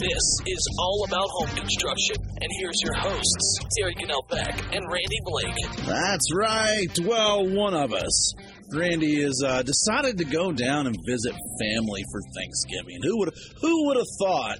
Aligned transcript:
This 0.00 0.40
is 0.46 0.76
all 0.78 1.04
about 1.06 1.28
home 1.30 1.56
construction. 1.56 2.16
And 2.40 2.50
here's 2.58 2.80
your 2.82 2.94
hosts, 2.94 3.58
Terry 3.78 3.94
Cannell 3.94 4.26
Beck 4.28 4.58
and 4.74 4.82
Randy 4.90 5.20
Blake. 5.24 5.86
That's 5.86 6.34
right. 6.34 6.98
Well, 7.02 7.46
one 7.46 7.74
of 7.74 7.92
us. 7.92 8.34
Randy 8.72 9.22
has 9.22 9.40
uh, 9.46 9.62
decided 9.62 10.18
to 10.18 10.24
go 10.24 10.50
down 10.50 10.88
and 10.88 10.96
visit 11.06 11.32
family 11.60 12.02
for 12.10 12.20
Thanksgiving. 12.36 12.98
Who 13.02 13.18
would 13.18 13.34
who 13.60 13.86
would 13.86 13.96
have 13.96 14.06
thought? 14.20 14.58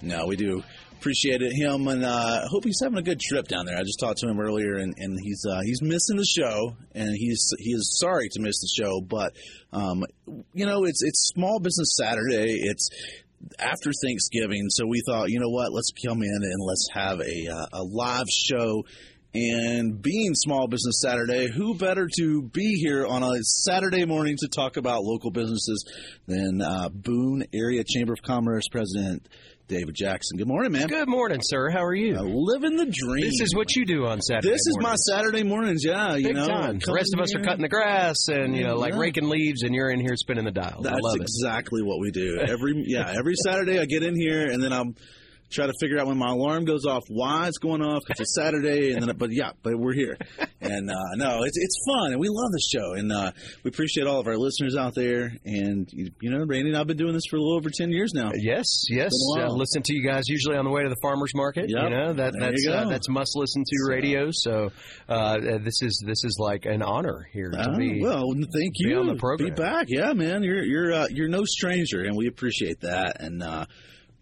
No, 0.00 0.26
we 0.26 0.34
do 0.34 0.64
appreciate 1.02 1.42
it, 1.42 1.52
him, 1.52 1.86
and 1.88 2.04
uh, 2.04 2.46
hope 2.48 2.64
he's 2.64 2.80
having 2.82 2.98
a 2.98 3.02
good 3.02 3.20
trip 3.20 3.46
down 3.48 3.66
there. 3.66 3.76
I 3.76 3.82
just 3.82 3.98
talked 4.00 4.18
to 4.18 4.28
him 4.28 4.40
earlier, 4.40 4.76
and, 4.76 4.94
and 4.96 5.18
he's 5.20 5.44
uh, 5.48 5.60
he's 5.62 5.82
missing 5.82 6.16
the 6.16 6.24
show, 6.24 6.76
and 6.94 7.10
he's 7.16 7.52
he 7.58 7.70
is 7.70 7.98
sorry 8.00 8.28
to 8.30 8.40
miss 8.40 8.60
the 8.60 8.82
show, 8.82 9.00
but 9.00 9.36
um, 9.72 10.04
you 10.54 10.66
know 10.66 10.84
it's 10.84 11.02
it's 11.02 11.32
Small 11.34 11.60
Business 11.60 11.96
Saturday. 11.96 12.58
It's 12.62 12.88
after 13.58 13.90
Thanksgiving, 14.04 14.68
so 14.68 14.86
we 14.86 15.02
thought, 15.06 15.30
you 15.30 15.40
know 15.40 15.48
what, 15.48 15.72
let's 15.72 15.90
come 16.06 16.22
in 16.22 16.40
and 16.42 16.62
let's 16.64 16.88
have 16.92 17.20
a 17.20 17.48
uh, 17.48 17.66
a 17.72 17.82
live 17.82 18.26
show. 18.28 18.84
And 19.34 20.02
being 20.02 20.34
Small 20.34 20.68
Business 20.68 21.00
Saturday, 21.00 21.50
who 21.50 21.74
better 21.74 22.06
to 22.18 22.42
be 22.42 22.74
here 22.74 23.06
on 23.06 23.22
a 23.22 23.42
Saturday 23.42 24.04
morning 24.04 24.36
to 24.40 24.48
talk 24.48 24.76
about 24.76 25.04
local 25.04 25.30
businesses 25.30 25.90
than 26.26 26.60
uh, 26.60 26.90
Boone 26.90 27.44
Area 27.54 27.82
Chamber 27.82 28.12
of 28.12 28.20
Commerce 28.20 28.68
President 28.70 29.26
David 29.68 29.94
Jackson. 29.94 30.36
Good 30.36 30.48
morning, 30.48 30.72
man. 30.72 30.86
Good 30.88 31.08
morning, 31.08 31.38
sir. 31.42 31.70
How 31.70 31.82
are 31.84 31.94
you? 31.94 32.16
Uh, 32.16 32.22
living 32.24 32.76
the 32.76 32.84
dream. 32.84 33.22
This 33.24 33.40
is 33.40 33.54
what 33.54 33.74
you 33.74 33.86
do 33.86 34.04
on 34.06 34.20
Saturday. 34.20 34.48
This 34.50 34.60
is 34.66 34.76
mornings. 34.80 35.00
my 35.08 35.16
Saturday 35.16 35.42
mornings. 35.44 35.82
Yeah, 35.84 36.16
you 36.16 36.26
Big 36.28 36.36
know. 36.36 36.46
time. 36.46 36.78
The 36.84 36.92
rest 36.92 37.14
of 37.14 37.20
us 37.20 37.34
are 37.34 37.40
cutting 37.40 37.62
the 37.62 37.68
grass 37.68 38.16
and 38.28 38.54
you 38.56 38.64
know, 38.64 38.74
like 38.76 38.92
Yeah. 38.92 38.98
raking 39.00 39.28
leaves, 39.28 39.62
and 39.62 39.74
you're 39.74 39.88
in 39.90 40.00
here 40.00 40.14
spinning 40.16 40.44
the 40.44 40.50
dials. 40.50 40.84
I 40.86 40.90
That's 40.90 41.14
exactly 41.14 41.82
what 41.82 42.00
we 42.00 42.10
do. 42.10 42.38
Every 42.40 42.84
yeah, 42.86 43.14
every 43.18 43.34
Saturday 43.46 43.78
I 43.78 43.86
get 43.86 44.02
in 44.02 44.14
here 44.14 44.46
and 44.50 44.62
then 44.62 44.72
I'm 44.72 44.94
try 45.52 45.66
to 45.66 45.72
figure 45.80 45.98
out 45.98 46.06
when 46.06 46.16
my 46.18 46.30
alarm 46.30 46.64
goes 46.64 46.86
off, 46.86 47.02
why 47.08 47.48
it's 47.48 47.58
going 47.58 47.82
off. 47.82 48.02
It's 48.08 48.20
a 48.20 48.26
Saturday, 48.40 48.92
and 48.92 49.02
then 49.06 49.16
but 49.16 49.30
yeah, 49.32 49.50
but 49.62 49.78
we're 49.78 49.92
here, 49.94 50.16
and 50.60 50.90
uh, 50.90 50.94
no, 51.16 51.42
it's 51.44 51.56
it's 51.58 51.76
fun, 51.86 52.12
and 52.12 52.20
we 52.20 52.28
love 52.28 52.50
the 52.52 52.62
show, 52.72 52.92
and 52.94 53.12
uh, 53.12 53.32
we 53.62 53.68
appreciate 53.70 54.06
all 54.06 54.20
of 54.20 54.26
our 54.26 54.36
listeners 54.36 54.76
out 54.76 54.94
there. 54.94 55.32
And 55.44 55.88
you, 55.92 56.10
you 56.20 56.30
know, 56.30 56.38
Randy 56.46 56.70
and 56.70 56.76
I've 56.76 56.86
been 56.86 56.96
doing 56.96 57.12
this 57.14 57.24
for 57.30 57.36
a 57.36 57.40
little 57.40 57.56
over 57.56 57.70
ten 57.72 57.90
years 57.90 58.12
now. 58.14 58.30
Yes, 58.34 58.66
yes. 58.90 59.12
Uh, 59.38 59.46
listen 59.48 59.82
to 59.84 59.94
you 59.94 60.06
guys 60.06 60.24
usually 60.28 60.56
on 60.56 60.64
the 60.64 60.70
way 60.70 60.82
to 60.82 60.88
the 60.88 60.96
farmers 61.02 61.32
market. 61.34 61.66
Yep. 61.68 61.82
You 61.82 61.90
know 61.90 62.12
that 62.14 62.32
There 62.32 62.50
that's 62.50 62.66
uh, 62.68 62.88
that's 62.88 63.08
must 63.08 63.36
listen 63.36 63.62
to 63.66 63.76
radio. 63.88 64.28
So 64.32 64.70
uh, 65.08 65.12
uh, 65.12 65.58
this 65.58 65.82
is 65.82 66.02
this 66.06 66.24
is 66.24 66.36
like 66.40 66.64
an 66.64 66.82
honor 66.82 67.28
here 67.32 67.50
to 67.50 67.58
Ah, 67.58 67.76
be. 67.76 68.00
well, 68.00 68.24
thank 68.32 68.74
be 68.74 68.90
you. 68.90 68.98
on 68.98 69.06
the 69.06 69.16
program. 69.16 69.50
Be 69.50 69.54
back, 69.54 69.86
yeah, 69.88 70.12
man. 70.12 70.42
You're 70.42 70.62
you're 70.64 70.92
uh, 70.92 71.06
you're 71.10 71.28
no 71.28 71.44
stranger, 71.44 72.02
and 72.02 72.16
we 72.16 72.26
appreciate 72.28 72.80
that. 72.80 73.20
And 73.20 73.42
uh, 73.42 73.66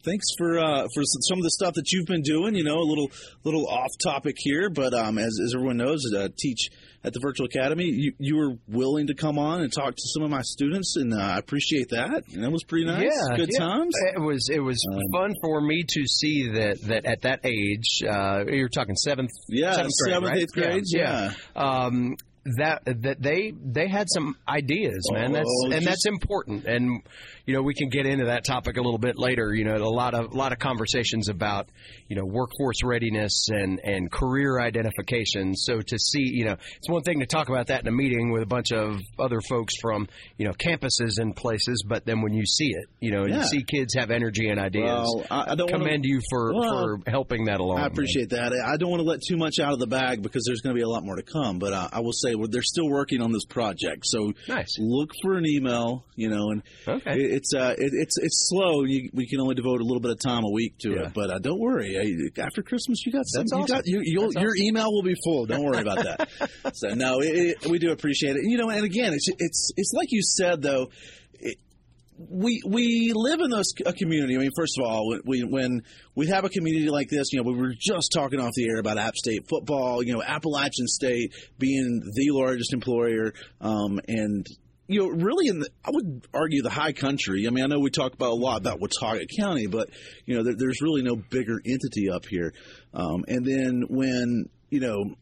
thanks 0.04 0.26
for 0.38 0.58
uh, 0.58 0.86
for 0.94 1.02
some 1.04 1.38
of 1.38 1.42
the 1.44 1.50
stuff 1.50 1.74
that 1.74 1.90
you've 1.92 2.06
been 2.06 2.22
doing. 2.22 2.54
You 2.54 2.64
know, 2.64 2.78
a 2.78 2.86
little 2.88 3.10
little 3.44 3.66
off 3.68 3.90
topic 4.02 4.36
here, 4.38 4.70
but 4.70 4.94
um, 4.94 5.18
as 5.18 5.38
as 5.44 5.54
everyone 5.54 5.76
knows, 5.76 6.00
uh, 6.14 6.28
teach 6.38 6.68
at 7.02 7.14
the 7.14 7.20
virtual 7.20 7.46
academy. 7.46 7.84
You 7.86 8.12
you 8.18 8.36
were 8.36 8.52
willing 8.68 9.06
to 9.06 9.14
come 9.14 9.38
on 9.38 9.62
and 9.62 9.72
talk 9.72 9.94
to 9.94 10.02
some 10.14 10.22
of 10.22 10.30
my 10.30 10.42
students, 10.42 10.96
and 10.96 11.14
uh, 11.14 11.16
I 11.16 11.38
appreciate 11.38 11.88
that. 11.90 12.24
And 12.34 12.44
that 12.44 12.50
was 12.50 12.62
pretty 12.64 12.84
nice. 12.86 13.04
Yeah, 13.04 13.36
good 13.36 13.48
yeah. 13.52 13.58
times. 13.58 13.94
It 14.14 14.20
was 14.20 14.48
it 14.52 14.60
was 14.60 14.84
Um, 14.92 15.00
fun 15.12 15.34
for 15.42 15.60
me 15.60 15.84
to 15.88 16.06
see 16.06 16.48
that 16.52 16.80
that 16.82 17.06
at 17.06 17.22
that 17.22 17.40
age, 17.44 18.02
uh, 18.08 18.44
you're 18.46 18.68
talking 18.68 18.96
seventh, 18.96 19.30
Yeah, 19.48 19.72
seventh 19.72 19.92
grade, 20.02 20.12
seventh, 20.14 20.30
right? 20.30 20.38
eighth 20.42 20.52
grade, 20.52 20.84
yeah. 20.88 21.32
Um, 21.56 22.16
that 22.58 22.82
that 23.02 23.20
they 23.22 23.52
they 23.64 23.88
had 23.88 24.08
some 24.10 24.36
ideas, 24.48 25.08
man. 25.12 25.32
That's 25.32 25.46
Oh, 25.48 25.64
and 25.66 25.74
just- 25.74 25.86
that's 25.86 26.06
important. 26.06 26.64
And 26.66 27.02
you 27.46 27.54
know 27.54 27.62
we 27.62 27.74
can 27.74 27.88
get 27.88 28.06
into 28.06 28.26
that 28.26 28.44
topic 28.44 28.76
a 28.76 28.80
little 28.82 28.98
bit 28.98 29.18
later. 29.18 29.54
You 29.54 29.64
know, 29.64 29.76
a 29.76 29.84
lot 29.88 30.14
of 30.14 30.32
a 30.32 30.36
lot 30.36 30.52
of 30.52 30.58
conversations 30.58 31.28
about 31.28 31.68
you 32.08 32.16
know 32.16 32.24
workforce 32.24 32.82
readiness 32.84 33.48
and 33.50 33.80
and 33.84 34.10
career 34.10 34.60
identification. 34.60 35.54
So 35.56 35.80
to 35.80 35.98
see, 35.98 36.22
you 36.22 36.44
know, 36.44 36.56
it's 36.76 36.88
one 36.88 37.02
thing 37.02 37.20
to 37.20 37.26
talk 37.26 37.48
about 37.48 37.68
that 37.68 37.82
in 37.82 37.88
a 37.88 37.92
meeting 37.92 38.30
with 38.32 38.42
a 38.42 38.46
bunch 38.46 38.72
of 38.72 38.98
other 39.18 39.40
folks 39.48 39.74
from 39.80 40.08
you 40.38 40.46
know 40.46 40.52
campuses 40.52 41.18
and 41.18 41.34
places, 41.34 41.84
but 41.86 42.04
then 42.04 42.22
when 42.22 42.32
you 42.34 42.44
see 42.46 42.68
it, 42.70 42.86
you 43.00 43.10
know, 43.10 43.26
Yeah. 43.26 43.38
you 43.38 43.42
see 43.44 43.62
kids 43.62 43.94
have 43.94 44.10
energy 44.10 44.48
and 44.48 44.60
ideas. 44.60 44.84
Well, 45.14 45.24
I, 45.30 45.52
I 45.52 45.54
don't 45.54 45.70
wanna- 45.70 45.84
commend 45.84 46.04
you 46.04 46.20
for 46.30 46.52
Well, 46.54 46.70
for 47.04 47.10
helping 47.10 47.44
that 47.46 47.60
along. 47.60 47.78
I 47.78 47.82
man. 47.82 47.90
appreciate 47.92 48.30
that. 48.30 48.52
I 48.52 48.76
don't 48.76 48.90
want 48.90 49.02
to 49.02 49.08
let 49.08 49.20
too 49.26 49.36
much 49.36 49.58
out 49.60 49.72
of 49.72 49.78
the 49.78 49.86
bag 49.86 50.22
because 50.22 50.44
there's 50.46 50.60
going 50.60 50.74
to 50.74 50.78
be 50.78 50.82
a 50.82 50.88
lot 50.88 51.04
more 51.04 51.16
to 51.16 51.22
come. 51.22 51.58
But 51.58 51.72
uh, 51.72 51.88
I 51.92 52.00
will 52.00 52.12
say 52.12 52.34
they're 52.48 52.62
still 52.62 52.88
working 52.88 53.20
on 53.22 53.32
this 53.32 53.44
project, 53.44 54.02
so 54.04 54.32
Nice. 54.48 54.76
look 54.78 55.10
for 55.22 55.34
an 55.34 55.44
email. 55.46 56.04
You 56.16 56.28
know, 56.28 56.50
and 56.50 56.62
Okay. 56.86 57.12
it, 57.12 57.30
it's 57.32 57.54
uh, 57.54 57.74
it, 57.78 57.92
it's 57.94 58.18
it's 58.18 58.48
slow. 58.50 58.84
You, 58.84 59.10
we 59.12 59.26
can 59.26 59.40
only 59.40 59.54
devote 59.54 59.80
a 59.80 59.84
little 59.84 60.00
bit 60.00 60.10
of 60.12 60.18
time 60.20 60.44
a 60.44 60.50
week 60.50 60.78
to 60.80 60.90
Yeah. 60.90 61.06
it. 61.06 61.14
But 61.14 61.30
uh, 61.30 61.38
don't 61.38 61.58
worry. 61.58 61.96
After 62.38 62.62
Christmas, 62.62 63.04
you 63.06 63.12
got 63.12 63.24
some. 63.26 63.42
That's 63.42 63.52
you 63.52 63.58
awesome. 63.58 63.76
got 63.76 63.86
you, 63.86 64.02
your 64.36 64.56
email 64.56 64.92
will 64.92 65.02
be 65.02 65.14
full. 65.24 65.46
Don't 65.46 65.64
worry 65.64 65.80
about 65.80 65.98
that. 66.04 66.28
so 66.74 66.88
no, 66.94 67.20
it, 67.20 67.66
we 67.66 67.78
do 67.78 67.90
appreciate 67.92 68.36
it. 68.36 68.42
You 68.44 68.58
know, 68.58 68.68
and 68.70 68.84
again, 68.84 69.12
it's 69.14 69.28
it's 69.38 69.72
it's 69.76 69.92
like 69.94 70.08
you 70.10 70.22
said 70.22 70.62
though. 70.62 70.90
It, 71.42 71.56
we 72.28 72.62
we 72.66 73.12
live 73.14 73.40
in 73.40 73.50
this 73.50 73.72
a 73.86 73.92
community. 73.92 74.36
I 74.36 74.38
mean, 74.38 74.50
first 74.54 74.78
of 74.78 74.84
all, 74.84 75.16
we 75.24 75.42
when 75.42 75.82
we 76.14 76.26
have 76.28 76.44
a 76.44 76.48
community 76.48 76.90
like 76.90 77.08
this, 77.08 77.32
you 77.32 77.42
know, 77.42 77.50
we 77.50 77.56
were 77.56 77.74
just 77.78 78.12
talking 78.12 78.40
off 78.40 78.52
the 78.54 78.68
air 78.68 78.78
about 78.78 78.98
App 78.98 79.16
State 79.16 79.48
football. 79.48 80.02
You 80.02 80.14
know, 80.14 80.22
Appalachian 80.22 80.86
State 80.86 81.32
being 81.58 82.02
the 82.14 82.30
largest 82.32 82.72
employer, 82.72 83.32
um, 83.60 84.00
and 84.06 84.46
you 84.86 85.00
know, 85.00 85.08
really, 85.08 85.46
in 85.46 85.60
the, 85.60 85.68
I 85.84 85.90
would 85.92 86.26
argue 86.34 86.62
the 86.62 86.70
high 86.70 86.92
country. 86.92 87.46
I 87.46 87.50
mean, 87.50 87.64
I 87.64 87.68
know 87.68 87.78
we 87.78 87.90
talk 87.90 88.12
about 88.12 88.32
a 88.32 88.34
lot 88.34 88.60
about 88.60 88.80
Watauga 88.80 89.24
County, 89.38 89.68
but 89.68 89.88
you 90.26 90.36
know, 90.36 90.42
there, 90.42 90.54
there's 90.56 90.82
really 90.82 91.02
no 91.02 91.16
bigger 91.16 91.60
entity 91.64 92.10
up 92.10 92.26
here. 92.26 92.52
Um, 92.92 93.24
and 93.28 93.46
then 93.46 93.84
when 93.88 94.46
you 94.68 94.80
know 94.80 95.14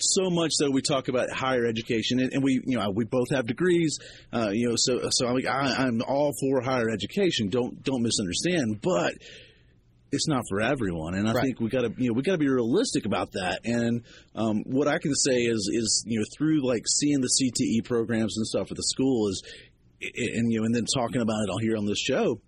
so 0.00 0.30
much 0.30 0.52
so 0.54 0.70
we 0.70 0.82
talk 0.82 1.08
about 1.08 1.30
higher 1.30 1.66
education 1.66 2.18
and, 2.20 2.32
and 2.32 2.42
we 2.42 2.60
you 2.64 2.76
know 2.78 2.90
we 2.90 3.04
both 3.04 3.30
have 3.30 3.46
degrees 3.46 3.98
uh, 4.32 4.50
you 4.52 4.68
know 4.68 4.74
so 4.76 5.08
so 5.10 5.26
I'm, 5.28 5.36
I, 5.48 5.86
I'm 5.86 6.02
all 6.06 6.32
for 6.40 6.60
higher 6.60 6.90
education 6.90 7.48
don't 7.48 7.82
don't 7.82 8.02
misunderstand 8.02 8.80
but 8.82 9.14
it's 10.12 10.28
not 10.28 10.44
for 10.48 10.60
everyone 10.60 11.14
and 11.14 11.28
I 11.28 11.32
Right. 11.32 11.44
think 11.44 11.60
we 11.60 11.68
got 11.68 11.82
to 11.82 11.92
you 11.98 12.08
know 12.08 12.14
we 12.14 12.22
got 12.22 12.32
to 12.32 12.38
be 12.38 12.48
realistic 12.48 13.06
about 13.06 13.32
that 13.32 13.60
and 13.64 14.04
um, 14.34 14.62
what 14.66 14.86
I 14.88 14.98
can 14.98 15.14
say 15.14 15.42
is 15.42 15.68
is 15.72 16.04
you 16.06 16.20
know 16.20 16.24
through 16.36 16.66
like 16.66 16.82
seeing 16.86 17.20
the 17.20 17.28
CTE 17.28 17.84
programs 17.84 18.36
and 18.36 18.46
stuff 18.46 18.70
at 18.70 18.76
the 18.76 18.84
school 18.84 19.28
is 19.28 19.42
and 20.00 20.52
you 20.52 20.60
know 20.60 20.64
and 20.66 20.74
then 20.74 20.84
talking 20.94 21.20
about 21.20 21.42
it 21.42 21.50
all 21.50 21.58
here 21.58 21.76
on 21.76 21.86
this 21.86 21.98
show 22.00 22.40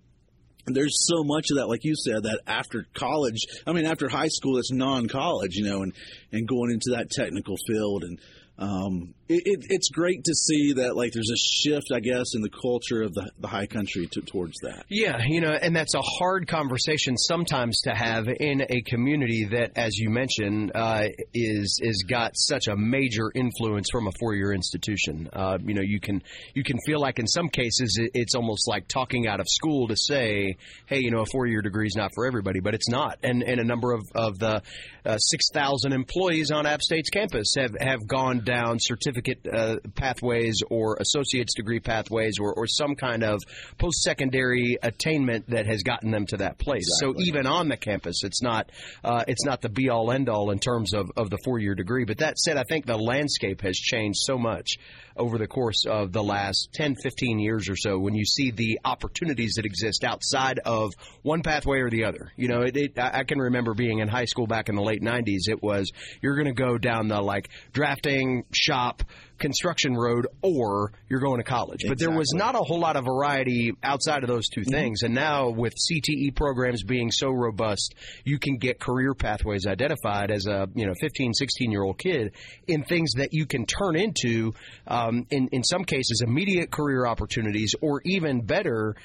there's 0.75 1.07
so 1.07 1.25
much 1.25 1.51
of 1.51 1.57
that, 1.59 1.69
like 1.69 1.85
you 1.85 1.95
said, 1.97 2.23
that 2.25 2.41
after 2.47 2.87
college, 2.95 3.47
I 3.67 3.73
mean, 3.73 3.87
after 3.87 4.09
high 4.09 4.29
school, 4.29 4.57
that's 4.57 4.73
non-college, 4.73 5.55
you 5.55 5.65
know, 5.65 5.83
and 5.83 5.93
and 6.33 6.47
going 6.47 6.71
into 6.71 6.97
that 6.97 7.11
technical 7.11 7.57
field, 7.67 8.05
and 8.05 8.19
um, 8.59 9.15
it, 9.29 9.43
it, 9.45 9.67
it's 9.69 9.91
great 9.91 10.25
to 10.25 10.35
see 10.35 10.75
that, 10.75 10.97
like, 10.97 11.13
there's 11.13 11.31
a 11.31 11.37
shift, 11.37 11.93
I 11.93 12.01
guess, 12.01 12.35
in 12.35 12.41
the 12.41 12.51
culture 12.51 13.03
of 13.03 13.15
the, 13.15 13.31
the 13.39 13.49
high 13.49 13.67
country 13.67 14.07
to, 14.13 14.21
towards 14.23 14.59
that. 14.63 14.85
Yeah, 14.89 15.19
you 15.27 15.41
know, 15.41 15.53
and 15.53 15.75
that's 15.77 15.95
a 15.95 16.03
hard 16.03 16.49
conversation 16.49 17.17
sometimes 17.17 17.81
to 17.83 17.95
have 17.95 18.29
in 18.29 18.63
a 18.69 18.81
community 18.83 19.49
that, 19.53 19.73
as 19.77 19.97
you 19.97 20.11
mentioned, 20.11 20.73
uh, 20.75 21.05
is 21.35 21.81
is 21.83 22.05
got 22.09 22.33
such 22.35 22.69
a 22.69 22.77
major 22.77 23.31
influence 23.35 23.89
from 23.91 24.07
a 24.07 24.13
four 24.19 24.35
year 24.35 24.53
institution. 24.53 25.29
Uh, 25.33 25.59
you 25.63 25.75
know, 25.75 25.83
you 25.83 26.01
can 26.01 26.23
you 26.55 26.65
can 26.65 26.79
feel 26.87 27.01
like 27.01 27.19
in 27.19 27.27
some 27.27 27.49
cases 27.49 27.99
it, 28.01 28.13
it's 28.15 28.35
almost 28.35 28.69
like 28.69 28.89
talking 28.89 29.27
out 29.27 29.41
of 29.41 29.47
school 29.49 29.89
to 29.89 29.97
say, 29.97 30.57
hey, 30.87 31.01
you 31.01 31.11
know, 31.11 31.21
a 31.21 31.27
four 31.27 31.47
year 31.47 31.63
degree 31.63 31.87
is 31.87 31.97
not 31.97 32.11
for 32.15 32.27
everybody, 32.27 32.61
but 32.61 32.75
it's 32.75 32.89
not. 32.89 33.19
And 33.23 33.43
and 33.43 33.61
a 33.61 33.65
number 33.65 33.93
of 33.93 34.03
of 34.15 34.39
the 34.39 34.63
uh, 35.05 35.19
six 35.19 35.47
thousand 35.53 35.93
employees 35.93 36.51
on 36.51 36.67
App 36.67 36.83
State's 36.83 37.11
campus 37.11 37.55
have 37.59 37.77
have 37.81 38.07
gone 38.07 38.45
down 38.45 38.79
certificate 39.19 39.47
uh, 39.53 39.77
pathways 39.95 40.63
or 40.71 40.97
associate's 41.01 41.55
degree 41.55 41.81
pathways 41.81 42.39
or, 42.39 42.53
or 42.55 42.67
some 42.67 42.95
kind 42.95 43.23
of 43.23 43.41
post 43.79 44.03
secondary 44.03 44.79
attainment 44.83 45.49
that 45.51 45.67
has 45.67 45.83
gotten 45.83 46.11
them 46.11 46.27
to 46.27 46.39
that 46.39 46.59
place. 46.59 46.87
So 47.01 47.15
even 47.19 47.47
on 47.47 47.69
the 47.69 47.77
campus, 47.77 48.23
it's 48.25 48.43
not 48.43 48.71
uh, 49.05 49.25
it's 49.29 49.45
not 49.45 49.61
the 49.61 49.69
be 49.69 49.89
all 49.89 50.11
end 50.11 50.29
all 50.29 50.51
in 50.51 50.59
terms 50.59 50.95
of, 50.95 51.11
of 51.17 51.31
the 51.31 51.39
four 51.45 51.59
year 51.59 51.75
degree. 51.75 52.05
But 52.05 52.19
that 52.19 52.39
said, 52.39 52.57
I 52.57 52.65
think 52.69 52.87
the 52.87 52.97
landscape 52.97 53.63
has 53.63 53.77
changed 53.77 54.19
so 54.23 54.39
much 54.39 54.77
over 55.17 55.37
the 55.37 55.49
course 55.49 55.85
of 55.85 56.13
the 56.13 56.23
last 56.23 56.69
10, 56.75 56.95
15 57.03 57.41
years 57.41 57.69
or 57.69 57.75
so 57.77 57.99
when 57.99 58.15
you 58.15 58.25
see 58.25 58.53
the 58.53 58.79
opportunities 58.85 59.55
that 59.57 59.67
exist 59.67 60.05
outside 60.05 60.61
of 60.65 60.93
one 61.23 61.43
pathway 61.43 61.81
or 61.81 61.91
the 61.91 62.05
other. 62.05 62.33
You 62.37 62.49
know, 62.49 62.63
it, 62.63 62.77
it, 62.77 62.99
I 62.99 63.19
I 63.19 63.25
can 63.25 63.39
remember 63.41 63.75
being 63.75 63.99
in 63.99 64.07
high 64.07 64.27
school 64.27 64.47
back 64.47 64.69
in 64.69 64.77
the 64.77 64.83
late 64.83 65.03
90s. 65.03 65.49
It 65.49 65.61
was 65.61 65.91
you're 66.23 66.37
going 66.37 66.47
to 66.47 66.53
go 66.53 66.79
down 66.79 67.09
the 67.09 67.21
like 67.21 67.49
drafting 67.73 68.45
shop 68.53 69.03
construction 69.39 69.95
road 69.95 70.27
or 70.43 70.93
you're 71.09 71.21
going 71.21 71.39
to 71.39 71.45
college. 71.45 71.85
But 71.87 71.99
there 71.99 72.11
was 72.11 72.33
not 72.35 72.55
a 72.55 72.59
whole 72.59 72.81
lot 72.81 72.97
of 72.97 73.05
variety 73.05 73.73
outside 73.83 74.23
of 74.23 74.29
those 74.29 74.49
2 74.49 74.65
things. 74.65 75.03
And 75.03 75.15
now 75.15 75.51
with 75.51 75.75
CTE 75.75 76.35
programs 76.35 76.83
being 76.83 77.11
so 77.11 77.31
robust, 77.31 77.95
you 78.25 78.39
can 78.39 78.59
get 78.59 78.79
career 78.79 79.15
pathways 79.15 79.67
identified 79.67 80.31
as 80.31 80.47
a, 80.47 80.69
you 80.75 80.87
know, 80.87 80.95
15, 81.01 81.35
16 81.35 81.71
year 81.71 81.83
old 81.83 81.99
kid 81.99 82.33
in 82.67 82.85
things 82.85 83.13
that 83.17 83.33
you 83.33 83.47
can 83.47 83.67
turn 83.67 83.97
into, 83.97 84.55
um, 84.87 85.27
in, 85.31 85.49
in 85.49 85.65
some 85.65 85.85
cases, 85.85 86.23
immediate 86.25 86.71
career 86.71 87.07
opportunities 87.07 87.75
or 87.81 88.01
even 88.05 88.41
better, 88.41 88.97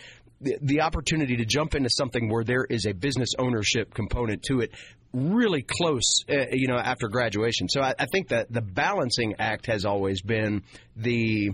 the, 0.43 0.57
the 0.61 0.81
opportunity 0.81 1.37
to 1.37 1.45
jump 1.45 1.75
into 1.75 1.89
something 1.89 2.29
where 2.29 2.43
there 2.43 2.65
is 2.65 2.85
a 2.85 2.93
business 2.93 3.29
ownership 3.37 3.93
component 3.93 4.43
to 4.43 4.61
it 4.61 4.71
really 5.13 5.61
close, 5.61 6.23
uh, 6.29 6.47
you 6.51 6.67
know, 6.67 6.77
after 6.77 7.07
graduation. 7.07 7.69
So 7.69 7.81
I, 7.81 7.93
I 7.97 8.05
think 8.05 8.29
that 8.29 8.51
the 8.51 8.61
balancing 8.61 9.35
act 9.39 9.67
has 9.67 9.85
always 9.85 10.21
been 10.21 10.63
the 10.95 11.51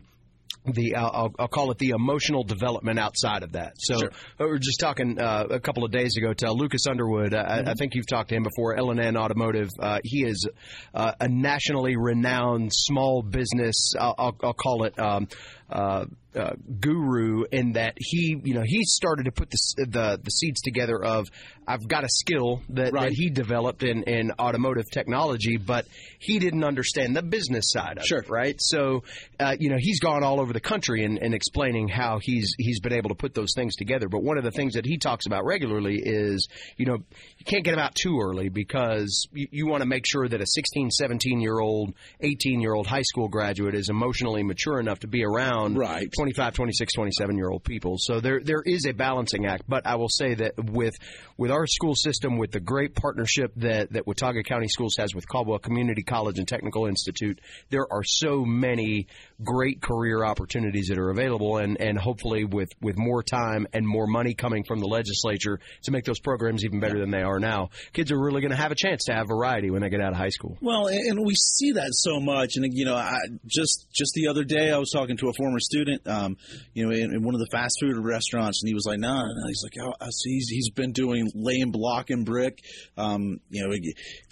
the 0.65 0.95
uh, 0.95 1.01
I'll, 1.01 1.33
I'll, 1.39 1.47
call 1.47 1.71
it 1.71 1.77
the 1.77 1.89
emotional 1.89 2.43
development 2.43 2.99
outside 2.99 3.43
of 3.43 3.53
that. 3.53 3.73
So 3.77 3.97
sure. 3.97 4.11
we 4.39 4.45
were 4.45 4.59
just 4.59 4.79
talking 4.79 5.19
uh, 5.19 5.47
a 5.49 5.59
couple 5.59 5.83
of 5.83 5.91
days 5.91 6.17
ago 6.17 6.33
to 6.33 6.51
Lucas 6.51 6.85
Underwood. 6.87 7.33
Uh, 7.33 7.43
mm-hmm. 7.43 7.67
I, 7.67 7.71
I, 7.71 7.73
think 7.75 7.95
you've 7.95 8.07
talked 8.07 8.29
to 8.29 8.35
him 8.35 8.43
before. 8.43 8.75
L&N 8.75 9.17
Automotive. 9.17 9.69
Uh, 9.79 9.99
he 10.03 10.25
is 10.25 10.47
uh, 10.93 11.13
a 11.19 11.27
nationally 11.27 11.95
renowned 11.97 12.71
small 12.73 13.21
business. 13.21 13.93
I'll, 13.99 14.15
I'll, 14.17 14.35
I'll 14.43 14.53
call 14.53 14.83
it. 14.83 14.99
Um, 14.99 15.27
uh, 15.69 16.05
uh, 16.35 16.51
guru 16.79 17.43
in 17.51 17.73
that 17.73 17.93
he, 17.97 18.39
you 18.43 18.53
know, 18.53 18.63
he 18.63 18.83
started 18.83 19.23
to 19.23 19.31
put 19.31 19.49
the 19.49 19.57
the, 19.77 20.19
the 20.23 20.29
seeds 20.29 20.61
together 20.61 21.03
of 21.03 21.27
I've 21.67 21.87
got 21.87 22.03
a 22.03 22.09
skill 22.09 22.61
that, 22.69 22.93
right. 22.93 23.09
that 23.09 23.11
he 23.11 23.29
developed 23.29 23.83
in, 23.83 24.01
in 24.03 24.31
automotive 24.39 24.89
technology, 24.91 25.57
but 25.57 25.85
he 26.17 26.39
didn't 26.39 26.63
understand 26.63 27.15
the 27.15 27.21
business 27.21 27.71
side 27.71 27.99
of 27.99 28.05
sure. 28.05 28.19
it, 28.19 28.29
right? 28.29 28.55
So, 28.59 29.03
uh, 29.39 29.55
you 29.59 29.69
know, 29.69 29.77
he's 29.79 29.99
gone 29.99 30.23
all 30.23 30.39
over 30.39 30.51
the 30.51 30.59
country 30.59 31.03
and, 31.03 31.19
and 31.19 31.35
explaining 31.35 31.87
how 31.87 32.19
he's 32.19 32.55
he's 32.57 32.79
been 32.79 32.93
able 32.93 33.09
to 33.09 33.15
put 33.15 33.35
those 33.35 33.53
things 33.55 33.75
together. 33.75 34.09
But 34.09 34.23
one 34.23 34.39
of 34.39 34.43
the 34.43 34.51
things 34.51 34.73
that 34.73 34.85
he 34.85 34.97
talks 34.97 35.27
about 35.27 35.45
regularly 35.45 36.01
is, 36.03 36.47
you 36.77 36.87
know, 36.87 36.97
you 37.37 37.45
can't 37.45 37.63
get 37.63 37.71
them 37.71 37.79
out 37.79 37.93
too 37.93 38.19
early 38.19 38.49
because 38.49 39.27
you, 39.31 39.47
you 39.51 39.67
want 39.67 39.81
to 39.81 39.87
make 39.87 40.05
sure 40.07 40.27
that 40.27 40.41
a 40.41 40.47
16, 40.47 40.89
17 40.89 41.39
year 41.39 41.59
old, 41.59 41.93
18 42.21 42.61
year 42.61 42.73
old 42.73 42.87
high 42.87 43.03
school 43.03 43.27
graduate 43.27 43.75
is 43.75 43.89
emotionally 43.89 44.41
mature 44.41 44.79
enough 44.79 44.99
to 44.99 45.07
be 45.07 45.23
around 45.23 45.58
right. 45.67 46.09
25, 46.11 46.53
26, 46.53 46.93
27 46.93 47.37
year 47.37 47.49
old 47.49 47.63
people. 47.63 47.95
So 47.97 48.19
there 48.19 48.39
there 48.43 48.61
is 48.65 48.85
a 48.85 48.93
balancing 48.93 49.45
act. 49.45 49.63
But 49.67 49.85
I 49.85 49.95
will 49.95 50.09
say 50.09 50.35
that 50.35 50.53
with 50.71 50.95
with 51.37 51.51
our 51.51 51.65
school 51.67 51.95
system, 51.95 52.37
with 52.37 52.51
the 52.51 52.59
great 52.59 52.95
partnership 52.95 53.51
that 53.57 53.93
that 53.93 54.05
Watauga 54.05 54.43
County 54.43 54.67
Schools 54.67 54.95
has 54.99 55.15
with 55.15 55.27
Caldwell 55.27 55.59
Community 55.59 56.03
College 56.03 56.37
and 56.37 56.47
Technical 56.47 56.85
Institute, 56.85 57.39
there 57.69 57.91
are 57.91 58.03
so 58.03 58.45
many 58.45 59.07
great 59.43 59.81
career 59.81 60.23
opportunities 60.23 60.87
that 60.87 60.99
are 60.99 61.09
available, 61.09 61.57
and 61.57 61.79
and 61.79 61.97
hopefully 61.97 62.43
with 62.43 62.69
with 62.81 62.97
more 62.97 63.23
time 63.23 63.67
and 63.73 63.87
more 63.87 64.07
money 64.07 64.33
coming 64.33 64.63
from 64.63 64.79
the 64.79 64.87
legislature 64.87 65.59
to 65.83 65.91
make 65.91 66.05
those 66.05 66.19
programs 66.19 66.63
even 66.63 66.79
better 66.79 66.99
than 66.99 67.11
they 67.11 67.21
are 67.21 67.39
now, 67.39 67.69
kids 67.93 68.11
are 68.11 68.19
really 68.19 68.41
going 68.41 68.51
to 68.51 68.57
have 68.57 68.71
a 68.71 68.75
chance 68.75 69.05
to 69.05 69.13
have 69.13 69.27
variety 69.27 69.71
when 69.71 69.81
they 69.81 69.89
get 69.89 70.01
out 70.01 70.11
of 70.11 70.17
high 70.17 70.29
school. 70.29 70.57
Well, 70.61 70.87
and 70.87 71.25
we 71.25 71.33
see 71.35 71.71
that 71.73 71.89
so 71.93 72.19
much, 72.19 72.55
and 72.55 72.65
you 72.71 72.85
know, 72.85 72.95
I 72.95 73.17
just 73.47 73.87
just 73.93 74.13
the 74.13 74.27
other 74.27 74.43
day 74.43 74.71
I 74.71 74.77
was 74.77 74.91
talking 74.91 75.17
to 75.17 75.29
a 75.29 75.33
former 75.33 75.48
student, 75.57 76.07
um, 76.07 76.37
you 76.73 76.85
know, 76.85 76.91
in, 76.91 77.15
in, 77.15 77.23
one 77.23 77.33
of 77.33 77.39
the 77.39 77.47
fast 77.51 77.77
food 77.79 77.97
restaurants, 77.97 78.61
and 78.61 78.67
he 78.67 78.75
was 78.75 78.85
like, 78.85 78.99
"No, 78.99 79.13
nah. 79.13 79.47
he's 79.47 79.63
like, 79.63 79.73
oh, 79.81 79.93
he's 80.23 80.49
he's 80.49 80.69
been 80.69 80.91
doing 80.91 81.31
laying 81.33 81.71
block 81.71 82.11
and 82.11 82.25
brick, 82.25 82.59
um, 82.97 83.39
you 83.49 83.67
know, 83.67 83.73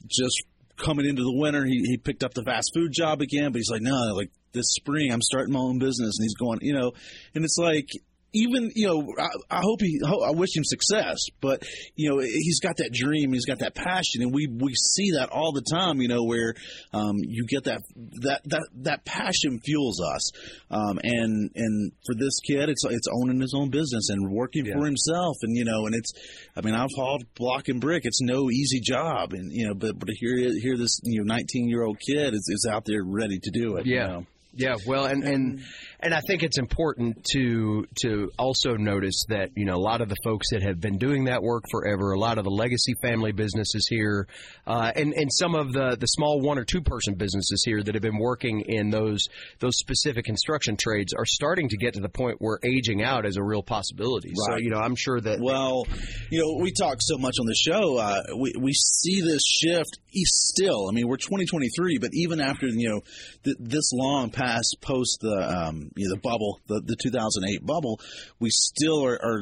just." 0.08 0.44
Coming 0.80 1.08
into 1.08 1.24
the 1.24 1.34
winter, 1.34 1.66
he, 1.66 1.81
he 1.86 1.98
picked 1.98 2.24
up 2.24 2.36
the 2.36 2.44
fast 2.44 2.69
food 2.75 2.92
job 2.92 3.19
again, 3.22 3.52
but 3.52 3.58
he's 3.58 3.72
like, 3.72 3.81
no, 3.81 4.14
like 4.14 4.30
this 4.54 4.75
spring 4.75 5.12
I'm 5.12 5.24
starting 5.24 5.52
my 5.52 5.60
own 5.60 5.80
business, 5.80 6.19
and 6.19 6.24
he's 6.24 6.36
going, 6.36 6.60
you 6.62 6.74
know, 6.74 6.92
and 7.34 7.44
it's 7.44 7.58
like 7.58 7.88
even 8.34 8.72
you 8.76 8.88
know, 8.88 9.14
I, 9.18 9.58
I 9.58 9.62
hope 9.62 9.82
he, 9.82 10.00
I 10.06 10.32
wish 10.32 10.56
him 10.56 10.64
success, 10.64 11.18
but 11.42 11.64
you 11.96 12.10
know, 12.10 12.20
he's 12.20 12.60
got 12.60 12.78
that 12.78 12.92
dream, 12.94 13.34
he's 13.34 13.46
got 13.46 13.60
that 13.60 13.76
passion, 13.76 14.22
and 14.22 14.34
we 14.34 14.48
we 14.48 14.74
see 14.74 15.12
that 15.12 15.30
all 15.32 15.52
the 15.52 15.62
time. 15.62 16.02
You 16.02 16.10
know, 16.10 16.24
where 16.24 16.54
um, 16.94 17.16
you 17.20 17.46
get 17.48 17.64
that 17.66 17.82
that 18.22 18.42
that 18.46 18.68
that 18.84 19.06
passion 19.06 19.60
fuels 19.64 20.02
us, 20.02 20.32
um, 20.70 21.00
and 21.04 21.52
and 21.56 21.92
for 22.06 22.16
this 22.16 22.40
kid, 22.42 22.70
it's 22.70 22.84
it's 22.86 23.08
owning 23.12 23.40
his 23.40 23.54
own 23.56 23.70
business 23.70 24.10
and 24.10 24.30
working 24.30 24.66
yeah. 24.66 24.74
for 24.74 24.86
himself, 24.86 25.38
and 25.44 25.56
you 25.56 25.66
know, 25.66 25.86
and 25.86 25.96
it's, 25.96 26.12
I 26.56 26.62
mean, 26.62 26.76
I've 26.76 26.92
hauled 26.96 27.24
block 27.36 27.70
and 27.70 27.80
brick. 27.80 28.02
It's 28.06 28.22
no 28.22 28.50
easy 28.52 28.82
job, 28.82 29.34
and 29.34 29.52
you 29.52 29.68
know, 29.68 29.74
but 29.74 29.98
but 29.98 30.10
here 30.10 30.38
here 30.38 30.78
this 30.78 31.00
you 31.04 31.24
know 31.24 31.34
19 31.34 31.70
year 31.70 31.84
old 31.84 32.00
kid 32.00 32.34
is, 32.34 32.50
is 32.52 32.68
out 32.70 32.86
there 32.86 33.04
ready 33.04 33.40
to 33.42 33.52
do 33.52 33.78
it. 33.78 33.86
Yeah. 33.86 33.96
You 33.96 34.08
know? 34.08 34.26
Yeah, 34.58 34.76
well, 34.88 35.06
and, 35.06 35.24
and 35.24 35.64
and 36.00 36.14
I 36.14 36.22
think 36.28 36.44
it's 36.44 36.60
important 36.60 37.24
to 37.34 37.86
to 38.04 38.32
also 38.38 38.76
notice 38.76 39.26
that 39.30 39.50
you 39.56 39.66
know 39.66 39.76
a 39.76 39.82
lot 39.82 40.02
of 40.02 40.10
the 40.10 40.16
folks 40.24 40.48
that 40.52 40.62
have 40.62 40.80
been 40.80 40.98
doing 40.98 41.26
that 41.26 41.42
work 41.42 41.64
forever, 41.72 42.12
a 42.12 42.20
lot 42.20 42.38
of 42.38 42.44
the 42.44 42.52
legacy 42.52 42.94
family 43.02 43.32
businesses 43.32 43.88
here, 43.90 44.28
uh, 44.68 44.92
and 44.96 45.14
and 45.14 45.32
some 45.34 45.56
of 45.56 45.74
the 45.74 45.98
the 46.00 46.06
small 46.06 46.40
one 46.40 46.60
or 46.60 46.66
two 46.66 46.82
person 46.82 47.16
businesses 47.16 47.64
here 47.66 47.82
that 47.82 47.96
have 47.96 48.04
been 48.04 48.20
working 48.20 48.62
in 48.62 48.92
those 48.92 49.28
those 49.60 49.78
specific 49.78 50.26
construction 50.26 50.78
trades 50.78 51.14
are 51.14 51.26
starting 51.26 51.68
to 51.70 51.78
get 51.78 51.96
to 51.96 52.00
the 52.00 52.10
point 52.10 52.38
where 52.40 52.60
aging 52.64 53.02
out 53.02 53.26
is 53.26 53.38
a 53.38 53.44
real 53.44 53.64
possibility. 53.64 54.30
Right. 54.30 54.58
So 54.58 54.58
you 54.58 54.70
know 54.70 54.80
I'm 54.80 54.96
sure 54.96 55.20
that 55.20 55.40
well, 55.40 55.88
you 56.30 56.40
know 56.40 56.64
we 56.64 56.72
talk 56.72 56.98
so 57.00 57.18
much 57.18 57.36
on 57.40 57.48
the 57.48 57.56
show, 57.56 57.98
uh, 57.98 58.22
we 58.38 58.54
we 58.60 58.74
see 58.74 59.22
this 59.22 59.42
shift 59.46 59.98
still. 60.26 60.90
I 60.90 60.94
mean 60.94 61.08
we're 61.08 61.18
2023, 61.18 61.98
but 62.00 62.12
even 62.14 62.40
after 62.40 62.68
you 62.68 62.90
know 62.90 63.02
th- 63.44 63.58
this 63.60 63.92
long 63.94 64.30
past 64.30 64.78
post 64.82 65.20
the 65.22 65.68
um, 65.68 65.87
you 65.95 66.07
know, 66.07 66.16
the 66.16 66.22
bubble, 66.22 66.60
the, 66.68 66.81
the 66.86 66.95
2008 66.95 67.66
bubble, 67.66 68.00
we 68.39 68.50
still 68.51 69.06
are, 69.06 69.19
are 69.22 69.42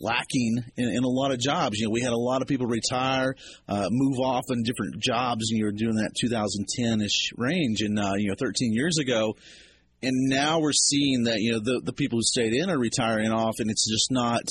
lacking 0.00 0.64
in, 0.76 0.88
in, 0.88 1.04
a 1.04 1.08
lot 1.08 1.32
of 1.32 1.38
jobs. 1.38 1.78
You 1.78 1.86
know, 1.86 1.90
we 1.92 2.02
had 2.02 2.12
a 2.12 2.18
lot 2.18 2.42
of 2.42 2.48
people 2.48 2.66
retire, 2.66 3.34
uh, 3.68 3.88
move 3.90 4.18
off 4.20 4.44
in 4.50 4.62
different 4.62 5.00
jobs, 5.00 5.50
and 5.50 5.58
you 5.58 5.64
were 5.64 5.72
doing 5.72 5.96
that 5.96 6.12
2010 6.20 7.00
ish 7.00 7.32
range. 7.36 7.80
And, 7.80 7.98
uh, 7.98 8.14
you 8.16 8.28
know, 8.28 8.36
13 8.38 8.72
years 8.72 8.98
ago, 8.98 9.34
and 10.02 10.12
now 10.28 10.60
we're 10.60 10.72
seeing 10.72 11.24
that, 11.24 11.38
you 11.38 11.52
know, 11.52 11.60
the, 11.60 11.80
the 11.84 11.92
people 11.92 12.18
who 12.18 12.22
stayed 12.22 12.52
in 12.52 12.70
are 12.70 12.78
retiring 12.78 13.32
off, 13.32 13.54
and 13.58 13.70
it's 13.70 13.88
just 13.90 14.10
not 14.10 14.42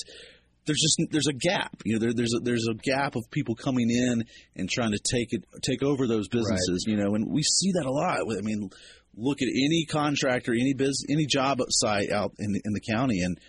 there's 0.65 0.81
just 0.81 1.12
there's 1.12 1.27
a 1.27 1.33
gap. 1.33 1.81
You 1.86 1.94
know, 1.94 2.00
there, 2.00 2.13
there's 2.13 2.33
a, 2.36 2.39
there's 2.39 2.68
a 2.69 2.74
gap 2.74 3.15
of 3.15 3.30
people 3.31 3.56
coming 3.56 3.89
in 3.89 4.24
and 4.56 4.69
trying 4.69 4.91
to 4.91 5.00
take 5.00 5.31
it 5.31 5.44
take 5.62 5.83
over 5.83 6.07
those 6.07 6.27
businesses. 6.27 6.86
Right. 6.88 6.98
You 6.98 7.03
know, 7.03 7.15
and 7.15 7.31
we 7.31 7.44
see 7.44 7.71
that 7.74 7.86
a 7.86 7.91
lot. 7.91 8.19
I 8.19 8.41
mean, 8.41 8.69
look 9.15 9.41
at 9.41 9.47
any 9.47 9.85
contractor, 9.85 10.53
any 10.53 10.73
business, 10.73 11.06
any 11.09 11.25
job 11.25 11.59
site 11.69 12.12
out 12.12 12.33
in 12.39 12.53
the, 12.53 12.62
in 12.65 12.73
the 12.73 12.81
county, 12.81 13.21
and 13.21 13.39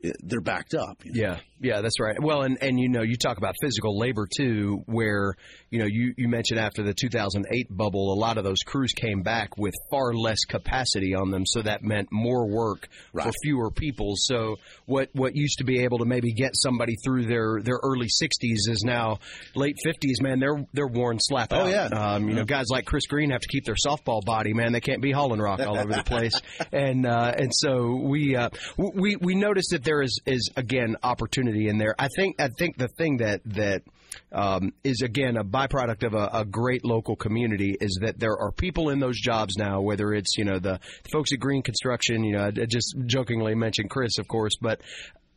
it, 0.00 0.16
they're 0.20 0.40
backed 0.40 0.74
up. 0.74 1.04
You 1.04 1.12
know? 1.12 1.20
Yeah, 1.20 1.38
yeah, 1.60 1.80
that's 1.80 1.98
right. 2.00 2.16
Well, 2.20 2.42
and 2.42 2.58
and 2.62 2.78
you 2.78 2.88
know, 2.88 3.02
you 3.02 3.16
talk 3.16 3.38
about 3.38 3.54
physical 3.62 3.98
labor 3.98 4.26
too, 4.26 4.82
where 4.86 5.34
you 5.70 5.78
know 5.78 5.86
you 5.86 6.12
you 6.16 6.28
mentioned 6.28 6.60
after 6.60 6.82
the 6.82 6.92
2008 6.92 7.68
bubble, 7.70 8.12
a 8.12 8.18
lot 8.18 8.36
of 8.36 8.44
those 8.44 8.62
crews 8.62 8.92
came 8.92 9.22
back 9.22 9.56
with 9.56 9.74
far 9.90 10.12
less 10.12 10.44
capacity 10.44 11.14
on 11.14 11.30
them, 11.30 11.46
so 11.46 11.62
that 11.62 11.82
meant 11.82 12.08
more 12.12 12.46
work 12.46 12.88
right. 13.12 13.24
for 13.24 13.32
fewer 13.42 13.70
people. 13.70 14.14
So 14.16 14.56
what 14.84 15.08
what 15.14 15.34
used 15.34 15.58
to 15.58 15.64
be 15.64 15.84
able 15.84 15.98
to 15.98 16.04
maybe 16.04 16.32
get 16.32 16.50
somebody 16.54 16.96
through 17.02 17.26
their 17.26 17.60
their 17.62 17.80
early 17.82 18.08
60s 18.08 18.68
is 18.68 18.82
now 18.84 19.18
late 19.54 19.76
50s. 19.86 20.20
Man, 20.20 20.38
they're 20.38 20.66
they're 20.74 20.86
worn 20.86 21.18
slap 21.18 21.52
oh, 21.52 21.60
out. 21.60 21.66
Oh 21.66 21.70
yeah, 21.70 21.86
um, 21.86 22.28
you 22.28 22.34
know, 22.34 22.44
guys 22.44 22.66
like 22.70 22.84
Chris 22.84 23.06
Green 23.06 23.30
have 23.30 23.40
to 23.40 23.48
keep 23.48 23.64
their 23.64 23.76
softball 23.76 24.22
body. 24.22 24.52
Man, 24.52 24.72
they 24.72 24.80
can't 24.80 25.00
be 25.00 25.12
hauling 25.12 25.40
rock 25.40 25.60
all 25.60 25.78
over 25.78 25.92
the 25.92 26.02
place. 26.04 26.40
And 26.72 27.06
uh, 27.06 27.32
and 27.36 27.54
so 27.54 28.00
we 28.02 28.34
uh, 28.34 28.50
we 28.76 29.16
we 29.16 29.34
noticed 29.34 29.70
that 29.70 29.84
there 29.84 30.02
is 30.02 30.20
is 30.26 30.50
again 30.56 30.96
opportunity 31.02 31.45
in 31.48 31.78
there. 31.78 31.94
I 31.98 32.08
think 32.08 32.40
I 32.40 32.48
think 32.48 32.76
the 32.76 32.88
thing 32.88 33.18
that 33.18 33.40
that 33.46 33.82
um, 34.32 34.72
is 34.84 35.02
again 35.02 35.36
a 35.36 35.44
byproduct 35.44 36.04
of 36.04 36.14
a, 36.14 36.40
a, 36.40 36.44
great 36.44 36.84
local 36.84 37.16
community 37.16 37.76
is 37.80 37.98
that 38.02 38.18
there 38.18 38.38
are 38.38 38.52
people 38.52 38.90
in 38.90 38.98
those 38.98 39.20
jobs 39.20 39.56
now. 39.56 39.80
Whether 39.80 40.12
it's 40.14 40.36
you 40.36 40.44
know 40.44 40.58
the, 40.58 40.80
the 41.02 41.08
folks 41.12 41.32
at 41.32 41.40
Green 41.40 41.62
Construction, 41.62 42.24
you 42.24 42.36
know, 42.36 42.46
I 42.46 42.50
just 42.50 42.96
jokingly 43.06 43.54
mentioned 43.54 43.90
Chris, 43.90 44.18
of 44.18 44.28
course, 44.28 44.54
but 44.60 44.80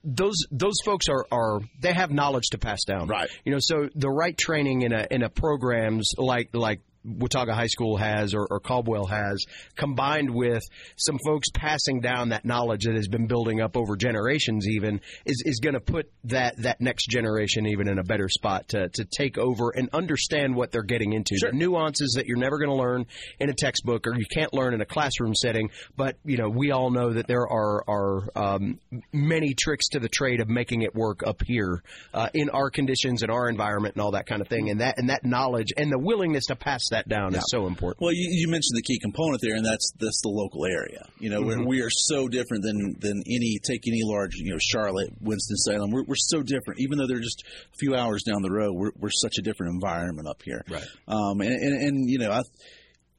those 0.04 0.46
those 0.52 0.80
folks 0.86 1.08
are, 1.10 1.26
are 1.32 1.60
they 1.80 1.94
have 1.94 2.12
knowledge 2.12 2.50
to 2.52 2.58
pass 2.58 2.84
down. 2.86 3.08
Right. 3.08 3.30
You 3.44 3.52
know, 3.52 3.60
so 3.60 3.90
the 3.96 4.10
right 4.10 4.38
training 4.38 4.84
in 4.84 4.94
a 4.94 5.08
in 5.12 5.24
a 5.24 5.30
programs 5.30 6.14
like 6.18 6.50
like 6.54 6.82
Watauga 7.04 7.54
High 7.54 7.68
School 7.68 7.98
has 7.98 8.34
or, 8.34 8.46
or, 8.50 8.60
Caldwell 8.60 9.06
has, 9.06 9.46
combined 9.76 10.30
with 10.30 10.64
some 10.98 11.18
folks 11.26 11.50
passing 11.54 12.02
down 12.02 12.30
that 12.30 12.44
knowledge 12.44 12.84
that 12.84 12.96
has 12.96 13.08
been 13.08 13.28
building 13.28 13.62
up 13.62 13.78
over 13.78 13.96
generations, 13.96 14.68
even 14.68 15.00
is, 15.26 15.42
is 15.46 15.60
going 15.60 15.76
to 15.76 15.80
put 15.80 16.12
that 16.26 16.58
that 16.58 16.82
next 16.82 17.08
generation 17.08 17.66
even 17.66 17.88
in 17.88 18.00
a 18.00 18.04
better 18.04 18.28
spot 18.28 18.68
to, 18.70 18.90
to 18.90 19.06
take 19.06 19.38
over 19.38 19.70
and 19.70 19.90
understand 19.94 20.56
what 20.56 20.72
they're 20.72 20.84
getting 20.84 21.14
into. 21.14 21.38
Sure. 21.38 21.52
The 21.52 21.58
nuances 21.58 22.14
that 22.18 22.26
you're 22.26 22.38
never 22.38 22.58
going 22.58 22.70
to 22.70 22.76
learn 22.76 23.06
in 23.40 23.50
a 23.50 23.54
textbook 23.54 24.06
or 24.06 24.16
you 24.16 24.26
can't 24.26 24.54
learn 24.54 24.74
in 24.74 24.82
a 24.82 24.86
classroom 24.86 25.34
setting. 25.36 25.70
But 25.96 26.18
you 26.26 26.38
know, 26.38 26.50
we 26.50 26.72
all 26.72 26.90
know 26.90 27.14
that 27.14 27.28
there 27.28 27.48
are 27.48 27.84
are 27.88 28.30
um, 28.36 28.80
many 29.14 29.54
tricks 29.54 29.90
to 29.90 30.00
the 30.00 30.10
trade 30.10 30.42
of 30.42 30.50
making 30.50 30.82
it 30.82 30.94
work 30.94 31.26
up 31.26 31.42
here 31.46 31.82
uh, 32.14 32.30
in 32.34 32.50
our 32.50 32.70
conditions 32.70 33.24
and 33.24 33.32
our 33.32 33.48
environment 33.48 33.96
and 33.96 34.02
all 34.02 34.12
that 34.12 34.26
kind 34.26 34.42
of 34.42 34.50
thing. 34.50 34.70
And 34.70 34.82
that 34.82 34.98
and 34.98 35.10
that 35.10 35.24
knowledge 35.24 35.72
and 35.78 35.92
the 35.92 36.00
willingness 36.00 36.48
to 36.48 36.56
pass 36.56 36.89
that 36.90 37.08
down 37.08 37.34
yeah. 37.34 37.40
is 37.40 37.46
so 37.50 37.68
important. 37.68 38.02
Well, 38.02 38.14
you, 38.14 38.28
you, 38.32 38.48
mentioned 38.48 38.76
the 38.76 38.82
key 38.82 39.00
component 39.00 39.42
there, 39.42 39.56
and 39.56 39.66
that's 39.66 39.92
that's 40.00 40.22
the 40.22 40.30
local 40.30 40.66
area. 40.66 41.08
You 41.20 41.30
know, 41.30 41.42
mm-hmm. 41.42 41.66
we 41.66 41.82
are 41.82 41.90
so 41.90 42.28
different 42.28 42.64
than 42.64 42.96
than 43.00 43.24
any 43.28 43.60
take 43.64 43.88
any 43.88 44.02
large 44.04 44.36
you 44.36 44.52
know 44.52 44.60
Charlotte, 44.60 45.10
Winston 45.22 45.58
Salem. 45.58 45.92
We're, 45.92 46.04
we're 46.04 46.16
so 46.16 46.42
different, 46.44 46.80
even 46.80 46.98
though 46.98 47.08
they're 47.08 47.20
just 47.20 47.44
a 47.74 47.78
few 47.78 47.96
hours 47.96 48.24
down 48.24 48.42
the 48.42 48.52
road. 48.52 48.74
We're, 48.74 48.92
we're 48.98 49.12
such 49.12 49.38
a 49.38 49.42
different 49.42 49.74
environment 49.74 50.28
up 50.28 50.42
here. 50.44 50.64
Right. 50.70 50.86
Um, 51.08 51.42
and, 51.42 51.52
and, 51.52 51.82
and 51.82 52.10
you 52.10 52.20
know, 52.20 52.32
I, 52.32 52.42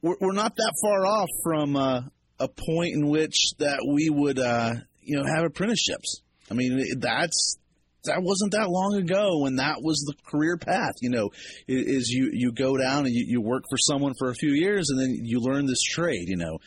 we're, 0.01 0.15
we're 0.19 0.33
not 0.33 0.55
that 0.55 0.73
far 0.81 1.05
off 1.05 1.29
from 1.43 1.75
uh, 1.75 2.01
a 2.39 2.47
point 2.47 2.93
in 2.95 3.07
which 3.07 3.53
that 3.59 3.79
we 3.87 4.09
would 4.09 4.39
uh, 4.39 4.73
you 5.01 5.17
know 5.17 5.25
have 5.25 5.45
apprenticeships 5.45 6.21
I 6.51 6.53
mean, 6.53 6.99
that's 6.99 7.57
that 8.05 8.21
wasn't 8.21 8.53
that 8.53 8.69
long 8.69 8.95
ago 8.95 9.39
when 9.39 9.57
that 9.57 9.81
was 9.81 9.99
the 9.99 10.15
career 10.29 10.57
path. 10.57 10.95
You 11.01 11.09
know, 11.09 11.29
is 11.67 12.09
you 12.09 12.29
you 12.33 12.51
go 12.51 12.77
down 12.77 13.05
and 13.05 13.13
you, 13.13 13.25
you 13.27 13.41
work 13.41 13.63
for 13.69 13.77
someone 13.77 14.13
for 14.17 14.29
a 14.29 14.35
few 14.35 14.51
years 14.51 14.89
and 14.89 14.99
then 14.99 15.19
you 15.23 15.39
learn 15.39 15.65
this 15.65 15.81
trade. 15.81 16.27
You 16.27 16.37
know, 16.37 16.59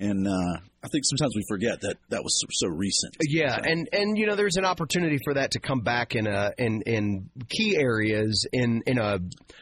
and 0.00 0.26
uh, 0.26 0.56
I 0.82 0.88
think 0.88 1.04
sometimes 1.04 1.34
we 1.36 1.42
forget 1.48 1.82
that 1.82 1.96
that 2.08 2.22
was 2.24 2.40
so, 2.40 2.46
so 2.50 2.68
recent. 2.68 3.14
Yeah, 3.20 3.56
So- 3.56 3.62
and 3.70 3.88
and 3.92 4.18
you 4.18 4.26
know 4.26 4.34
there's 4.34 4.56
an 4.56 4.64
opportunity 4.64 5.18
for 5.22 5.34
that 5.34 5.50
to 5.52 5.60
come 5.60 5.80
back 5.80 6.14
in 6.14 6.26
a 6.26 6.52
in 6.58 6.82
in 6.82 7.30
key 7.48 7.76
areas 7.76 8.46
in 8.52 8.82
in 8.86 8.98
a 8.98 9.18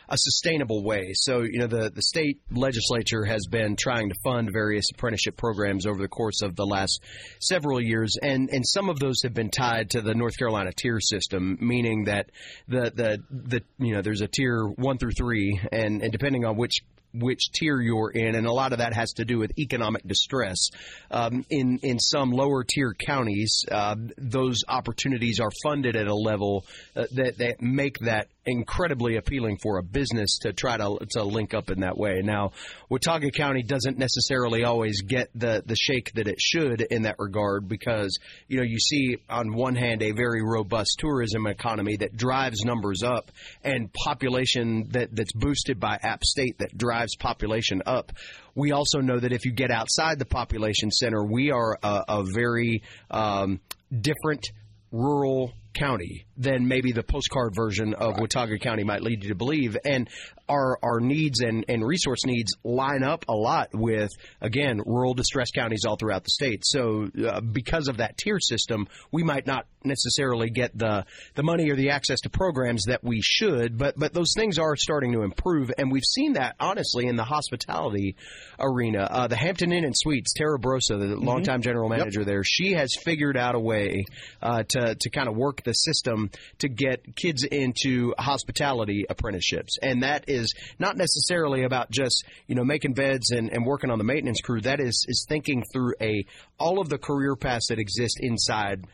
a 0.08 0.16
sustainable 0.16 0.84
way. 0.84 1.10
So 1.14 1.42
you 1.42 1.58
know 1.58 1.66
the 1.66 1.90
the 1.90 2.02
state 2.02 2.40
legislature 2.52 3.24
has 3.24 3.46
been 3.50 3.74
trying 3.76 4.10
to 4.10 4.14
fund 4.24 4.50
various 4.52 4.86
apprenticeship 4.94 5.36
programs 5.36 5.86
over 5.86 6.00
the 6.00 6.08
course 6.08 6.40
of 6.42 6.54
the 6.54 6.64
last 6.66 7.02
several 7.40 7.80
years, 7.80 8.16
and 8.22 8.48
and 8.52 8.64
some 8.66 8.88
of 8.88 9.00
those 9.00 9.22
have 9.24 9.34
been 9.34 9.50
tied 9.50 9.90
to 9.90 10.00
the 10.00 10.14
North 10.14 10.38
Carolina 10.38 10.70
tier 10.72 11.00
system, 11.00 11.58
meaning 11.60 12.04
that 12.04 12.30
the 12.68 12.92
the 12.94 13.18
the 13.30 13.62
you 13.84 13.92
know 13.94 14.02
there's 14.02 14.20
a 14.20 14.28
tier 14.28 14.64
one 14.64 14.98
through 14.98 15.12
three, 15.18 15.60
and 15.72 16.00
and 16.00 16.12
depending 16.12 16.44
on 16.44 16.56
which 16.56 16.78
which 17.14 17.50
tier 17.52 17.80
you're 17.80 18.10
in, 18.10 18.34
and 18.34 18.46
a 18.46 18.52
lot 18.52 18.72
of 18.72 18.78
that 18.78 18.92
has 18.94 19.12
to 19.14 19.24
do 19.24 19.38
with 19.38 19.58
economic 19.58 20.06
distress. 20.06 20.70
Um, 21.10 21.44
in 21.50 21.78
in 21.82 21.98
some 21.98 22.30
lower 22.30 22.64
tier 22.64 22.94
counties, 22.94 23.64
uh, 23.70 23.96
those 24.16 24.64
opportunities 24.68 25.40
are 25.40 25.50
funded 25.62 25.96
at 25.96 26.06
a 26.06 26.14
level 26.14 26.64
uh, 26.96 27.04
that 27.12 27.38
that 27.38 27.62
make 27.62 27.98
that 28.00 28.28
incredibly 28.48 29.16
appealing 29.16 29.58
for 29.58 29.78
a 29.78 29.82
business 29.82 30.38
to 30.38 30.52
try 30.52 30.76
to 30.76 30.98
to 31.10 31.22
link 31.22 31.54
up 31.54 31.70
in 31.70 31.80
that 31.80 31.96
way. 31.96 32.20
Now, 32.22 32.52
Watauga 32.88 33.30
County 33.30 33.62
doesn't 33.62 33.98
necessarily 33.98 34.64
always 34.64 35.02
get 35.02 35.30
the 35.34 35.62
the 35.64 35.76
shake 35.76 36.12
that 36.14 36.26
it 36.26 36.40
should 36.40 36.80
in 36.80 37.02
that 37.02 37.16
regard 37.18 37.68
because 37.68 38.18
you 38.48 38.56
know 38.56 38.62
you 38.62 38.78
see 38.78 39.18
on 39.28 39.54
one 39.54 39.76
hand 39.76 40.02
a 40.02 40.12
very 40.12 40.42
robust 40.42 40.96
tourism 40.98 41.46
economy 41.46 41.96
that 41.96 42.16
drives 42.16 42.64
numbers 42.64 43.02
up 43.02 43.30
and 43.62 43.92
population 43.92 44.88
that 44.90 45.14
that's 45.14 45.32
boosted 45.32 45.78
by 45.78 45.98
App 46.02 46.24
State 46.24 46.58
that 46.58 46.76
drives 46.76 47.16
population 47.16 47.82
up. 47.86 48.12
We 48.54 48.72
also 48.72 49.00
know 49.00 49.18
that 49.18 49.32
if 49.32 49.44
you 49.44 49.52
get 49.52 49.70
outside 49.70 50.18
the 50.18 50.24
population 50.24 50.90
center, 50.90 51.24
we 51.24 51.52
are 51.52 51.78
a, 51.82 52.04
a 52.08 52.24
very 52.24 52.82
um, 53.10 53.60
different 54.00 54.50
rural 54.90 55.52
county 55.74 56.24
than 56.38 56.68
maybe 56.68 56.92
the 56.92 57.02
postcard 57.02 57.54
version 57.54 57.94
of 57.94 58.18
Watauga 58.18 58.58
County 58.58 58.84
might 58.84 59.02
lead 59.02 59.24
you 59.24 59.30
to 59.30 59.34
believe. 59.34 59.76
And 59.84 60.08
our 60.48 60.78
our 60.82 61.00
needs 61.00 61.40
and, 61.40 61.64
and 61.68 61.84
resource 61.84 62.24
needs 62.24 62.54
line 62.64 63.02
up 63.02 63.24
a 63.28 63.34
lot 63.34 63.68
with 63.74 64.10
again 64.40 64.80
rural 64.86 65.14
distressed 65.14 65.52
counties 65.54 65.84
all 65.86 65.96
throughout 65.96 66.24
the 66.24 66.30
state. 66.30 66.64
So 66.64 67.10
uh, 67.26 67.40
because 67.40 67.88
of 67.88 67.98
that 67.98 68.16
tier 68.16 68.38
system, 68.40 68.88
we 69.12 69.22
might 69.22 69.46
not 69.46 69.66
necessarily 69.84 70.50
get 70.50 70.76
the 70.76 71.04
the 71.34 71.42
money 71.42 71.70
or 71.70 71.76
the 71.76 71.90
access 71.90 72.20
to 72.20 72.30
programs 72.30 72.84
that 72.84 73.02
we 73.04 73.20
should, 73.20 73.76
but 73.76 73.98
but 73.98 74.12
those 74.12 74.32
things 74.36 74.58
are 74.58 74.76
starting 74.76 75.12
to 75.12 75.22
improve, 75.22 75.70
and 75.76 75.90
we've 75.90 76.04
seen 76.04 76.34
that 76.34 76.56
honestly 76.60 77.06
in 77.06 77.16
the 77.16 77.24
hospitality 77.24 78.16
arena. 78.58 79.08
Uh, 79.10 79.26
the 79.26 79.36
Hampton 79.36 79.72
Inn 79.72 79.84
and 79.84 79.96
Suites, 79.96 80.32
Tara 80.32 80.58
Brosa, 80.58 80.98
the 80.98 81.16
longtime 81.16 81.62
general 81.62 81.88
manager 81.88 82.24
there, 82.24 82.44
she 82.44 82.72
has 82.72 82.94
figured 82.94 83.36
out 83.36 83.54
a 83.54 83.60
way 83.60 84.04
uh, 84.42 84.62
to 84.68 84.94
to 84.94 85.10
kind 85.10 85.28
of 85.28 85.36
work 85.36 85.62
the 85.62 85.72
system 85.72 86.27
to 86.58 86.68
get 86.68 87.16
kids 87.16 87.44
into 87.44 88.14
hospitality 88.18 89.04
apprenticeships, 89.08 89.78
and 89.82 90.02
that 90.02 90.24
is 90.28 90.54
not 90.78 90.96
necessarily 90.96 91.64
about 91.64 91.90
just 91.90 92.24
you 92.46 92.54
know 92.54 92.64
making 92.64 92.94
beds 92.94 93.30
and, 93.30 93.50
and 93.50 93.64
working 93.64 93.90
on 93.90 93.98
the 93.98 94.04
maintenance 94.04 94.40
crew. 94.40 94.60
That 94.60 94.80
is 94.80 95.04
is 95.08 95.26
thinking 95.28 95.64
through 95.72 95.94
a 96.00 96.24
all 96.58 96.80
of 96.80 96.88
the 96.88 96.98
career 96.98 97.36
paths 97.36 97.68
that 97.68 97.78
exist 97.78 98.18
inside 98.20 98.86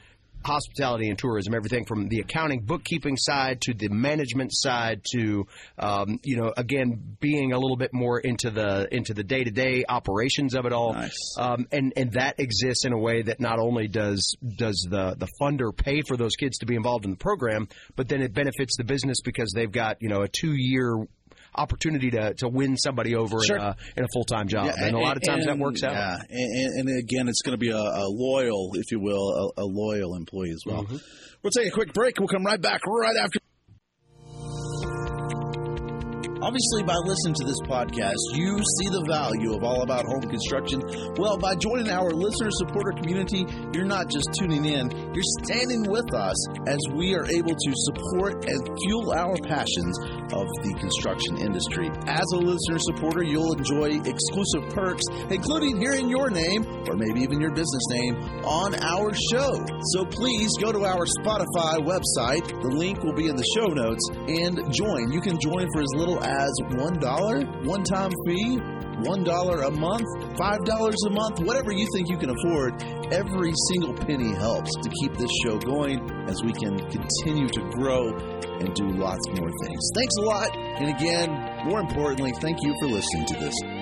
hospitality 0.45 1.09
and 1.09 1.19
tourism, 1.19 1.55
everything 1.55 1.85
from 1.85 2.09
the 2.09 2.21
accounting, 2.21 2.61
bookkeeping 2.61 3.17
side 3.17 3.61
to 3.63 3.75
the 3.75 3.89
management 3.89 4.51
side 4.53 5.03
to, 5.13 5.47
um, 5.79 6.21
you 6.23 6.37
know, 6.37 6.53
again, 6.57 7.17
being 7.21 7.53
a 7.53 7.59
little 7.59 7.77
bit 7.77 7.93
more 7.93 8.19
into 8.19 8.51
the 8.51 8.93
into 8.95 9.15
the 9.15 9.25
day 9.25 9.45
to 9.45 9.51
day 9.51 9.85
operations 9.89 10.55
of 10.55 10.67
it 10.67 10.73
all. 10.73 10.93
Nice. 10.93 11.37
Um, 11.39 11.67
and 11.73 11.93
and 11.97 12.13
that 12.13 12.39
exists 12.39 12.85
in 12.85 12.93
a 12.93 12.99
way 12.99 13.23
that 13.23 13.41
not 13.41 13.59
only 13.59 13.89
does 13.89 14.37
does 14.57 14.87
the 14.89 15.15
the 15.17 15.29
funder 15.41 15.75
pay 15.77 16.03
for 16.07 16.17
those 16.17 16.37
kids 16.37 16.59
to 16.59 16.67
be 16.67 16.75
involved 16.75 17.05
in 17.05 17.13
the 17.13 17.17
program, 17.17 17.69
but 17.97 18.09
then 18.09 18.21
it 18.21 18.33
benefits 18.33 18.77
the 18.77 18.85
business 18.85 19.21
because 19.25 19.53
they've 19.55 19.73
got 19.73 19.97
you 20.01 20.09
know 20.09 20.23
a 20.23 20.29
two 20.29 20.53
year 20.53 21.07
opportunity 21.55 22.11
to, 22.11 22.35
to 22.35 22.49
win 22.49 22.77
somebody 22.77 23.15
over 23.15 23.41
Sure. 23.43 23.57
in 23.57 23.63
a, 23.63 23.77
in 23.97 24.05
a 24.05 24.09
full 24.13 24.25
time 24.25 24.49
job, 24.49 24.73
and, 24.77 24.95
a 24.95 24.99
lot 24.99 25.17
of 25.17 25.23
times 25.23 25.47
that 25.47 25.59
works 25.59 25.83
out. 25.83 25.93
Yeah, 25.93 26.17
and, 26.29 26.79
and, 26.79 26.89
and 26.89 26.99
again, 26.99 27.29
it's 27.29 27.43
going 27.43 27.55
to 27.55 27.59
be 27.59 27.71
a, 27.71 27.77
a 27.77 28.07
loyal, 28.09 28.71
if 28.75 28.91
you 28.91 29.01
will, 29.01 29.53
a, 29.57 29.63
a 29.63 29.65
loyal 29.65 30.15
employee 30.17 30.51
as 30.51 30.63
well. 30.67 30.85
Mm-hmm. 30.85 30.97
We'll 31.43 31.51
take 31.51 31.69
a 31.69 31.71
quick 31.71 31.93
break. 31.93 32.19
We'll 32.19 32.29
come 32.29 32.45
right 32.45 32.61
back 32.61 32.81
right 32.87 33.17
after. 33.17 33.39
Obviously, 36.45 36.83
by 36.83 37.01
listening 37.09 37.33
to 37.41 37.45
this 37.49 37.57
podcast, 37.65 38.21
you 38.37 38.61
see 38.61 38.93
the 38.93 39.01
value 39.09 39.57
of 39.57 39.65
All 39.65 39.81
About 39.81 40.05
Home 40.05 40.29
Construction. 40.29 40.85
Well, 41.17 41.41
by 41.41 41.57
joining 41.57 41.89
our 41.89 42.13
listener 42.13 42.53
supporter 42.61 42.93
community, 43.01 43.49
you're 43.73 43.89
not 43.89 44.13
just 44.13 44.29
tuning 44.37 44.69
in, 44.69 44.93
you're 45.17 45.31
standing 45.41 45.89
with 45.89 46.05
us 46.13 46.37
as 46.69 46.77
we 46.93 47.17
are 47.17 47.25
able 47.33 47.57
to 47.57 47.71
support 47.89 48.45
and 48.45 48.61
fuel 48.61 49.17
our 49.17 49.41
passions 49.49 49.97
of 50.37 50.45
the 50.69 50.77
construction 50.77 51.41
industry. 51.41 51.89
As 52.05 52.29
a 52.37 52.41
listener 52.45 52.77
supporter, 52.93 53.25
you'll 53.25 53.57
enjoy 53.57 54.05
exclusive 54.05 54.69
perks, 54.77 55.09
including 55.33 55.81
hearing 55.81 56.13
your 56.13 56.29
name, 56.29 56.69
or 56.85 57.01
maybe 57.01 57.25
even 57.25 57.41
your 57.41 57.57
business 57.57 57.89
name, 57.89 58.21
on 58.45 58.77
our 58.85 59.17
show. 59.33 59.65
So 59.97 60.05
please 60.13 60.53
go 60.61 60.77
to 60.77 60.85
our 60.85 61.09
Spotify 61.25 61.81
website. 61.81 62.45
The 62.53 62.69
link 62.69 63.01
will 63.01 63.17
be 63.17 63.33
in 63.33 63.37
the 63.41 63.49
show 63.57 63.73
notes 63.73 64.05
and 64.29 64.61
join. 64.69 65.09
You 65.09 65.25
can 65.25 65.41
join 65.41 65.73
for 65.73 65.81
as 65.81 65.93
little 65.97 66.21
as 66.21 66.34
$1, 66.71 67.67
one 67.67 67.83
time 67.85 68.11
fee. 68.27 68.59
One 68.99 69.25
dollar 69.25 69.63
a 69.63 69.71
month, 69.73 70.07
five 70.39 70.65
dollars 70.65 70.95
a 71.09 71.11
month, 71.11 71.41
whatever 71.41 71.73
you 71.73 71.85
think 71.93 72.09
you 72.09 72.17
can 72.17 72.31
afford. 72.31 72.81
Every 73.13 73.53
single 73.73 73.93
penny 73.93 74.33
helps 74.35 74.71
to 74.71 74.89
keep 75.01 75.17
this 75.17 75.31
show 75.45 75.59
going 75.59 75.99
as 76.29 76.41
we 76.45 76.53
can 76.53 76.79
continue 76.79 77.49
to 77.49 77.61
grow 77.73 78.17
and 78.61 78.73
do 78.73 78.89
lots 78.93 79.27
more 79.31 79.51
things. 79.67 79.91
Thanks 79.97 80.15
a 80.21 80.23
lot. 80.23 80.57
And 80.57 80.97
again, 80.97 81.67
more 81.67 81.81
importantly, 81.81 82.33
thank 82.41 82.63
you 82.63 82.73
for 82.81 82.87
listening 82.87 83.27
to 83.27 83.35
this. 83.41 83.74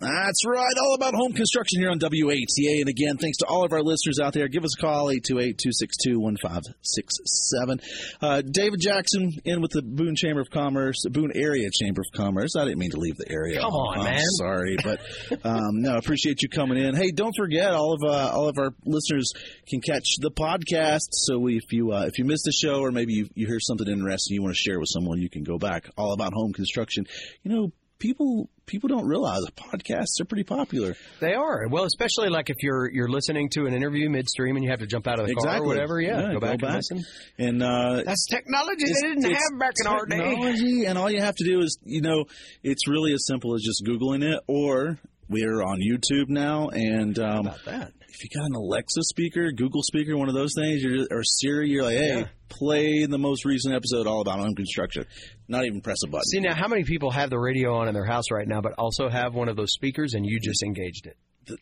That's 0.00 0.46
right. 0.46 0.74
All 0.80 0.94
about 0.94 1.14
home 1.14 1.32
construction 1.32 1.80
here 1.80 1.90
on 1.90 1.98
WATA. 1.98 2.80
And 2.80 2.88
again, 2.88 3.16
thanks 3.16 3.38
to 3.38 3.46
all 3.46 3.64
of 3.64 3.72
our 3.72 3.82
listeners 3.82 4.20
out 4.22 4.32
there. 4.32 4.46
Give 4.46 4.62
us 4.64 4.78
a 4.78 4.80
call, 4.80 5.06
828-262-1567. 5.06 7.80
Uh, 8.20 8.42
David 8.42 8.80
Jackson 8.80 9.32
in 9.44 9.60
with 9.60 9.72
the 9.72 9.82
Boone 9.82 10.14
Chamber 10.14 10.40
of 10.40 10.50
Commerce, 10.50 11.04
Boone 11.10 11.32
Area 11.34 11.68
Chamber 11.72 12.02
of 12.02 12.06
Commerce. 12.16 12.54
I 12.56 12.62
didn't 12.64 12.78
mean 12.78 12.92
to 12.92 12.98
leave 12.98 13.16
the 13.16 13.28
area. 13.28 13.58
Come 13.60 13.72
on, 13.72 13.98
I'm 13.98 14.04
man. 14.04 14.22
Sorry, 14.36 14.76
but 14.84 15.00
um, 15.44 15.82
no, 15.82 15.96
appreciate 15.96 16.42
you 16.42 16.48
coming 16.48 16.78
in. 16.78 16.94
Hey, 16.94 17.10
don't 17.10 17.34
forget, 17.36 17.72
all 17.72 17.94
of 17.94 18.02
uh, 18.04 18.30
all 18.32 18.48
of 18.48 18.56
our 18.58 18.72
listeners 18.84 19.32
can 19.66 19.80
catch 19.80 20.06
the 20.20 20.30
podcast. 20.30 21.08
So 21.10 21.38
we, 21.38 21.56
if 21.56 21.72
you 21.72 21.90
uh, 21.92 22.04
if 22.06 22.18
you 22.18 22.24
missed 22.24 22.44
the 22.44 22.52
show 22.52 22.78
or 22.80 22.92
maybe 22.92 23.14
you, 23.14 23.28
you 23.34 23.48
hear 23.48 23.58
something 23.60 23.88
interesting 23.88 24.36
you 24.36 24.42
want 24.42 24.54
to 24.54 24.60
share 24.60 24.78
with 24.78 24.90
someone, 24.92 25.20
you 25.20 25.28
can 25.28 25.42
go 25.42 25.58
back. 25.58 25.90
All 25.96 26.12
about 26.12 26.32
home 26.32 26.52
construction. 26.52 27.04
You 27.42 27.50
know, 27.50 27.72
people 27.98 28.48
people 28.66 28.88
don't 28.88 29.06
realize 29.06 29.42
podcasts 29.56 30.20
are 30.20 30.24
pretty 30.24 30.44
popular. 30.44 30.94
They 31.20 31.34
are 31.34 31.66
well, 31.68 31.84
especially 31.84 32.28
like 32.28 32.50
if 32.50 32.56
you're 32.62 32.90
you're 32.90 33.08
listening 33.08 33.48
to 33.50 33.66
an 33.66 33.74
interview 33.74 34.08
midstream 34.08 34.56
and 34.56 34.64
you 34.64 34.70
have 34.70 34.80
to 34.80 34.86
jump 34.86 35.06
out 35.06 35.18
of 35.20 35.26
the 35.26 35.34
car 35.34 35.58
or 35.62 35.66
whatever. 35.66 36.00
Yeah, 36.00 36.32
go 36.32 36.40
back 36.40 36.62
and 36.62 36.74
listen. 36.74 37.04
And 37.38 37.62
uh, 37.62 38.02
That's 38.04 38.26
technology 38.26 38.84
they 38.84 39.08
didn't 39.08 39.32
have 39.32 39.58
back 39.58 39.72
in 39.80 39.86
our 39.86 40.06
day. 40.06 40.16
technology, 40.18 40.84
and 40.84 40.98
all 40.98 41.10
you 41.10 41.20
have 41.20 41.34
to 41.36 41.44
do 41.44 41.60
is, 41.60 41.78
you 41.84 42.00
know, 42.02 42.24
it's 42.62 42.86
really 42.88 43.12
as 43.12 43.26
simple 43.26 43.54
as 43.54 43.62
just 43.62 43.84
googling 43.84 44.22
it, 44.22 44.40
or 44.46 44.98
we're 45.28 45.62
on 45.62 45.80
YouTube 45.80 46.28
now, 46.28 46.68
and 46.68 47.18
um, 47.18 47.46
About 47.46 47.64
that. 47.66 47.92
If 48.18 48.24
you 48.24 48.40
got 48.40 48.46
an 48.46 48.54
Alexa 48.56 49.02
speaker, 49.04 49.52
Google 49.52 49.82
speaker, 49.82 50.16
one 50.16 50.28
of 50.28 50.34
those 50.34 50.52
things, 50.56 50.82
you're, 50.82 51.06
or 51.10 51.22
Siri, 51.22 51.68
you're 51.70 51.84
like, 51.84 51.96
hey, 51.96 52.18
Yeah. 52.20 52.26
play 52.48 53.06
the 53.06 53.18
most 53.18 53.44
recent 53.44 53.74
episode 53.74 54.06
all 54.06 54.20
about 54.20 54.40
home 54.40 54.54
construction. 54.54 55.04
Not 55.46 55.64
even 55.66 55.80
press 55.80 55.98
a 56.04 56.08
button. 56.08 56.24
See 56.24 56.40
now, 56.40 56.54
how 56.54 56.66
many 56.68 56.84
people 56.84 57.10
have 57.12 57.30
the 57.30 57.38
radio 57.38 57.76
on 57.76 57.86
in 57.88 57.94
their 57.94 58.04
house 58.06 58.24
right 58.32 58.46
now, 58.48 58.60
but 58.60 58.72
also 58.78 59.08
have 59.08 59.34
one 59.34 59.48
of 59.48 59.56
those 59.56 59.72
speakers, 59.72 60.14
and 60.14 60.26
you 60.26 60.40
just 60.40 60.62
engaged 60.64 61.06
it? 61.06 61.16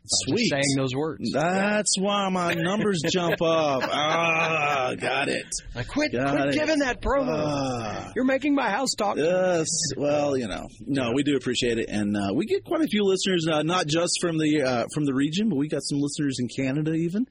Sweet. 0.07 0.49
saying 0.51 0.75
those 0.77 0.95
words. 0.95 1.31
That's 1.33 1.99
why 1.99 2.29
my 2.31 2.55
numbers 2.55 3.01
jump 3.11 3.41
up. 3.43 3.83
Ah, 4.09 4.95
got 4.99 5.29
it. 5.29 5.47
I 5.75 5.83
quit, 5.83 6.13
Got 6.13 6.31
quit 6.37 6.49
it. 6.49 6.55
giving 6.59 6.79
that 6.79 7.01
promo. 7.01 7.43
Ah. 7.45 8.13
You're 8.15 8.25
making 8.25 8.55
my 8.55 8.71
house 8.71 8.91
talk. 8.97 9.17
Yes. 9.17 9.67
Well, 9.97 10.37
you 10.37 10.47
know, 10.47 10.69
no, 10.87 11.13
we 11.13 11.23
do 11.25 11.37
appreciate 11.37 11.79
it, 11.79 11.89
and 11.89 12.17
uh, 12.17 12.33
we 12.35 12.47
get 12.47 12.65
quite 12.65 12.83
a 12.83 12.87
few 12.87 13.03
listeners, 13.05 13.47
uh, 13.51 13.63
not 13.63 13.87
just 13.87 14.19
from 14.21 14.39
the 14.39 14.63
uh, 14.63 14.85
from 14.95 15.05
the 15.07 15.15
region, 15.15 15.49
but 15.49 15.57
we 15.57 15.69
got 15.69 15.83
some 15.83 15.99
listeners 16.01 16.39
in 16.39 16.49
Canada 16.49 16.93
even. 16.93 17.27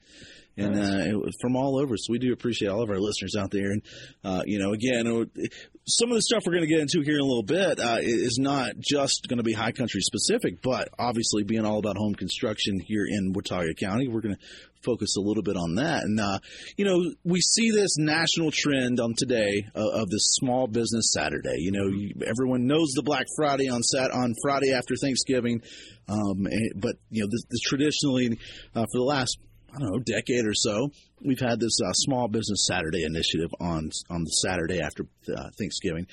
And 0.56 0.78
uh, 0.78 1.30
from 1.40 1.56
all 1.56 1.78
over. 1.78 1.96
So 1.96 2.12
we 2.12 2.18
do 2.18 2.32
appreciate 2.32 2.68
all 2.68 2.82
of 2.82 2.90
our 2.90 2.98
listeners 2.98 3.34
out 3.38 3.50
there. 3.50 3.70
And 3.70 3.82
uh, 4.24 4.42
you 4.46 4.58
know, 4.58 4.72
again, 4.72 5.06
some 5.86 6.10
of 6.10 6.16
the 6.16 6.22
stuff 6.22 6.42
we're 6.46 6.54
going 6.54 6.68
to 6.68 6.74
get 6.74 6.80
into 6.80 7.02
here 7.02 7.16
in 7.16 7.20
a 7.20 7.24
little 7.24 7.42
bit 7.42 7.78
uh, 7.78 7.98
is 8.00 8.38
not 8.40 8.72
just 8.78 9.28
going 9.28 9.38
to 9.38 9.44
be 9.44 9.52
high 9.52 9.72
country 9.72 10.00
specific, 10.00 10.62
but 10.62 10.88
obviously 10.98 11.44
being 11.44 11.64
all 11.64 11.78
about 11.78 11.96
home 11.96 12.14
construction 12.14 12.80
here 12.80 13.06
in 13.08 13.32
Watauga 13.32 13.74
County, 13.74 14.08
we're 14.08 14.20
going 14.20 14.34
to 14.34 14.40
focus 14.84 15.16
a 15.16 15.20
little 15.20 15.42
bit 15.42 15.56
on 15.56 15.76
that. 15.76 16.02
And, 16.02 16.20
uh, 16.20 16.38
you 16.76 16.84
know, 16.84 17.12
we 17.24 17.40
see 17.40 17.70
this 17.70 17.96
national 17.98 18.50
trend 18.52 19.00
on 19.00 19.14
today 19.16 19.66
uh, 19.74 20.00
of 20.00 20.10
this 20.10 20.34
small 20.34 20.66
business 20.66 21.12
Saturday. 21.12 21.56
You 21.58 21.72
know, 21.72 21.88
you, 21.88 22.14
everyone 22.26 22.66
knows 22.66 22.92
the 22.94 23.02
Black 23.02 23.26
Friday 23.36 23.68
on 23.68 23.82
sat 23.82 24.10
on 24.12 24.34
Friday 24.42 24.72
after 24.72 24.94
Thanksgiving. 24.96 25.62
Um, 26.08 26.46
and, 26.46 26.80
but, 26.80 26.96
you 27.10 27.22
know, 27.22 27.28
this, 27.30 27.42
this 27.50 27.60
traditionally, 27.60 28.38
uh, 28.74 28.86
for 28.92 28.98
the 28.98 29.04
last 29.04 29.38
Don't 29.78 29.92
know, 29.92 29.98
decade 29.98 30.46
or 30.46 30.54
so, 30.54 30.90
we've 31.20 31.40
had 31.40 31.60
this 31.60 31.78
uh, 31.84 31.92
small 31.92 32.28
business 32.28 32.66
Saturday 32.66 33.04
initiative 33.04 33.50
on 33.60 33.90
on 34.08 34.24
the 34.24 34.30
Saturday 34.30 34.80
after 34.80 35.04
uh, 35.36 35.50
Thanksgiving. 35.58 36.06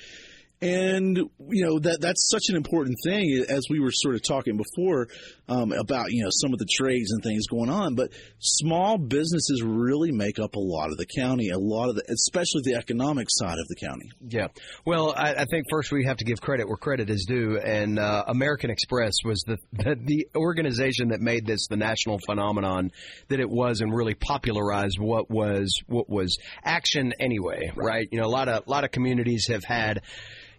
And 0.60 1.16
you 1.16 1.64
know 1.64 1.78
that 1.78 2.00
that's 2.00 2.30
such 2.30 2.44
an 2.48 2.56
important 2.56 2.96
thing, 3.04 3.44
as 3.48 3.64
we 3.68 3.80
were 3.80 3.90
sort 3.92 4.14
of 4.14 4.22
talking 4.22 4.56
before 4.56 5.08
um, 5.48 5.72
about 5.72 6.10
you 6.10 6.22
know 6.24 6.30
some 6.30 6.52
of 6.52 6.58
the 6.58 6.66
trades 6.70 7.12
and 7.12 7.22
things 7.22 7.46
going 7.46 7.70
on. 7.70 7.94
But 7.94 8.10
small 8.38 8.98
businesses 8.98 9.62
really 9.62 10.12
make 10.12 10.38
up 10.38 10.54
a 10.54 10.60
lot 10.60 10.90
of 10.90 10.96
the 10.96 11.06
county, 11.06 11.50
a 11.50 11.58
lot 11.58 11.88
of 11.88 11.96
the, 11.96 12.04
especially 12.08 12.62
the 12.64 12.74
economic 12.74 13.28
side 13.30 13.58
of 13.58 13.68
the 13.68 13.76
county. 13.76 14.10
Yeah. 14.26 14.48
Well, 14.84 15.14
I, 15.16 15.34
I 15.34 15.44
think 15.44 15.66
first 15.70 15.92
we 15.92 16.04
have 16.06 16.18
to 16.18 16.24
give 16.24 16.40
credit 16.40 16.66
where 16.66 16.76
credit 16.76 17.10
is 17.10 17.24
due, 17.26 17.58
and 17.58 17.98
uh, 17.98 18.24
American 18.28 18.70
Express 18.70 19.14
was 19.24 19.42
the, 19.46 19.58
the 19.72 19.96
the 20.02 20.28
organization 20.36 21.08
that 21.08 21.20
made 21.20 21.46
this 21.46 21.66
the 21.68 21.76
national 21.76 22.18
phenomenon 22.24 22.90
that 23.28 23.40
it 23.40 23.48
was, 23.48 23.80
and 23.80 23.94
really 23.94 24.14
popularized 24.14 24.98
what 24.98 25.30
was 25.30 25.82
what 25.86 26.08
was 26.08 26.38
action 26.62 27.12
anyway. 27.20 27.70
Right. 27.74 27.84
right? 27.84 28.08
You 28.10 28.20
know, 28.20 28.26
a 28.26 28.28
lot 28.34 28.48
of 28.48 28.66
a 28.66 28.70
lot 28.70 28.84
of 28.84 28.90
communities 28.90 29.48
have 29.48 29.64
had 29.64 30.00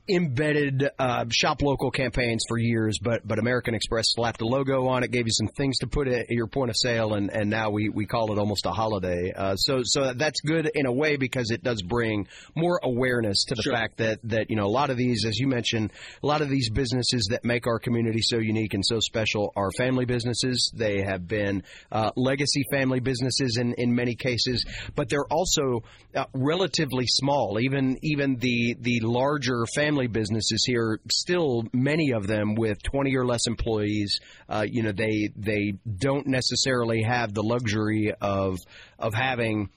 embedded 0.07 0.87
uh, 0.99 1.25
shop 1.31 1.61
local 1.61 1.89
campaigns 1.91 2.43
for 2.47 2.57
years, 2.57 2.99
but 3.01 3.27
but 3.27 3.39
American 3.39 3.73
Express 3.73 4.05
slapped 4.09 4.41
a 4.41 4.45
logo 4.45 4.87
on 4.87 5.03
it, 5.03 5.11
gave 5.11 5.25
you 5.25 5.31
some 5.31 5.47
things 5.47 5.79
to 5.79 5.87
put 5.87 6.07
at 6.07 6.29
your 6.29 6.47
point 6.47 6.69
of 6.69 6.77
sale, 6.77 7.13
and, 7.15 7.31
and 7.31 7.49
now 7.49 7.69
we, 7.71 7.89
we 7.89 8.05
call 8.05 8.31
it 8.31 8.37
almost 8.37 8.65
a 8.65 8.71
holiday. 8.71 9.33
Uh, 9.35 9.55
so 9.55 9.81
so 9.83 10.13
that's 10.13 10.41
good 10.41 10.69
in 10.75 10.85
a 10.85 10.91
way 10.91 11.17
because 11.17 11.49
it 11.49 11.63
does 11.63 11.81
bring 11.81 12.27
more 12.55 12.79
awareness 12.83 13.45
to 13.45 13.55
the 13.55 13.63
Sure. 13.63 13.73
fact 13.73 13.97
that 13.97 14.19
that 14.25 14.49
you 14.49 14.55
know 14.55 14.65
a 14.65 14.75
lot 14.75 14.89
of 14.89 14.97
these, 14.97 15.25
as 15.25 15.39
you 15.39 15.47
mentioned, 15.47 15.91
a 16.21 16.27
lot 16.27 16.41
of 16.41 16.49
these 16.49 16.69
businesses 16.69 17.27
that 17.31 17.43
make 17.43 17.65
our 17.65 17.79
community 17.79 18.21
so 18.21 18.37
unique 18.37 18.73
and 18.73 18.85
so 18.85 18.99
special 18.99 19.51
are 19.55 19.71
family 19.71 20.05
businesses. 20.05 20.71
They 20.75 21.01
have 21.01 21.27
been 21.27 21.63
uh, 21.91 22.11
legacy 22.15 22.63
family 22.71 22.99
businesses 22.99 23.57
in 23.57 23.73
in 23.73 23.95
many 23.95 24.15
cases, 24.15 24.65
but 24.95 25.09
they're 25.09 25.25
also 25.31 25.83
uh, 26.13 26.25
relatively 26.33 27.07
small. 27.07 27.59
Even 27.59 27.97
even 28.03 28.35
the 28.35 28.75
the 28.79 28.99
larger 29.01 29.65
family 29.73 29.94
businesses 30.07 30.63
here, 30.65 30.99
still 31.09 31.63
many 31.73 32.11
of 32.11 32.27
them 32.27 32.55
with 32.55 32.81
20 32.83 33.15
or 33.15 33.25
less 33.25 33.47
employees. 33.47 34.19
Uh, 34.47 34.65
you 34.67 34.83
know, 34.83 34.91
they 34.91 35.29
they 35.35 35.73
don't 35.97 36.27
necessarily 36.27 37.01
have 37.03 37.33
the 37.33 37.43
luxury 37.43 38.13
of 38.21 38.59
of 38.99 39.13
having 39.13 39.69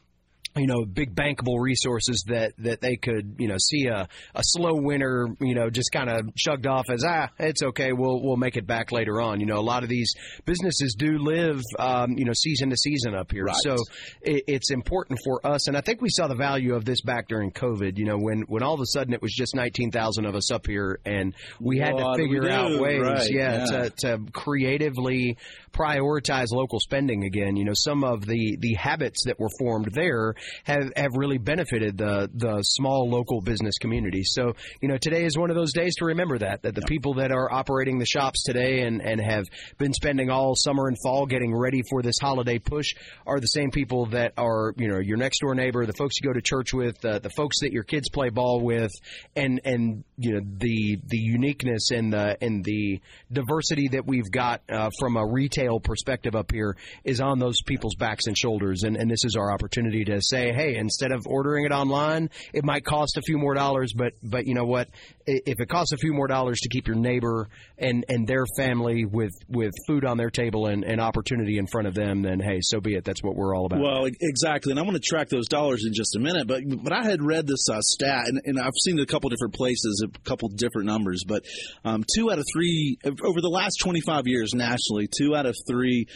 you 0.56 0.66
know, 0.66 0.84
big 0.84 1.14
bankable 1.14 1.60
resources 1.60 2.24
that, 2.28 2.52
that 2.58 2.80
they 2.80 2.96
could, 2.96 3.36
you 3.38 3.48
know, 3.48 3.56
see 3.58 3.86
a, 3.86 4.08
a 4.34 4.42
slow 4.42 4.74
winter, 4.74 5.28
you 5.40 5.54
know, 5.54 5.70
just 5.70 5.92
kind 5.92 6.10
of 6.10 6.30
shrugged 6.36 6.66
off 6.66 6.86
as, 6.90 7.04
ah, 7.06 7.28
it's 7.38 7.62
okay, 7.62 7.92
we'll, 7.92 8.22
we'll 8.22 8.36
make 8.36 8.56
it 8.56 8.66
back 8.66 8.92
later 8.92 9.20
on. 9.20 9.40
You 9.40 9.46
know, 9.46 9.58
a 9.58 9.62
lot 9.62 9.82
of 9.82 9.88
these 9.88 10.12
businesses 10.44 10.94
do 10.98 11.18
live, 11.18 11.62
um, 11.78 12.16
you 12.16 12.24
know, 12.24 12.32
season 12.32 12.70
to 12.70 12.76
season 12.76 13.14
up 13.14 13.30
here. 13.30 13.44
Right. 13.44 13.56
So 13.62 13.76
it, 14.22 14.44
it's 14.46 14.70
important 14.70 15.20
for 15.24 15.46
us. 15.46 15.68
And 15.68 15.76
I 15.76 15.80
think 15.80 16.00
we 16.00 16.08
saw 16.10 16.26
the 16.28 16.34
value 16.34 16.74
of 16.74 16.84
this 16.84 17.02
back 17.02 17.28
during 17.28 17.52
COVID, 17.52 17.98
you 17.98 18.04
know, 18.04 18.18
when, 18.18 18.42
when 18.42 18.62
all 18.62 18.74
of 18.74 18.80
a 18.80 18.86
sudden 18.86 19.12
it 19.12 19.22
was 19.22 19.32
just 19.32 19.54
19,000 19.54 20.24
of 20.24 20.34
us 20.34 20.50
up 20.50 20.66
here 20.66 20.98
and 21.04 21.34
we 21.60 21.78
had 21.78 21.96
to 21.96 22.02
What 22.02 22.16
do 22.16 22.22
figure 22.24 22.50
out 22.50 22.80
ways, 22.80 23.00
Right, 23.00 23.30
yeah, 23.30 23.64
yeah. 23.70 23.88
To, 23.88 23.90
to 23.90 24.32
creatively 24.32 25.36
prioritize 25.72 26.46
local 26.50 26.80
spending 26.80 27.24
again. 27.24 27.56
You 27.56 27.64
know, 27.64 27.74
some 27.74 28.04
of 28.04 28.26
the, 28.26 28.56
the 28.58 28.74
habits 28.74 29.24
that 29.26 29.38
were 29.38 29.50
formed 29.58 29.90
there 29.92 30.34
have, 30.64 30.92
have 30.96 31.10
really 31.14 31.38
benefited 31.38 31.96
the, 31.96 32.30
the 32.34 32.62
small 32.62 33.08
local 33.08 33.40
business 33.40 33.78
community. 33.78 34.22
So, 34.24 34.54
you 34.80 34.88
know, 34.88 34.98
today 34.98 35.24
is 35.24 35.36
one 35.36 35.50
of 35.50 35.56
those 35.56 35.72
days 35.72 35.96
to 35.96 36.06
remember 36.06 36.38
that, 36.38 36.62
that 36.62 36.74
the 36.74 36.82
people 36.82 37.14
that 37.14 37.32
are 37.32 37.52
operating 37.52 37.98
the 37.98 38.06
shops 38.06 38.42
today 38.44 38.82
and, 38.82 39.00
and 39.02 39.20
have 39.20 39.44
been 39.78 39.92
spending 39.92 40.30
all 40.30 40.54
summer 40.54 40.88
and 40.88 40.96
fall 41.02 41.26
getting 41.26 41.54
ready 41.54 41.82
for 41.90 42.02
this 42.02 42.18
holiday 42.20 42.58
push 42.58 42.94
are 43.26 43.40
the 43.40 43.46
same 43.46 43.70
people 43.70 44.06
that 44.06 44.32
are, 44.36 44.74
you 44.76 44.88
know, 44.88 44.98
your 44.98 45.16
next 45.16 45.40
door 45.40 45.54
neighbor, 45.54 45.86
the 45.86 45.92
folks 45.92 46.16
you 46.20 46.28
go 46.28 46.32
to 46.32 46.42
church 46.42 46.72
with, 46.72 47.04
uh, 47.04 47.18
the 47.18 47.30
folks 47.30 47.60
that 47.60 47.72
your 47.72 47.84
kids 47.84 48.08
play 48.08 48.30
ball 48.30 48.60
with, 48.60 48.92
and, 49.36 49.60
and, 49.64 50.04
you 50.16 50.32
know, 50.32 50.40
the, 50.58 50.98
the 51.06 51.18
uniqueness 51.18 51.90
and 51.90 52.12
the, 52.12 52.36
and 52.42 52.64
the 52.64 53.00
diversity 53.32 53.88
that 53.88 54.06
we've 54.06 54.30
got, 54.30 54.62
uh, 54.70 54.90
from 54.98 55.16
a 55.16 55.26
retail 55.26 55.80
perspective 55.80 56.34
up 56.34 56.50
here 56.52 56.76
is 57.04 57.20
on 57.20 57.38
those 57.38 57.62
people's 57.62 57.94
backs 57.94 58.26
and 58.26 58.36
shoulders. 58.36 58.82
And, 58.82 58.96
and 58.96 59.10
this 59.10 59.24
is 59.24 59.36
our 59.36 59.52
opportunity 59.52 60.04
to 60.04 60.20
say, 60.28 60.52
hey, 60.52 60.76
instead 60.76 61.12
of 61.12 61.26
ordering 61.26 61.64
it 61.64 61.72
online, 61.72 62.30
it 62.52 62.64
might 62.64 62.84
cost 62.84 63.16
a 63.16 63.22
few 63.22 63.38
more 63.38 63.54
dollars, 63.54 63.92
but, 63.94 64.12
but 64.22 64.46
you 64.46 64.54
know 64.54 64.64
what? 64.64 64.88
If 65.26 65.60
it 65.60 65.68
costs 65.68 65.92
a 65.92 65.96
few 65.96 66.12
more 66.12 66.26
dollars 66.26 66.60
to 66.60 66.68
keep 66.68 66.86
your 66.86 66.96
neighbor 66.96 67.48
and, 67.76 68.04
and 68.08 68.26
their 68.26 68.44
family 68.56 69.04
with, 69.04 69.32
with 69.48 69.72
food 69.86 70.04
on 70.04 70.16
their 70.16 70.30
table 70.30 70.66
and, 70.66 70.84
and 70.84 71.00
opportunity 71.00 71.58
in 71.58 71.66
front 71.66 71.86
of 71.86 71.94
them, 71.94 72.22
then 72.22 72.40
hey, 72.40 72.58
so 72.60 72.80
be 72.80 72.94
it. 72.94 73.04
That's 73.04 73.22
what 73.22 73.36
we're 73.36 73.56
all 73.56 73.66
about. 73.66 73.80
Well, 73.80 74.04
exactly, 74.20 74.70
and 74.70 74.78
I'm 74.78 74.86
going 74.86 74.96
to 74.96 75.00
track 75.00 75.28
those 75.28 75.48
dollars 75.48 75.84
in 75.86 75.92
just 75.92 76.16
a 76.16 76.18
minute. 76.18 76.46
But 76.46 76.62
but 76.82 76.92
I 76.92 77.04
had 77.04 77.22
read 77.22 77.46
this 77.46 77.68
uh, 77.70 77.80
stat, 77.80 78.24
and, 78.26 78.40
and 78.44 78.60
I've 78.60 78.76
seen 78.82 78.98
it 78.98 79.02
a 79.02 79.06
couple 79.06 79.30
different 79.30 79.54
places, 79.54 80.04
a 80.04 80.18
couple 80.28 80.48
different 80.48 80.86
numbers. 80.86 81.24
But 81.26 81.44
um, 81.84 82.04
two 82.14 82.30
out 82.30 82.38
of 82.38 82.44
three 82.52 82.98
over 83.04 83.40
the 83.40 83.50
last 83.50 83.76
25 83.82 84.26
years 84.26 84.54
nationally, 84.54 85.08
two 85.08 85.34
out 85.34 85.46
of 85.46 85.56
three. 85.68 86.06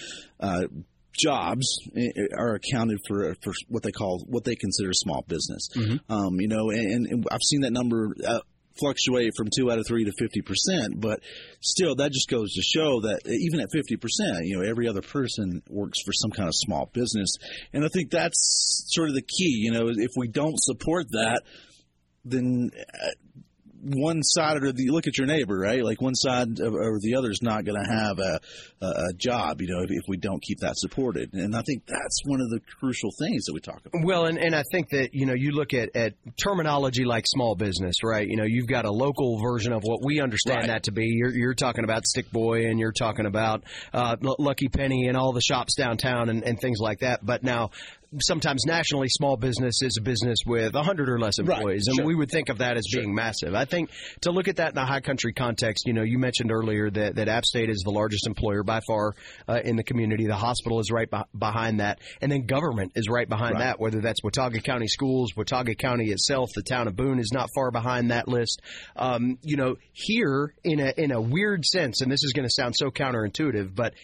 Uh, 0.41 0.65
Jobs 1.19 1.67
eh, 1.97 2.09
are 2.37 2.55
accounted 2.55 2.99
for 3.07 3.35
for 3.43 3.53
what 3.69 3.83
they 3.83 3.93
call 3.93 4.25
what 4.27 4.45
they 4.45 4.57
consider 4.57 4.93
small 4.93 5.25
business. 5.29 5.69
Um, 6.09 6.41
you 6.41 6.49
know, 6.49 6.71
and, 6.71 7.07
and 7.07 7.27
I've 7.31 7.43
seen 7.43 7.63
that 7.63 7.73
number 7.73 8.15
uh, 8.27 8.41
fluctuate 8.81 9.33
from 9.37 9.49
two 9.55 9.71
out 9.71 9.79
of 9.79 9.87
three 9.87 10.05
to 10.05 10.13
fifty 10.19 10.41
percent. 10.41 11.01
But 11.01 11.21
still, 11.61 11.95
that 11.97 12.13
just 12.13 12.29
goes 12.29 12.55
to 12.55 12.63
show 12.63 13.03
that 13.03 13.21
even 13.27 13.61
at 13.61 13.69
fifty 13.73 13.97
percent, 13.97 14.47
you 14.47 14.57
know, 14.59 14.69
every 14.69 14.89
other 14.89 15.03
person 15.03 15.63
works 15.69 16.01
for 16.05 16.13
some 16.13 16.31
kind 16.31 16.49
of 16.49 16.55
small 16.55 16.91
business, 16.93 17.37
and 17.73 17.85
I 17.85 17.89
think 17.93 18.11
that's 18.11 18.87
sort 18.89 19.09
of 19.09 19.15
the 19.15 19.23
key. 19.23 19.61
You 19.63 19.73
know, 19.73 19.89
if 19.89 20.13
we 20.17 20.29
don't 20.29 20.59
support 20.59 21.07
that, 21.13 21.43
then. 22.25 22.71
One 23.83 24.23
side 24.23 24.63
or 24.63 24.73
the 24.73 24.89
look 24.91 25.07
at 25.09 25.19
your 25.19 25.27
neighbor, 25.27 25.59
right? 25.59 25.85
Like 25.85 26.01
one 26.01 26.15
side 26.15 26.61
or 26.61 26.99
the 27.01 27.17
other 27.17 27.31
is 27.31 27.43
not 27.43 27.65
going 27.65 27.83
to 27.83 27.93
have 27.93 28.19
a, 28.19 28.41
a, 28.81 28.87
a 28.87 29.13
job, 29.17 29.61
you 29.61 29.69
know, 29.69 29.83
if, 29.83 29.91
if 29.91 30.05
we 30.07 30.17
don't 30.17 30.41
keep 30.41 30.61
that 30.61 30.77
supported. 30.77 31.35
And 31.35 31.57
I 31.57 31.63
think 31.63 31.85
that's 31.87 32.21
one 32.25 32.41
of 32.41 32.49
the 32.51 32.61
crucial 32.79 33.11
things 33.19 33.47
that 33.47 33.53
we 33.55 33.61
talk 33.61 33.81
about. 33.85 34.05
Well, 34.05 34.27
and, 34.27 34.39
and 34.39 34.55
I 34.55 34.63
think 34.71 34.91
that, 34.91 35.15
you 35.15 35.27
know, 35.27 35.35
you 35.35 35.51
look 35.51 35.75
at, 35.75 35.97
at 35.97 36.15
terminology 36.37 37.05
like 37.05 37.25
small 37.27 37.57
business, 37.57 37.97
right? 38.05 38.27
You 38.27 38.37
know, 38.37 38.45
you've 38.45 38.69
got 38.69 38.85
a 38.85 38.93
local 38.93 39.41
version 39.43 39.73
of 39.73 39.83
what 39.83 40.01
we 40.05 40.21
understand 40.21 40.61
Right. 40.61 40.67
that 40.69 40.83
to 40.85 40.93
be. 40.93 41.07
You're, 41.07 41.31
you're 41.35 41.55
talking 41.55 41.85
about 41.85 42.07
Stick 42.07 42.31
Boy 42.31 42.67
and 42.67 42.79
you're 42.79 42.93
talking 42.93 43.27
about 43.27 43.65
uh, 43.93 44.17
Lucky 44.21 44.69
Penny 44.69 45.09
and 45.09 45.17
all 45.17 45.33
the 45.33 45.41
shops 45.41 45.75
downtown 45.75 46.29
and, 46.29 46.45
and 46.45 46.61
things 46.61 46.79
like 46.79 47.01
that. 47.01 47.25
But 47.25 47.43
now, 47.43 47.71
sometimes 48.21 48.65
nationally, 48.67 49.09
small 49.09 49.37
business 49.37 49.83
is 49.83 49.97
a 49.99 50.03
business 50.03 50.39
with 50.47 50.75
100 50.75 51.09
or 51.09 51.19
less 51.19 51.41
Right, 51.41 51.57
employees. 51.57 51.87
And 51.87 51.97
sure. 51.97 52.05
we 52.05 52.15
would 52.15 52.31
think 52.31 52.49
of 52.49 52.59
that 52.59 52.77
as 52.77 52.85
being 52.93 53.15
massive. 53.15 53.55
I 53.55 53.65
think 53.65 53.91
to 54.23 54.31
look 54.31 54.49
at 54.49 54.57
that 54.57 54.73
in 54.73 54.79
a 54.79 54.85
high 54.85 55.01
country 55.01 55.33
context, 55.33 55.87
you 55.87 55.93
know, 55.93 56.03
you 56.03 56.19
mentioned 56.19 56.53
earlier 56.53 56.91
that, 56.91 57.17
that 57.17 57.29
App 57.29 57.45
State 57.45 57.71
is 57.71 57.83
the 57.85 57.91
largest 57.91 58.27
employer 58.27 58.63
by 58.63 58.81
far 58.87 59.15
uh, 59.49 59.61
in 59.65 59.77
the 59.77 59.83
community. 59.83 60.27
The 60.27 60.37
hospital 60.37 60.81
is 60.81 60.91
right 60.91 61.11
beh 61.11 61.25
behind 61.39 61.81
that. 61.81 62.01
And 62.21 62.31
then 62.31 62.47
government 62.47 62.93
is 62.95 63.09
right 63.09 63.29
behind 63.29 63.55
Right. 63.55 63.65
that, 63.65 63.81
whether 63.81 64.01
that's 64.01 64.23
Watauga 64.23 64.61
County 64.61 64.89
Schools, 64.89 65.35
Watauga 65.37 65.75
County 65.75 66.11
itself, 66.11 66.51
the 66.55 66.63
town 66.63 66.89
of 66.89 66.97
Boone 66.97 67.19
is 67.19 67.31
not 67.33 67.49
far 67.55 67.71
behind 67.71 68.11
that 68.11 68.29
list. 68.29 68.61
Um, 68.97 69.39
you 69.43 69.57
know, 69.57 69.77
here 69.93 70.55
in 70.65 70.81
a, 70.81 70.93
in 70.97 71.13
a 71.13 71.21
weird 71.21 71.65
sense, 71.65 72.01
and 72.03 72.11
this 72.13 72.23
is 72.25 72.33
going 72.33 72.47
to 72.47 72.53
sound 72.53 72.75
so 72.77 72.91
counterintuitive, 72.91 73.75
but 73.75 73.95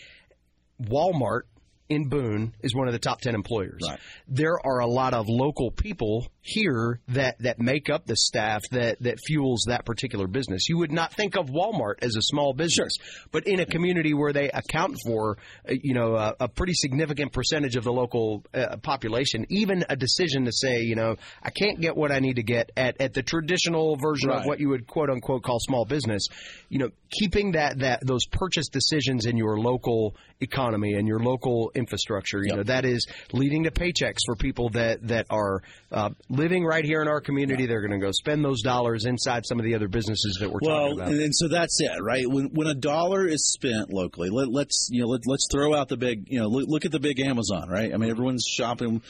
Walmart 0.83 1.43
in 1.89 2.09
Boone 2.09 2.55
is 2.63 2.75
one 2.75 2.87
of 2.87 2.93
the 2.93 2.99
top 2.99 3.21
10 3.21 3.35
employers. 3.35 3.81
Right. 3.87 3.99
There 4.27 4.59
are 4.65 4.81
a 4.81 4.87
lot 4.87 5.15
of 5.15 5.29
local 5.29 5.71
people 5.71 6.29
here 6.49 7.01
that 7.09 7.37
that 7.41 7.61
make 7.61 7.91
up 7.91 8.07
the 8.07 8.17
staff 8.17 8.63
that 8.71 9.01
that 9.03 9.19
fuels 9.27 9.65
that 9.69 9.85
particular 9.85 10.27
business. 10.27 10.69
You 10.69 10.79
would 10.79 10.93
not 10.93 11.13
think 11.13 11.37
of 11.37 11.47
Walmart 11.47 12.03
as 12.03 12.17
a 12.17 12.23
small 12.23 12.55
business, 12.55 12.97
but 13.31 13.47
in 13.47 13.61
a 13.61 13.67
community 13.67 14.15
where 14.15 14.33
they 14.33 14.51
account 14.51 14.97
for 15.05 15.37
uh, 15.69 15.75
you 15.83 15.95
know 15.95 16.15
a, 16.17 16.35
a 16.41 16.49
pretty 16.49 16.73
significant 16.75 17.33
percentage 17.33 17.77
of 17.77 17.85
the 17.85 17.93
local 17.93 18.45
uh, 18.55 18.77
population, 18.79 19.47
even 19.51 19.85
a 19.89 19.97
decision 19.97 20.47
to 20.47 20.53
say 20.53 20.81
you 20.81 20.97
know 20.97 21.17
I 21.43 21.51
can't 21.51 21.81
get 21.81 21.97
what 21.97 22.11
I 22.11 22.21
need 22.21 22.37
to 22.37 22.43
get 22.43 22.73
at 22.77 23.01
at 23.01 23.13
the 23.13 23.23
traditional 23.23 23.97
version 23.97 24.31
of 24.31 24.47
what 24.47 24.61
you 24.61 24.71
would 24.71 24.87
quote 24.87 25.11
unquote 25.11 25.43
call 25.43 25.59
small 25.61 25.85
business, 25.85 26.29
you 26.69 26.79
know, 26.79 26.91
keeping 27.11 27.53
that 27.53 27.79
that 27.81 28.07
those 28.07 28.27
purchase 28.27 28.69
decisions 28.69 29.27
in 29.27 29.37
your 29.37 29.59
local 29.59 30.17
economy 30.41 30.95
and 30.95 31.07
your 31.07 31.19
local 31.19 31.71
infrastructure, 31.75 32.43
you 32.43 32.55
know, 32.55 32.63
that 32.63 32.85
is 32.85 33.07
leading 33.33 33.65
to 33.65 33.71
paychecks 33.71 34.19
for 34.27 34.37
people 34.37 34.71
that 34.71 35.07
that 35.07 35.27
are 35.31 35.63
uh, 35.91 36.11
living 36.29 36.65
right 36.65 36.85
here 36.85 37.01
in 37.01 37.09
our 37.09 37.21
community. 37.21 37.67
They're 37.67 37.81
going 37.81 37.99
to 37.99 38.05
go 38.07 38.13
spend 38.13 38.45
those 38.45 38.61
dollars 38.63 39.07
inside 39.07 39.47
some 39.47 39.59
of 39.59 39.65
the 39.65 39.75
other 39.75 39.89
businesses 39.89 40.37
that 40.41 40.51
we're 40.51 40.61
talking 40.61 40.75
Well, 40.75 40.93
about. 40.93 41.09
and, 41.09 41.21
and 41.21 41.35
so 41.35 41.49
that's 41.49 41.81
it, 41.81 42.03
right? 42.03 42.29
When 42.29 42.47
when 42.53 42.67
a 42.67 42.75
dollar 42.75 43.27
is 43.27 43.51
spent 43.53 43.91
locally, 43.93 44.29
let, 44.31 44.49
let's 44.49 44.89
you 44.93 45.03
know 45.03 45.09
let, 45.09 45.23
let's 45.27 45.49
throw 45.51 45.75
out 45.75 45.89
the 45.89 45.97
big 45.97 46.27
you 46.31 46.41
know 46.41 46.49
look, 46.49 46.69
look 46.69 46.85
at 46.85 46.93
the 46.93 47.01
big 47.01 47.21
Amazon, 47.21 47.69
right? 47.69 47.93
I 47.93 47.97
mean, 47.97 48.11
everyone's 48.11 48.45
shopping 48.47 49.01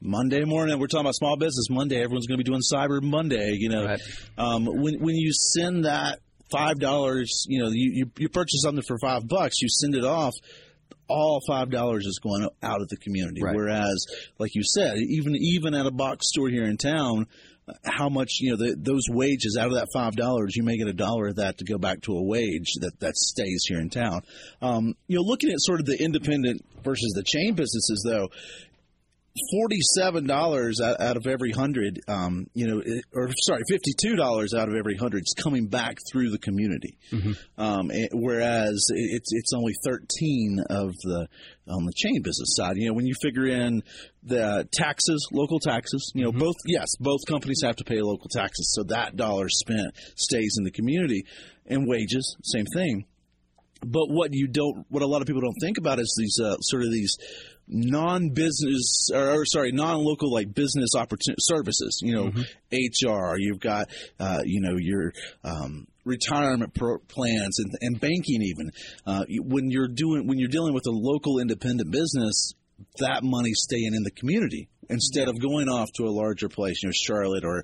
Monday 0.00 0.44
morning. 0.44 0.78
We're 0.78 0.86
talking 0.86 1.06
about 1.06 1.16
small 1.16 1.36
business 1.36 1.66
Monday. 1.70 2.00
Everyone's 2.00 2.26
going 2.28 2.38
to 2.38 2.44
be 2.44 2.48
doing 2.48 2.62
Cyber 2.72 3.02
Monday. 3.02 3.54
You 3.58 3.68
know, 3.70 3.84
Right. 3.86 4.00
um, 4.38 4.64
when 4.66 5.00
when 5.00 5.16
you 5.16 5.32
send 5.32 5.86
that 5.86 6.20
five 6.52 6.78
dollars, 6.78 7.46
you 7.48 7.58
know, 7.62 7.68
you, 7.70 7.90
you 7.92 8.10
you 8.16 8.28
purchase 8.28 8.62
something 8.62 8.84
for 8.86 8.96
five 9.00 9.26
bucks, 9.26 9.60
you 9.60 9.68
send 9.68 9.96
it 9.96 10.04
off. 10.04 10.34
All 11.08 11.40
five 11.46 11.70
dollars 11.70 12.04
is 12.04 12.20
going 12.22 12.48
out 12.62 12.82
of 12.82 12.88
the 12.88 12.96
community. 12.96 13.42
Right. 13.42 13.54
Whereas, 13.54 14.04
like 14.38 14.54
you 14.54 14.62
said, 14.62 14.98
even 14.98 15.34
even 15.36 15.74
at 15.74 15.86
a 15.86 15.90
box 15.90 16.28
store 16.28 16.48
here 16.50 16.64
in 16.64 16.76
town, 16.76 17.26
how 17.84 18.08
much 18.08 18.38
you 18.40 18.50
know 18.50 18.56
the, 18.56 18.76
those 18.76 19.02
wages 19.08 19.56
out 19.60 19.68
of 19.68 19.74
that 19.74 19.88
five 19.92 20.16
dollars 20.16 20.56
you 20.56 20.62
may 20.62 20.76
get 20.76 20.88
a 20.88 20.92
dollar 20.92 21.28
of 21.28 21.36
that 21.36 21.58
to 21.58 21.64
go 21.64 21.78
back 21.78 22.00
to 22.02 22.16
a 22.16 22.22
wage 22.22 22.72
that 22.80 22.98
that 23.00 23.16
stays 23.16 23.64
here 23.68 23.80
in 23.80 23.90
town 23.90 24.22
um, 24.62 24.94
you 25.06 25.16
know 25.16 25.22
looking 25.22 25.50
at 25.50 25.56
sort 25.60 25.80
of 25.80 25.86
the 25.86 26.02
independent 26.02 26.64
versus 26.82 27.12
the 27.14 27.22
chain 27.22 27.54
businesses 27.54 28.04
though 28.08 28.28
Forty-seven 29.52 30.26
dollars 30.26 30.80
out, 30.82 31.00
out 31.00 31.16
of 31.16 31.26
every 31.26 31.50
hundred, 31.52 32.00
um, 32.08 32.46
you 32.54 32.66
know, 32.66 32.82
or 33.14 33.30
sorry, 33.42 33.62
fifty-two 33.68 34.16
dollars 34.16 34.54
out 34.54 34.68
of 34.68 34.74
every 34.74 34.96
hundred 34.96 35.22
is 35.22 35.34
coming 35.42 35.66
back 35.66 35.96
through 36.10 36.30
the 36.30 36.38
community. 36.38 36.96
Um, 37.56 37.90
it- 37.90 38.10
whereas 38.12 38.74
it- 38.90 39.10
it's 39.16 39.28
it's 39.32 39.52
only 39.54 39.72
thirteen 39.84 40.60
of 40.70 40.92
the 41.04 41.28
on 41.68 41.84
the 41.84 41.92
chain 41.96 42.22
business 42.22 42.54
side. 42.56 42.76
You 42.76 42.88
know, 42.88 42.94
when 42.94 43.06
you 43.06 43.14
figure 43.22 43.46
in 43.46 43.82
the 44.22 44.68
taxes, 44.72 45.26
local 45.32 45.58
taxes, 45.60 46.12
you 46.14 46.24
know, 46.24 46.32
both 46.32 46.56
yes, 46.66 46.88
both 47.00 47.20
companies 47.28 47.60
have 47.62 47.76
to 47.76 47.84
pay 47.84 48.00
local 48.00 48.28
taxes, 48.30 48.72
so 48.74 48.82
that 48.84 49.16
dollar 49.16 49.48
spent 49.48 49.94
stays 50.16 50.54
in 50.58 50.64
the 50.64 50.70
community, 50.70 51.24
and 51.66 51.86
wages, 51.86 52.36
same 52.44 52.66
thing. 52.74 53.04
But 53.80 54.06
what 54.10 54.30
you 54.32 54.48
don't, 54.48 54.84
what 54.88 55.02
a 55.02 55.06
lot 55.06 55.20
of 55.20 55.28
people 55.28 55.40
don't 55.40 55.54
think 55.60 55.78
about 55.78 56.00
is 56.00 56.12
these 56.18 56.36
uh, 56.44 56.56
sort 56.62 56.82
of 56.82 56.90
these 56.90 57.16
non-business 57.68 59.10
or, 59.14 59.40
or 59.40 59.44
sorry, 59.44 59.72
non-local 59.72 60.32
like 60.32 60.54
business 60.54 60.90
opportunity 60.96 61.40
services. 61.40 62.00
You 62.02 62.14
know, 62.14 62.32
HR. 62.72 63.36
You've 63.38 63.60
got 63.60 63.88
uh, 64.18 64.40
you 64.44 64.60
know 64.60 64.76
your 64.78 65.12
um, 65.44 65.86
retirement 66.04 66.74
pro- 66.74 66.98
plans 66.98 67.58
and, 67.58 67.72
and 67.80 68.00
banking. 68.00 68.42
Even 68.42 68.70
uh, 69.06 69.24
when 69.28 69.70
you're 69.70 69.88
doing 69.88 70.26
when 70.26 70.38
you're 70.38 70.48
dealing 70.48 70.74
with 70.74 70.86
a 70.86 70.92
local 70.92 71.38
independent 71.38 71.90
business, 71.90 72.54
that 72.98 73.22
money 73.22 73.52
staying 73.54 73.94
in 73.94 74.02
the 74.02 74.10
community 74.10 74.68
instead 74.88 75.28
of 75.28 75.40
going 75.40 75.68
off 75.68 75.88
to 75.96 76.04
a 76.04 76.10
larger 76.10 76.48
place, 76.48 76.82
you 76.82 76.88
know, 76.88 76.92
Charlotte 76.94 77.44
or 77.44 77.62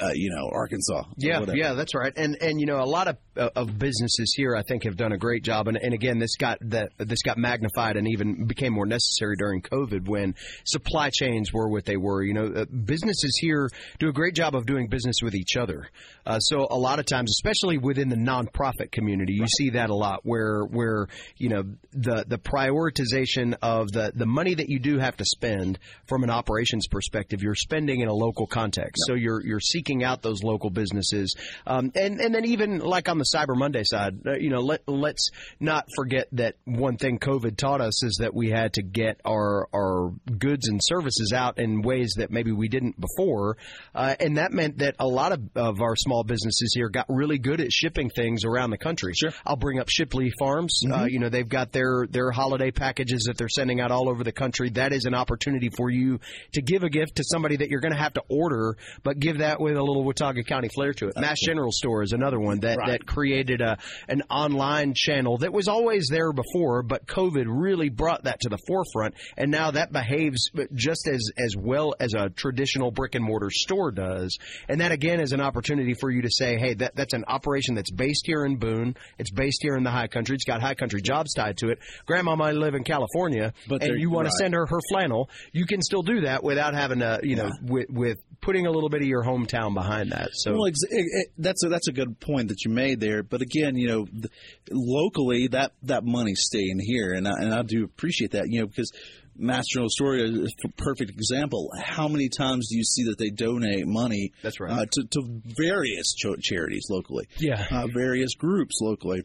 uh, 0.00 0.10
you 0.14 0.30
know 0.30 0.50
Arkansas. 0.52 1.04
Yeah, 1.16 1.44
yeah, 1.54 1.74
that's 1.74 1.94
right. 1.94 2.12
And 2.16 2.36
and 2.40 2.60
you 2.60 2.66
know, 2.66 2.80
a 2.80 2.86
lot 2.86 3.08
of 3.08 3.16
of 3.36 3.78
businesses 3.78 4.34
here, 4.36 4.56
I 4.56 4.62
think, 4.62 4.84
have 4.84 4.96
done 4.96 5.12
a 5.12 5.18
great 5.18 5.42
job. 5.42 5.68
And, 5.68 5.76
and 5.76 5.94
again, 5.94 6.18
this 6.18 6.36
got 6.36 6.58
that 6.62 6.90
this 6.98 7.22
got 7.22 7.38
magnified 7.38 7.96
and 7.96 8.08
even 8.08 8.46
became 8.46 8.72
more 8.72 8.86
necessary 8.86 9.36
during 9.36 9.62
COVID 9.62 10.08
when 10.08 10.34
supply 10.64 11.10
chains 11.10 11.52
were 11.52 11.68
what 11.68 11.84
they 11.84 11.96
were. 11.96 12.22
You 12.22 12.34
know, 12.34 12.46
uh, 12.46 12.64
businesses 12.64 13.38
here 13.40 13.68
do 13.98 14.08
a 14.08 14.12
great 14.12 14.34
job 14.34 14.54
of 14.54 14.66
doing 14.66 14.88
business 14.88 15.16
with 15.22 15.34
each 15.34 15.56
other. 15.56 15.88
Uh, 16.24 16.38
so 16.40 16.66
a 16.70 16.78
lot 16.78 16.98
of 16.98 17.06
times, 17.06 17.30
especially 17.30 17.78
within 17.78 18.08
the 18.08 18.16
nonprofit 18.16 18.90
community, 18.90 19.34
you 19.34 19.46
see 19.46 19.70
that 19.70 19.90
a 19.90 19.94
lot 19.94 20.20
where 20.24 20.64
where 20.64 21.06
you 21.36 21.48
know 21.48 21.62
the 21.92 22.24
the 22.26 22.38
prioritization 22.38 23.54
of 23.62 23.92
the 23.92 24.12
the 24.14 24.26
money 24.26 24.54
that 24.54 24.68
you 24.68 24.78
do 24.78 24.98
have 24.98 25.16
to 25.16 25.24
spend 25.24 25.78
from 26.06 26.24
an 26.24 26.30
operations 26.30 26.86
perspective, 26.88 27.42
you're 27.42 27.54
spending 27.54 28.00
in 28.00 28.08
a 28.08 28.14
local 28.14 28.46
context. 28.46 29.04
So 29.06 29.14
you're 29.14 29.44
you're 29.44 29.60
seeking 29.60 30.04
out 30.04 30.22
those 30.22 30.42
local 30.42 30.70
businesses, 30.70 31.34
um, 31.66 31.92
and 31.94 32.20
and 32.20 32.34
then 32.34 32.44
even 32.44 32.78
like 32.78 33.08
on 33.08 33.18
the 33.18 33.25
Cyber 33.34 33.56
Monday 33.56 33.82
side, 33.84 34.20
uh, 34.26 34.36
you 34.36 34.50
know, 34.50 34.60
let 34.60 34.86
let's 34.88 35.30
not 35.60 35.86
forget 35.96 36.28
that 36.32 36.56
one 36.64 36.96
thing 36.96 37.18
COVID 37.18 37.56
taught 37.56 37.80
us 37.80 38.02
is 38.04 38.18
that 38.20 38.34
we 38.34 38.50
had 38.50 38.74
to 38.74 38.82
get 38.82 39.20
our 39.24 39.68
our 39.74 40.12
goods 40.38 40.68
and 40.68 40.80
services 40.82 41.32
out 41.34 41.58
in 41.58 41.82
ways 41.82 42.14
that 42.18 42.30
maybe 42.30 42.52
we 42.52 42.68
didn't 42.68 43.00
before, 43.00 43.56
uh, 43.94 44.14
and 44.20 44.38
that 44.38 44.52
meant 44.52 44.78
that 44.78 44.96
a 44.98 45.06
lot 45.06 45.32
of, 45.32 45.40
of 45.54 45.80
our 45.80 45.96
small 45.96 46.24
businesses 46.24 46.72
here 46.74 46.88
got 46.88 47.06
really 47.08 47.38
good 47.38 47.60
at 47.60 47.72
shipping 47.72 48.10
things 48.10 48.44
around 48.44 48.70
the 48.70 48.78
country. 48.78 49.12
Sure. 49.14 49.30
I'll 49.44 49.56
bring 49.56 49.78
up 49.78 49.88
Shipley 49.88 50.32
Farms. 50.38 50.82
Uh, 50.90 51.04
you 51.08 51.18
know, 51.18 51.28
they've 51.28 51.48
got 51.48 51.72
their 51.72 52.06
their 52.08 52.30
holiday 52.30 52.70
packages 52.70 53.24
that 53.26 53.36
they're 53.36 53.48
sending 53.48 53.80
out 53.80 53.90
all 53.90 54.08
over 54.08 54.24
the 54.24 54.32
country. 54.32 54.70
That 54.70 54.92
is 54.92 55.04
an 55.04 55.14
opportunity 55.14 55.70
for 55.76 55.90
you 55.90 56.20
to 56.52 56.62
give 56.62 56.82
a 56.82 56.88
gift 56.90 57.16
to 57.16 57.24
somebody 57.24 57.56
that 57.56 57.68
you're 57.68 57.80
going 57.80 57.92
to 57.94 57.98
have 57.98 58.14
to 58.14 58.22
order, 58.28 58.76
but 59.02 59.18
give 59.18 59.38
that 59.38 59.60
with 59.60 59.76
a 59.76 59.82
little 59.82 60.04
Watauga 60.04 60.42
County 60.44 60.68
flair 60.74 60.92
to 60.94 61.08
it. 61.08 61.14
Mast 61.16 61.42
General 61.44 61.72
Store 61.72 62.02
is 62.02 62.12
another 62.12 62.38
one 62.38 62.60
that 62.60 62.76
Right. 62.78 62.90
that 62.90 63.06
created 63.16 63.62
a 63.62 63.78
an 64.08 64.22
online 64.28 64.92
channel 64.94 65.38
that 65.38 65.52
was 65.52 65.68
always 65.68 66.08
there 66.08 66.32
before, 66.32 66.82
but 66.82 67.06
COVID 67.06 67.46
really 67.48 67.88
brought 67.88 68.24
that 68.24 68.40
to 68.40 68.50
the 68.50 68.58
forefront, 68.66 69.14
and 69.38 69.50
now 69.50 69.70
that 69.70 69.90
behaves 69.90 70.50
just 70.74 71.08
as 71.08 71.30
as 71.38 71.56
well 71.56 71.94
as 71.98 72.12
a 72.12 72.28
traditional 72.28 72.90
brick 72.90 73.14
and 73.14 73.24
mortar 73.24 73.50
store 73.50 73.90
does. 73.90 74.36
And 74.68 74.82
that 74.82 74.92
again 74.92 75.20
is 75.20 75.32
an 75.32 75.40
opportunity 75.40 75.94
for 75.98 76.10
you 76.10 76.22
to 76.22 76.30
say, 76.30 76.58
hey, 76.58 76.74
that 76.74 76.94
that's 76.94 77.14
an 77.14 77.24
operation 77.26 77.74
that's 77.74 77.90
based 77.90 78.26
here 78.26 78.44
in 78.44 78.56
Boone. 78.56 78.96
It's 79.18 79.30
based 79.30 79.60
here 79.62 79.76
in 79.76 79.84
the 79.84 79.90
High 79.90 80.08
Country. 80.08 80.34
It's 80.34 80.44
got 80.44 80.60
High 80.60 80.74
Country 80.74 81.00
jobs 81.00 81.32
tied 81.32 81.56
to 81.58 81.68
it. 81.68 81.78
Grandma 82.04 82.36
might 82.36 82.54
live 82.54 82.74
in 82.74 82.84
California, 82.84 83.54
But 83.66 83.82
and 83.82 83.98
you 83.98 84.10
want 84.10 84.26
right. 84.26 84.32
to 84.32 84.36
send 84.38 84.52
her 84.52 84.66
her 84.66 84.80
flannel. 84.90 85.30
You 85.52 85.64
can 85.64 85.80
still 85.80 86.02
do 86.02 86.22
that 86.22 86.44
without 86.44 86.74
having 86.74 86.98
to, 86.98 87.20
you 87.22 87.36
know, 87.36 87.50
with 87.62 87.88
with 87.88 88.18
putting 88.42 88.66
a 88.66 88.70
little 88.70 88.90
bit 88.90 89.00
of 89.00 89.08
your 89.08 89.24
hometown 89.24 89.72
behind 89.74 90.12
that. 90.12 90.28
So 90.32 90.52
Well, 90.52 90.66
ex- 90.66 90.82
it, 90.90 91.06
it, 91.08 91.32
that's 91.38 91.64
a, 91.64 91.68
that's 91.68 91.88
a 91.88 91.92
good 91.92 92.20
point 92.20 92.48
that 92.48 92.64
you 92.64 92.70
made 92.70 93.00
there. 93.00 93.05
But 93.22 93.42
again, 93.42 93.76
you 93.76 93.88
know, 93.88 94.04
th- 94.06 94.32
locally 94.70 95.48
that 95.48 95.72
that 95.82 96.04
money's 96.04 96.42
staying 96.42 96.78
here, 96.80 97.12
and 97.12 97.26
I, 97.26 97.32
and 97.38 97.54
I 97.54 97.62
do 97.62 97.84
appreciate 97.84 98.32
that. 98.32 98.44
You 98.48 98.60
know, 98.60 98.66
because 98.66 98.90
Mast 99.38 99.70
General 99.70 99.90
Story 99.90 100.22
is 100.22 100.54
a 100.64 100.68
perfect 100.82 101.10
example. 101.10 101.70
How 101.78 102.08
many 102.08 102.28
times 102.28 102.68
do 102.70 102.76
you 102.76 102.84
see 102.84 103.04
that 103.04 103.18
they 103.18 103.30
donate 103.30 103.86
money? 103.86 104.32
That's 104.42 104.60
right. 104.60 104.72
Uh, 104.72 104.86
to, 104.90 105.04
to 105.10 105.40
various 105.44 106.14
ch- 106.14 106.40
charities 106.40 106.86
locally. 106.90 107.28
Yeah. 107.38 107.66
uh, 107.70 107.86
various 107.86 108.34
groups 108.34 108.78
locally. 108.80 109.22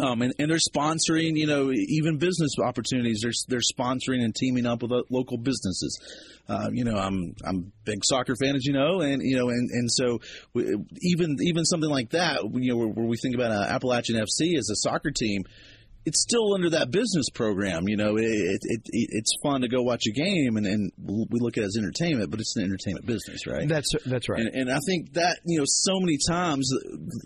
Um, 0.00 0.22
and, 0.22 0.34
and 0.38 0.50
they're 0.50 0.58
sponsoring, 0.58 1.36
you 1.36 1.46
know, 1.46 1.72
even 1.72 2.18
business 2.18 2.52
opportunities. 2.62 3.20
They're 3.22 3.32
they're 3.48 3.60
sponsoring 3.60 4.22
and 4.22 4.34
teaming 4.34 4.66
up 4.66 4.82
with 4.82 4.92
uh, 4.92 5.02
local 5.10 5.38
businesses. 5.38 5.98
Uh, 6.48 6.68
you 6.72 6.84
know, 6.84 6.96
I'm 6.96 7.34
I'm 7.44 7.56
a 7.56 7.84
big 7.84 8.04
soccer 8.04 8.34
fan, 8.40 8.56
as 8.56 8.64
you 8.64 8.72
know, 8.72 9.00
and 9.00 9.22
you 9.22 9.36
know, 9.36 9.48
and 9.48 9.70
and 9.70 9.90
so 9.90 10.20
we, 10.54 10.76
even 11.02 11.36
even 11.40 11.64
something 11.64 11.90
like 11.90 12.10
that, 12.10 12.42
you 12.54 12.72
know, 12.72 12.76
where, 12.76 12.88
where 12.88 13.06
we 13.06 13.16
think 13.16 13.34
about 13.34 13.50
uh, 13.50 13.66
Appalachian 13.68 14.16
FC 14.16 14.56
as 14.56 14.70
a 14.70 14.76
soccer 14.76 15.10
team, 15.10 15.44
it's 16.04 16.22
still 16.22 16.54
under 16.54 16.70
that 16.70 16.90
business 16.90 17.28
program. 17.34 17.88
You 17.88 17.96
know, 17.96 18.16
it, 18.16 18.24
it, 18.24 18.80
it 18.86 19.08
it's 19.12 19.32
fun 19.42 19.60
to 19.62 19.68
go 19.68 19.82
watch 19.82 20.02
a 20.08 20.12
game, 20.12 20.56
and, 20.56 20.66
and 20.66 20.92
we 20.98 21.38
look 21.40 21.56
at 21.58 21.64
it 21.64 21.66
as 21.66 21.76
entertainment, 21.78 22.30
but 22.30 22.40
it's 22.40 22.56
an 22.56 22.64
entertainment 22.64 23.06
business, 23.06 23.46
right? 23.46 23.68
that's 23.68 23.88
that's 24.06 24.28
right. 24.28 24.40
And, 24.40 24.54
and 24.54 24.70
I 24.70 24.78
think 24.86 25.12
that 25.14 25.40
you 25.44 25.58
know, 25.58 25.64
so 25.66 26.00
many 26.00 26.18
times 26.28 26.70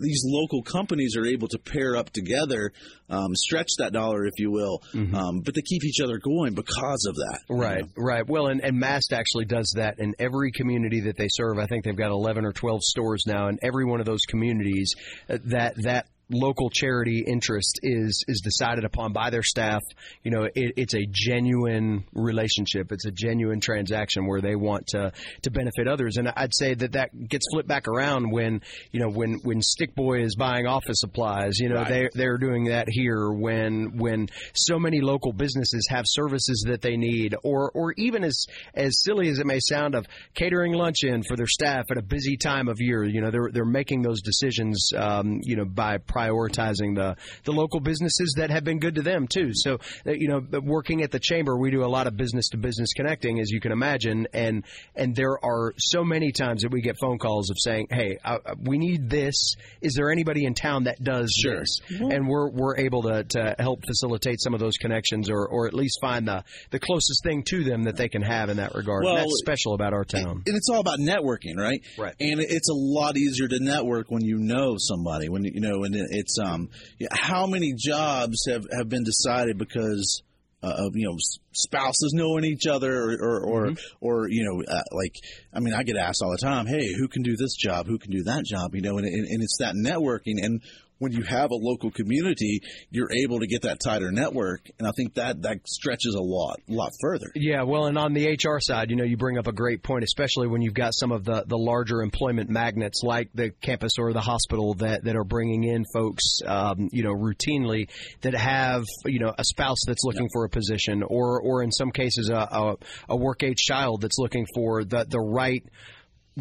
these 0.01 0.23
local 0.25 0.63
companies 0.63 1.15
are 1.17 1.25
able 1.25 1.47
to 1.49 1.59
pair 1.59 1.95
up 1.95 2.09
together, 2.09 2.71
um, 3.09 3.35
stretch 3.35 3.69
that 3.77 3.93
dollar, 3.93 4.25
if 4.25 4.33
you 4.37 4.51
will, 4.51 4.81
um, 4.93 5.41
but 5.41 5.53
they 5.55 5.61
keep 5.61 5.83
each 5.83 6.01
other 6.01 6.17
going 6.17 6.53
because 6.53 7.05
of 7.07 7.15
that. 7.15 7.39
you 7.49 7.55
Right, 7.55 7.81
know. 7.81 7.87
right. 7.97 8.27
Well, 8.27 8.47
and, 8.47 8.61
and 8.61 8.77
Mast 8.79 9.13
actually 9.13 9.45
does 9.45 9.73
that 9.77 9.99
in 9.99 10.13
every 10.19 10.51
community 10.51 11.01
that 11.01 11.17
they 11.17 11.27
serve. 11.29 11.57
I 11.57 11.67
think 11.67 11.85
they've 11.85 11.95
got 11.95 12.11
11 12.11 12.45
or 12.45 12.51
12 12.53 12.83
stores 12.83 13.23
now. 13.27 13.47
In 13.47 13.59
every 13.61 13.85
one 13.85 13.99
of 13.99 14.05
those 14.05 14.25
communities, 14.27 14.93
uh, 15.29 15.37
that 15.45 15.75
that 15.83 16.07
local 16.29 16.69
charity 16.69 17.23
interest 17.25 17.79
is 17.83 18.23
is 18.27 18.41
decided 18.41 18.85
upon 18.85 19.13
by 19.13 19.29
their 19.29 19.43
staff, 19.43 19.81
you 20.23 20.31
know, 20.31 20.43
it, 20.43 20.73
it's 20.77 20.93
a 20.93 21.05
genuine 21.09 22.05
relationship. 22.13 22.91
It's 22.91 23.05
a 23.05 23.11
genuine 23.11 23.59
transaction 23.59 24.25
where 24.27 24.41
they 24.41 24.55
want 24.55 24.87
to 24.87 25.11
to 25.43 25.51
benefit 25.51 25.87
others. 25.87 26.17
And 26.17 26.29
I'd 26.35 26.55
say 26.55 26.73
that 26.73 26.93
that 26.93 27.09
gets 27.29 27.45
flipped 27.51 27.67
back 27.67 27.87
around 27.87 28.31
when 28.31 28.61
you 28.91 28.99
know 28.99 29.09
when 29.09 29.39
when 29.43 29.61
Stick 29.61 29.95
Boy 29.95 30.23
is 30.23 30.35
buying 30.35 30.65
office 30.67 30.99
supplies. 30.99 31.59
You 31.59 31.69
know, 31.69 31.75
Right. 31.75 32.09
they 32.13 32.23
they're 32.23 32.37
doing 32.37 32.65
that 32.65 32.87
here 32.89 33.31
when 33.31 33.97
when 33.97 34.27
so 34.53 34.79
many 34.79 35.01
local 35.01 35.33
businesses 35.33 35.87
have 35.89 36.05
services 36.07 36.65
that 36.67 36.81
they 36.81 36.97
need, 36.97 37.35
or 37.43 37.71
or 37.71 37.93
even 37.97 38.23
as 38.23 38.45
as 38.73 39.01
silly 39.03 39.29
as 39.29 39.39
it 39.39 39.45
may 39.45 39.59
sound, 39.59 39.95
of 39.95 40.05
catering 40.33 40.73
lunch 40.73 41.03
in 41.03 41.23
for 41.23 41.35
their 41.35 41.47
staff 41.47 41.85
at 41.91 41.97
a 41.97 42.01
busy 42.01 42.37
time 42.37 42.67
of 42.67 42.77
year. 42.79 43.03
You 43.03 43.21
know, 43.21 43.31
they're 43.31 43.49
they're 43.51 43.65
making 43.65 44.01
those 44.01 44.21
decisions. 44.21 44.91
Um, 44.95 45.39
you 45.43 45.55
know, 45.55 45.65
by 45.65 45.97
prioritizing 46.13 46.95
the 46.95 47.15
the 47.45 47.51
local 47.51 47.79
businesses 47.79 48.33
that 48.37 48.49
have 48.49 48.63
been 48.63 48.79
good 48.79 48.95
to 48.95 49.01
them 49.01 49.27
too. 49.27 49.51
So 49.53 49.79
uh, 50.05 50.11
you 50.11 50.27
know, 50.27 50.41
working 50.61 51.01
at 51.03 51.11
the 51.11 51.19
chamber, 51.19 51.57
we 51.57 51.71
do 51.71 51.83
a 51.83 51.87
lot 51.87 52.07
of 52.07 52.15
business 52.17 52.49
to 52.49 52.57
business 52.57 52.93
connecting, 52.93 53.39
as 53.39 53.49
you 53.49 53.59
can 53.59 53.71
imagine, 53.71 54.27
and 54.33 54.63
and 54.95 55.15
there 55.15 55.43
are 55.43 55.73
so 55.77 56.03
many 56.03 56.31
times 56.31 56.61
that 56.63 56.71
we 56.71 56.81
get 56.81 56.97
phone 56.99 57.17
calls 57.17 57.49
of 57.49 57.57
saying, 57.59 57.87
"Hey, 57.89 58.17
we 58.61 58.77
need 58.77 59.09
this. 59.09 59.55
Is 59.81 59.93
there 59.95 60.11
anybody 60.11 60.45
in 60.45 60.53
town 60.53 60.83
that 60.85 61.03
does 61.03 61.31
Sure. 61.41 61.59
this?" 61.59 61.79
And 61.99 62.27
we're 62.27 62.49
we're 62.49 62.77
able 62.77 63.03
to, 63.03 63.23
to 63.23 63.55
help 63.59 63.85
facilitate 63.85 64.41
some 64.41 64.53
of 64.53 64.59
those 64.59 64.77
connections, 64.77 65.29
or 65.29 65.47
or 65.47 65.67
at 65.67 65.73
least 65.73 65.99
find 66.01 66.27
the 66.27 66.43
the 66.71 66.79
closest 66.79 67.23
thing 67.23 67.43
to 67.49 67.63
them 67.63 67.83
that 67.83 67.95
they 67.95 68.09
can 68.09 68.21
have 68.21 68.49
in 68.49 68.57
that 68.57 68.73
regard. 68.75 69.03
Well, 69.03 69.15
That's 69.15 69.39
special 69.39 69.73
about 69.73 69.93
our 69.93 70.03
town. 70.05 70.43
and 70.45 70.55
it's 70.55 70.69
all 70.69 70.79
about 70.79 70.99
networking, 70.99 71.57
right? 71.57 71.81
Right. 71.97 72.15
And 72.19 72.39
it's 72.39 72.69
a 72.69 72.73
lot 72.73 73.17
easier 73.17 73.47
to 73.47 73.59
network 73.59 74.09
when 74.11 74.23
you 74.23 74.37
know 74.37 74.75
somebody. 74.77 75.29
When 75.29 75.43
you 75.43 75.59
know, 75.61 75.83
and 75.83 75.95
it's 76.09 76.37
um, 76.39 76.69
how 77.11 77.47
many 77.47 77.73
jobs 77.73 78.45
have 78.47 78.65
have 78.75 78.89
been 78.89 79.03
decided 79.03 79.57
because. 79.57 80.21
Uh, 80.65 80.85
of 80.85 80.95
you 80.95 81.05
know 81.05 81.17
spouses 81.51 82.13
knowing 82.13 82.45
each 82.45 82.67
other 82.67 82.95
or 82.95 83.17
or 83.21 83.43
or, 83.43 83.73
or 83.99 84.27
you 84.29 84.45
know 84.45 84.63
uh, 84.63 84.81
like 84.93 85.13
I 85.53 85.59
mean 85.59 85.73
I 85.73 85.83
get 85.83 85.97
asked 85.97 86.21
all 86.23 86.31
the 86.31 86.37
time 86.37 86.67
hey 86.67 86.93
who 86.97 87.09
can 87.09 87.21
do 87.21 87.35
this 87.35 87.53
job 87.57 87.85
who 87.85 87.99
can 87.99 88.11
do 88.11 88.23
that 88.23 88.45
job 88.45 88.73
you 88.73 88.79
know 88.79 88.97
and, 88.97 89.05
and, 89.05 89.27
and 89.27 89.43
it's 89.43 89.57
that 89.59 89.75
networking 89.75 90.41
and 90.41 90.61
when 91.03 91.11
you 91.11 91.23
have 91.23 91.51
a 91.51 91.55
local 91.55 91.91
community 91.91 92.61
you're 92.89 93.11
able 93.23 93.39
to 93.39 93.47
get 93.47 93.61
that 93.63 93.79
tighter 93.79 94.11
network 94.11 94.69
and 94.79 94.87
I 94.87 94.91
think 94.95 95.15
that 95.15 95.43
that 95.43 95.67
stretches 95.67 96.15
a 96.15 96.21
lot 96.21 96.59
a 96.69 96.73
lot 96.73 96.91
further. 97.01 97.27
Yeah, 97.35 97.63
well, 97.63 97.85
and 97.85 97.97
on 97.97 98.13
the 98.13 98.31
HR 98.31 98.59
side, 98.59 98.89
you 98.89 98.95
know, 98.95 99.03
you 99.03 99.17
bring 99.17 99.37
up 99.37 99.47
a 99.47 99.51
great 99.51 99.83
point, 99.83 100.03
especially 100.03 100.47
when 100.47 100.61
you've 100.61 100.73
got 100.73 100.93
some 100.93 101.11
of 101.11 101.23
the, 101.23 101.43
the 101.45 101.57
larger 101.57 102.01
employment 102.01 102.49
magnets 102.49 103.01
like 103.03 103.29
the 103.33 103.51
campus 103.61 103.93
or 103.97 104.13
the 104.13 104.21
hospital 104.21 104.73
that, 104.75 105.03
that 105.03 105.15
are 105.15 105.23
bringing 105.23 105.63
in 105.63 105.83
folks, 105.93 106.23
um, 106.45 106.89
you 106.91 107.03
know, 107.03 107.13
routinely 107.13 107.89
that 108.21 108.33
have, 108.33 108.83
you 109.05 109.19
know, 109.19 109.33
a 109.37 109.43
spouse 109.43 109.79
that's 109.85 110.03
looking 110.03 110.29
for 110.31 110.45
a 110.45 110.49
position 110.49 111.03
or, 111.03 111.41
or 111.41 111.63
in 111.63 111.71
some 111.71 111.91
cases, 111.91 112.29
a, 112.29 112.35
a, 112.35 112.75
a 113.09 113.15
work 113.15 113.43
age 113.43 113.57
child 113.57 114.01
that's 114.01 114.17
looking 114.17 114.45
for 114.55 114.83
the, 114.83 115.05
the 115.09 115.19
right 115.19 115.63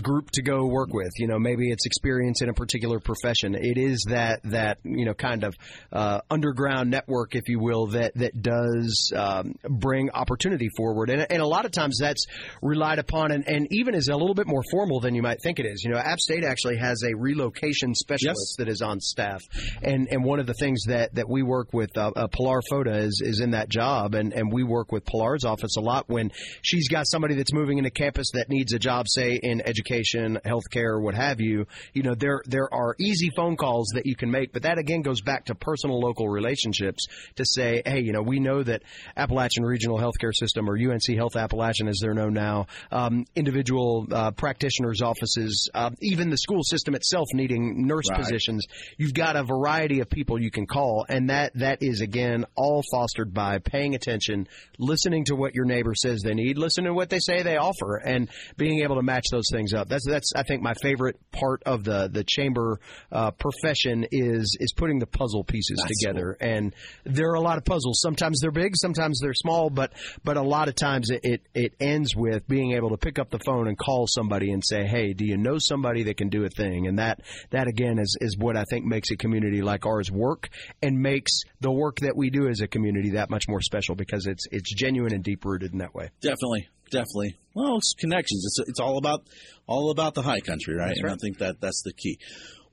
group 0.00 0.30
to 0.32 0.42
go 0.42 0.66
work 0.66 0.92
with. 0.92 1.10
You 1.18 1.26
know, 1.26 1.38
maybe 1.38 1.70
it's 1.70 1.86
experience 1.86 2.42
in 2.42 2.48
a 2.48 2.54
particular 2.54 3.00
profession. 3.00 3.54
It 3.54 3.78
is 3.78 4.06
that 4.08 4.40
that 4.44 4.78
you 4.84 5.04
know 5.04 5.14
kind 5.14 5.44
of 5.44 5.54
uh, 5.92 6.20
underground 6.30 6.90
network, 6.90 7.34
if 7.34 7.48
you 7.48 7.60
will, 7.60 7.88
that 7.88 8.14
that 8.16 8.40
does 8.40 9.12
um, 9.14 9.54
bring 9.68 10.10
opportunity 10.10 10.68
forward. 10.76 11.10
And, 11.10 11.26
and 11.30 11.42
a 11.42 11.46
lot 11.46 11.64
of 11.64 11.72
times 11.72 11.98
that's 12.00 12.26
relied 12.62 12.98
upon, 12.98 13.32
and, 13.32 13.46
and 13.48 13.68
even 13.70 13.94
is 13.94 14.08
a 14.08 14.16
little 14.16 14.34
bit 14.34 14.46
more 14.46 14.62
formal 14.70 15.00
than 15.00 15.14
you 15.14 15.22
might 15.22 15.42
think 15.42 15.58
it 15.58 15.66
is. 15.66 15.82
You 15.84 15.90
know, 15.90 15.98
App 15.98 16.20
State 16.20 16.44
actually 16.44 16.78
has 16.78 17.02
a 17.02 17.14
relocation 17.14 17.94
specialist 17.94 18.56
that 18.58 18.68
is 18.68 18.80
on 18.82 19.00
staff, 19.00 19.42
and 19.82 20.08
and 20.10 20.24
one 20.24 20.40
of 20.40 20.46
the 20.46 20.54
things 20.54 20.84
that 20.86 21.14
that 21.14 21.28
we 21.28 21.42
work 21.42 21.72
with 21.72 21.96
uh, 21.96 22.12
uh, 22.14 22.28
Pilar 22.28 22.60
Foda 22.70 22.96
is 22.96 23.22
is 23.24 23.40
in 23.40 23.50
that 23.50 23.68
job, 23.68 24.14
and 24.14 24.32
and 24.32 24.52
we 24.52 24.62
work 24.62 24.92
with 24.92 25.04
Pilar's 25.04 25.44
office 25.44 25.76
a 25.76 25.80
lot 25.80 26.08
when 26.08 26.30
she's 26.62 26.88
got 26.88 27.06
somebody 27.06 27.34
that's 27.34 27.52
moving 27.52 27.78
into 27.78 27.90
campus 27.90 28.30
that 28.34 28.48
needs 28.48 28.72
a 28.72 28.78
job, 28.78 29.06
say 29.08 29.34
in 29.34 29.60
education, 29.60 29.81
healthcare, 29.84 31.00
what 31.00 31.14
have 31.14 31.40
you. 31.40 31.66
You 31.92 32.02
know, 32.02 32.14
there 32.14 32.42
there 32.46 32.72
are 32.72 32.94
easy 32.98 33.30
phone 33.36 33.56
calls 33.56 33.88
that 33.94 34.06
you 34.06 34.16
can 34.16 34.30
make, 34.30 34.52
but 34.52 34.62
that 34.62 34.78
again 34.78 35.02
goes 35.02 35.20
back 35.20 35.46
to 35.46 35.54
personal 35.54 36.00
local 36.00 36.28
relationships 36.28 37.06
to 37.36 37.44
say, 37.44 37.82
hey, 37.84 38.00
you 38.00 38.12
know, 38.12 38.22
we 38.22 38.40
know 38.40 38.62
that 38.62 38.82
Appalachian 39.16 39.64
Regional 39.64 39.98
Healthcare 39.98 40.34
System 40.34 40.68
or 40.68 40.76
UNC 40.76 41.16
Health 41.16 41.36
Appalachian, 41.36 41.88
as 41.88 41.98
they're 42.00 42.14
known 42.14 42.32
now, 42.34 42.66
um, 42.90 43.24
individual 43.34 44.06
uh, 44.10 44.30
practitioners' 44.30 45.00
offices, 45.02 45.68
uh, 45.74 45.90
even 46.00 46.30
the 46.30 46.38
school 46.38 46.62
system 46.62 46.94
itself 46.94 47.26
needing 47.32 47.86
nurse 47.86 48.04
Right. 48.10 48.20
positions. 48.20 48.66
You've 48.98 49.14
got 49.14 49.36
a 49.36 49.44
variety 49.44 50.00
of 50.00 50.08
people 50.10 50.40
you 50.40 50.50
can 50.50 50.66
call, 50.66 51.06
and 51.08 51.30
that 51.30 51.52
that 51.54 51.78
is 51.82 52.00
again 52.00 52.44
all 52.56 52.82
fostered 52.92 53.32
by 53.32 53.58
paying 53.58 53.94
attention, 53.94 54.48
listening 54.78 55.24
to 55.26 55.36
what 55.36 55.54
your 55.54 55.64
neighbor 55.64 55.94
says 55.94 56.20
they 56.22 56.34
need, 56.34 56.58
listening 56.58 56.86
to 56.86 56.94
what 56.94 57.10
they 57.10 57.18
say 57.20 57.42
they 57.42 57.56
offer, 57.56 57.96
and 57.96 58.28
being 58.56 58.82
able 58.82 58.96
to 58.96 59.02
match 59.02 59.24
those 59.30 59.48
things 59.52 59.71
up. 59.74 59.88
That's 59.88 60.06
that's 60.06 60.32
I 60.34 60.42
think 60.42 60.62
my 60.62 60.74
favorite 60.74 61.18
part 61.30 61.62
of 61.64 61.84
the 61.84 62.08
the 62.08 62.24
chamber 62.24 62.80
uh, 63.10 63.30
profession 63.32 64.06
is 64.10 64.56
is 64.60 64.72
putting 64.72 64.98
the 64.98 65.06
puzzle 65.06 65.44
pieces 65.44 65.82
together. 65.86 66.36
And 66.40 66.74
there 67.04 67.30
are 67.30 67.34
a 67.34 67.40
lot 67.40 67.58
of 67.58 67.64
puzzles. 67.64 68.00
Sometimes 68.00 68.40
they're 68.40 68.50
big, 68.50 68.76
sometimes 68.76 69.20
they're 69.20 69.34
small, 69.34 69.70
but 69.70 69.92
but 70.24 70.36
a 70.36 70.42
lot 70.42 70.68
of 70.68 70.74
times 70.74 71.10
it, 71.10 71.20
it 71.22 71.42
it 71.54 71.74
ends 71.80 72.14
with 72.16 72.46
being 72.48 72.72
able 72.72 72.90
to 72.90 72.96
pick 72.96 73.18
up 73.18 73.30
the 73.30 73.38
phone 73.40 73.68
and 73.68 73.78
call 73.78 74.06
somebody 74.06 74.52
and 74.52 74.62
say, 74.64 74.86
hey, 74.86 75.12
do 75.12 75.24
you 75.24 75.36
know 75.36 75.58
somebody 75.58 76.04
that 76.04 76.16
can 76.16 76.28
do 76.28 76.44
a 76.44 76.50
thing? 76.50 76.86
And 76.86 76.98
that 76.98 77.20
that 77.50 77.68
again 77.68 77.98
is 77.98 78.16
is 78.20 78.36
what 78.36 78.56
I 78.56 78.64
think 78.64 78.84
makes 78.84 79.10
a 79.10 79.16
community 79.16 79.62
like 79.62 79.86
ours 79.86 80.10
work 80.10 80.48
and 80.82 81.00
makes 81.00 81.42
the 81.60 81.70
work 81.70 82.00
that 82.00 82.16
we 82.16 82.30
do 82.30 82.48
as 82.48 82.60
a 82.60 82.66
community 82.66 83.10
that 83.10 83.30
much 83.30 83.48
more 83.48 83.60
special 83.60 83.94
because 83.94 84.26
it's 84.26 84.46
it's 84.50 84.72
genuine 84.74 85.14
and 85.14 85.22
deep 85.22 85.44
rooted 85.44 85.72
in 85.72 85.78
that 85.78 85.94
way. 85.94 86.10
Definitely, 86.20 86.68
definitely. 86.92 87.36
Well, 87.54 87.78
it's 87.78 87.94
connections. 87.98 88.44
It's 88.46 88.68
it's 88.68 88.80
all 88.80 88.98
about 88.98 89.26
all 89.66 89.90
about 89.90 90.14
the 90.14 90.22
high 90.22 90.40
country, 90.40 90.76
right? 90.76 90.96
and 90.96 91.10
I 91.10 91.16
think 91.16 91.38
that 91.38 91.60
that's 91.60 91.82
the 91.82 91.92
key. 91.92 92.18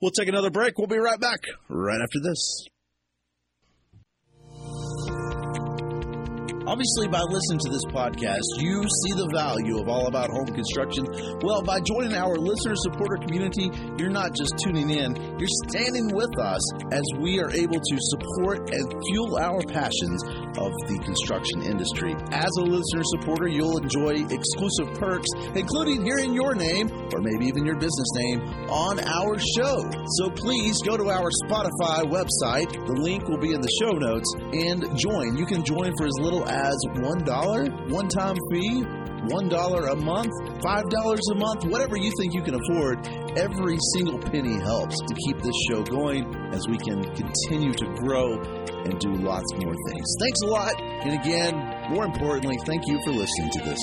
We'll 0.02 0.12
take 0.12 0.28
another 0.28 0.52
break. 0.52 0.78
We'll 0.78 0.88
be 0.88 0.98
right 0.98 1.20
back 1.20 1.40
right 1.68 2.00
after 2.02 2.20
this. 2.22 2.68
Obviously, 6.70 7.08
by 7.08 7.26
listening 7.26 7.58
to 7.66 7.72
this 7.74 7.82
podcast, 7.90 8.46
you 8.62 8.86
see 8.86 9.14
the 9.18 9.26
value 9.34 9.82
of 9.82 9.90
All 9.90 10.06
About 10.06 10.30
Home 10.30 10.54
Construction. 10.54 11.02
Well, 11.42 11.66
by 11.66 11.82
joining 11.82 12.14
our 12.14 12.38
listener 12.38 12.78
supporter 12.86 13.18
community, 13.26 13.74
you're 13.98 14.14
not 14.14 14.38
just 14.38 14.54
tuning 14.62 14.94
in, 14.94 15.18
you're 15.42 15.56
standing 15.66 16.14
with 16.14 16.30
us 16.38 16.62
as 16.94 17.02
we 17.18 17.42
are 17.42 17.50
able 17.50 17.82
to 17.82 17.96
support 18.14 18.70
and 18.70 18.86
fuel 19.10 19.42
our 19.42 19.66
passions 19.66 20.22
of 20.62 20.70
the 20.86 21.02
construction 21.02 21.66
industry. 21.66 22.14
As 22.30 22.54
a 22.62 22.66
listener 22.70 23.02
supporter, 23.18 23.50
you'll 23.50 23.82
enjoy 23.82 24.22
exclusive 24.30 24.94
perks, 25.02 25.26
including 25.58 26.06
hearing 26.06 26.38
your 26.38 26.54
name 26.54 26.86
or 27.10 27.26
maybe 27.26 27.50
even 27.50 27.66
your 27.66 27.82
business 27.82 28.10
name 28.30 28.46
on 28.70 29.02
our 29.02 29.42
show. 29.58 29.82
So 30.22 30.30
please 30.38 30.78
go 30.86 31.02
to 31.02 31.10
our 31.10 31.34
Spotify 31.50 32.06
website. 32.06 32.70
The 32.78 32.94
link 33.02 33.26
will 33.26 33.42
be 33.42 33.58
in 33.58 33.62
the 33.66 33.74
show 33.82 33.98
notes 33.98 34.30
and 34.54 34.86
join. 34.94 35.34
You 35.34 35.50
can 35.50 35.66
join 35.66 35.98
for 35.98 36.06
as 36.06 36.14
little 36.22 36.46
as 36.46 36.59
$1 36.96 37.92
one 37.92 38.08
time 38.08 38.38
fee. 38.52 38.84
One 39.28 39.50
dollar 39.50 39.88
a 39.88 39.96
month, 39.98 40.32
five 40.64 40.90
dollars 40.90 41.20
a 41.34 41.36
month, 41.36 41.66
whatever 41.66 41.98
you 41.98 42.10
think 42.18 42.34
you 42.34 42.42
can 42.42 42.56
afford, 42.56 43.06
every 43.38 43.78
single 43.94 44.18
penny 44.18 44.58
helps 44.62 44.96
to 44.96 45.14
keep 45.26 45.38
this 45.42 45.56
show 45.70 45.84
going 45.84 46.24
as 46.54 46.66
we 46.70 46.78
can 46.78 47.04
continue 47.04 47.74
to 47.74 47.86
grow 48.00 48.40
and 48.40 48.98
do 48.98 49.14
lots 49.16 49.52
more 49.56 49.76
things. 49.90 50.16
Thanks 50.22 50.40
a 50.46 50.48
lot. 50.48 50.82
And 50.82 51.20
again, 51.20 51.92
more 51.92 52.06
importantly, 52.06 52.58
thank 52.66 52.88
you 52.88 52.98
for 53.04 53.12
listening 53.12 53.52
to 53.52 53.60
this. 53.66 53.80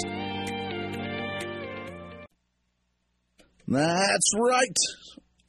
That's 3.68 4.30
right. 4.38 4.76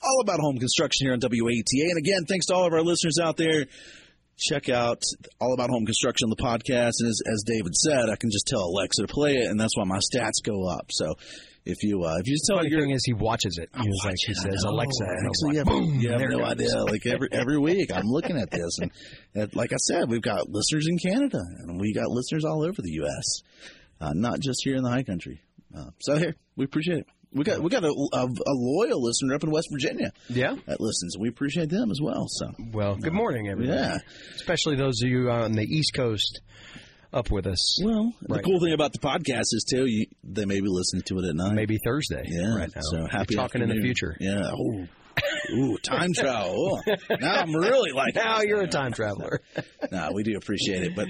All 0.04 0.22
about 0.22 0.40
home 0.40 0.58
construction 0.58 1.08
here 1.08 1.14
on 1.14 1.20
WATA. 1.20 1.90
And 1.90 1.98
again, 1.98 2.26
thanks 2.28 2.48
to 2.48 2.56
all 2.56 2.66
of 2.68 2.74
our 2.74 2.84
listeners 2.84 3.20
out 3.24 3.38
there. 3.38 3.66
Check 4.38 4.70
out 4.70 5.02
All 5.42 5.54
About 5.54 5.70
Home 5.70 5.86
Construction, 5.86 6.26
on 6.26 6.30
the 6.30 6.44
podcast. 6.44 6.94
And 7.00 7.10
as, 7.10 7.22
as 7.26 7.44
David 7.46 7.76
said, 7.76 8.10
I 8.10 8.16
can 8.16 8.30
just 8.30 8.46
tell 8.48 8.62
Alexa 8.62 9.02
to 9.02 9.08
play 9.08 9.34
it, 9.34 9.50
and 9.50 9.60
that's 9.60 9.76
why 9.76 9.84
my 9.84 9.98
stats 9.98 10.44
go 10.44 10.68
up. 10.68 10.88
So 10.92 11.16
if 11.66 11.84
you 11.84 12.04
uh, 12.04 12.18
if 12.20 12.28
you 12.28 12.36
just 12.36 12.46
tell 12.48 12.66
your 12.66 12.82
thing 12.82 12.92
is, 12.92 13.04
he 13.04 13.14
watches 13.14 13.58
it. 13.58 13.70
He 13.74 13.90
was 13.90 14.02
like, 14.06 14.16
he 14.26 14.34
says. 14.34 14.64
Alexa, 14.64 15.04
Alexa, 15.04 15.58
have, 15.58 15.66
boom, 15.66 16.00
you 16.00 16.12
have 16.12 16.22
no 16.22 16.44
idea. 16.44 16.78
Like 16.84 17.06
every 17.06 17.30
every 17.32 17.60
week, 17.60 17.92
I'm 17.94 18.06
looking 18.06 18.38
at 18.38 18.52
this, 18.52 18.78
and, 18.80 18.92
and 19.34 19.56
like 19.56 19.74
I 19.74 19.78
said, 19.78 20.10
we've 20.10 20.22
got 20.22 20.50
listeners 20.50 20.88
in 20.88 20.98
Canada, 20.98 21.42
and 21.60 21.80
we 21.80 21.94
got 21.94 22.08
listeners 22.08 22.46
all 22.46 22.64
over 22.64 22.82
the 22.82 22.92
U.S., 22.92 23.42
uh, 24.00 24.14
not 24.14 24.40
just 24.40 24.62
here 24.64 24.76
in 24.76 24.84
the 24.84 24.90
High 24.90 25.04
Country. 25.04 25.42
Uh, 25.76 25.90
so 26.00 26.16
here, 26.18 26.36
we 26.56 26.66
appreciate 26.66 27.00
it. 27.00 27.08
We 27.38 27.44
got 27.44 27.62
we 27.62 27.70
got 27.70 27.84
a, 27.84 27.88
a, 27.88 28.26
a 28.26 28.54
loyal 28.54 29.02
listener 29.04 29.36
up 29.36 29.44
in 29.44 29.52
West 29.52 29.68
Virginia 29.72 30.12
Yeah. 30.30 30.56
that 30.66 30.80
listens. 30.82 31.18
We 31.18 31.30
appreciate 31.30 31.70
them 31.70 31.92
as 31.92 32.00
well. 32.02 32.26
So 32.28 32.52
Well, 32.74 32.96
good 32.96 33.14
morning, 33.14 33.48
everybody. 33.48 33.78
yeah. 33.78 33.98
Especially 34.36 34.76
those 34.76 35.02
of 35.04 35.10
you 35.10 35.30
on 35.30 35.52
the 35.54 35.64
East 35.64 35.94
Coast 35.96 36.42
up 37.14 37.32
with 37.32 37.48
us. 37.48 37.82
Well, 37.84 38.12
the 38.22 38.36
Right. 38.36 38.44
cool 38.44 38.60
thing 38.60 38.74
about 38.74 38.92
the 38.94 39.00
podcast 39.00 39.46
is 39.54 39.66
too, 39.70 39.86
you, 39.86 40.08
they 40.24 40.46
may 40.46 40.60
be 40.60 40.68
listening 40.68 41.04
to 41.04 41.20
it 41.20 41.26
at 41.30 41.36
night. 41.36 41.54
Maybe 41.54 41.78
Thursday 41.84 42.24
Yeah. 42.28 42.56
right 42.58 42.70
now. 42.76 42.82
So 42.82 43.08
happy 43.10 43.36
talking 43.36 43.62
in 43.62 43.70
the 43.70 43.82
future. 43.82 44.16
Yeah. 44.20 44.52
Oh. 44.52 44.88
Ooh, 45.56 45.78
time 45.80 46.14
travel. 46.14 46.80
Oh, 46.88 47.16
now 47.20 47.42
I'm 47.42 47.54
really 47.56 47.92
like. 47.96 48.14
Now 48.16 48.42
you're 48.42 48.62
a 48.62 48.68
time 48.68 48.92
traveler. 48.92 49.42
no, 49.92 50.12
we 50.14 50.24
do 50.24 50.36
appreciate 50.38 50.84
it, 50.84 50.96
but. 50.96 51.08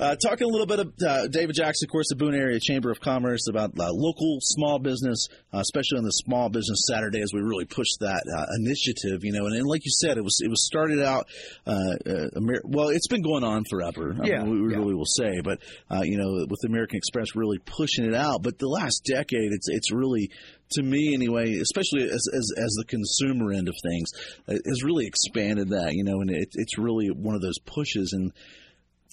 Uh, 0.00 0.16
talking 0.16 0.46
a 0.46 0.50
little 0.50 0.66
bit 0.66 0.78
of 0.78 0.94
uh, 1.06 1.28
David 1.28 1.54
Jackson, 1.54 1.86
of 1.86 1.92
course, 1.92 2.06
the 2.08 2.16
Boone 2.16 2.34
Area 2.34 2.58
Chamber 2.58 2.90
of 2.90 3.00
Commerce 3.00 3.48
about 3.50 3.78
uh, 3.78 3.90
local 3.92 4.38
small 4.40 4.78
business, 4.78 5.28
uh, 5.52 5.58
especially 5.58 5.98
on 5.98 6.04
the 6.04 6.10
Small 6.10 6.48
Business 6.48 6.86
Saturday, 6.88 7.20
as 7.20 7.34
we 7.34 7.40
really 7.40 7.66
push 7.66 7.88
that 8.00 8.22
uh, 8.34 8.46
initiative. 8.58 9.24
You 9.24 9.32
know, 9.32 9.44
and, 9.44 9.54
and, 9.54 9.66
like 9.66 9.84
you 9.84 9.90
said, 9.90 10.16
it 10.16 10.24
was 10.24 10.40
it 10.42 10.48
was 10.48 10.64
started 10.64 11.02
out. 11.02 11.26
Uh, 11.66 11.96
Amer- 12.34 12.62
well, 12.64 12.88
it's 12.88 13.08
been 13.08 13.20
going 13.20 13.44
on 13.44 13.64
forever. 13.68 14.16
Yeah, 14.24 14.40
I 14.40 14.44
mean, 14.44 14.64
we 14.64 14.72
yeah. 14.72 14.78
really 14.78 14.94
will 14.94 15.04
say, 15.04 15.42
but 15.44 15.58
you 16.02 16.16
know, 16.16 16.46
with 16.48 16.64
American 16.64 16.96
Express 16.96 17.36
really 17.36 17.58
pushing 17.58 18.06
it 18.06 18.14
out. 18.14 18.42
But 18.42 18.58
the 18.58 18.68
last 18.68 19.04
decade, 19.04 19.52
it's 19.52 19.68
it's 19.68 19.92
really 19.92 20.30
to 20.70 20.82
me 20.82 21.12
anyway, 21.12 21.58
especially 21.58 22.04
as, 22.04 22.26
as, 22.32 22.52
as 22.56 22.70
the 22.78 22.84
consumer 22.86 23.52
end 23.52 23.68
of 23.68 23.74
things, 23.82 24.12
has 24.46 24.84
really 24.84 25.04
expanded 25.04 25.70
that, 25.70 25.94
you 25.94 26.04
know, 26.04 26.20
and 26.20 26.30
it, 26.30 26.48
it's 26.54 26.78
really 26.78 27.08
one 27.08 27.34
of 27.34 27.42
those 27.42 27.58
pushes. 27.58 28.12
And, 28.12 28.32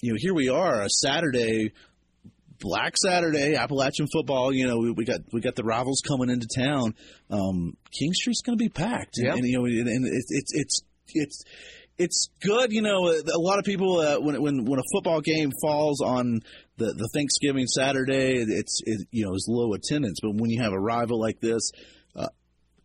you 0.00 0.12
know, 0.12 0.18
here 0.20 0.34
we 0.34 0.48
are, 0.48 0.82
a 0.82 0.88
Saturday, 0.88 1.72
Black 2.60 2.96
Saturday, 2.96 3.54
Appalachian 3.56 4.06
football. 4.12 4.52
You 4.52 4.66
know, 4.66 4.78
we, 4.78 4.90
we 4.92 5.04
got 5.04 5.20
we 5.32 5.40
got 5.40 5.54
the 5.54 5.64
rivals 5.64 6.02
coming 6.06 6.30
into 6.30 6.48
town. 6.56 6.94
Um, 7.30 7.76
King 7.90 8.12
Street's 8.12 8.42
going 8.42 8.58
to 8.58 8.62
be 8.62 8.68
packed, 8.68 9.14
yeah. 9.16 9.30
and, 9.30 9.40
and, 9.40 9.48
you 9.48 9.58
know, 9.58 9.64
and, 9.64 10.06
it's 10.06 10.30
it's 10.30 10.52
it's 10.54 10.82
it's 11.14 11.44
it's 11.98 12.28
good. 12.40 12.72
You 12.72 12.82
know, 12.82 13.08
a 13.08 13.38
lot 13.38 13.58
of 13.58 13.64
people 13.64 13.98
uh, 13.98 14.20
when 14.20 14.40
when 14.40 14.64
when 14.64 14.78
a 14.78 14.84
football 14.92 15.20
game 15.20 15.50
falls 15.62 16.00
on 16.00 16.40
the, 16.76 16.86
the 16.86 17.08
Thanksgiving 17.14 17.66
Saturday, 17.66 18.36
it's 18.38 18.80
it, 18.84 19.06
you 19.10 19.24
know 19.24 19.34
it's 19.34 19.46
low 19.48 19.72
attendance. 19.74 20.18
But 20.22 20.34
when 20.34 20.50
you 20.50 20.62
have 20.62 20.72
a 20.72 20.80
rival 20.80 21.20
like 21.20 21.40
this 21.40 21.70
uh, 22.14 22.28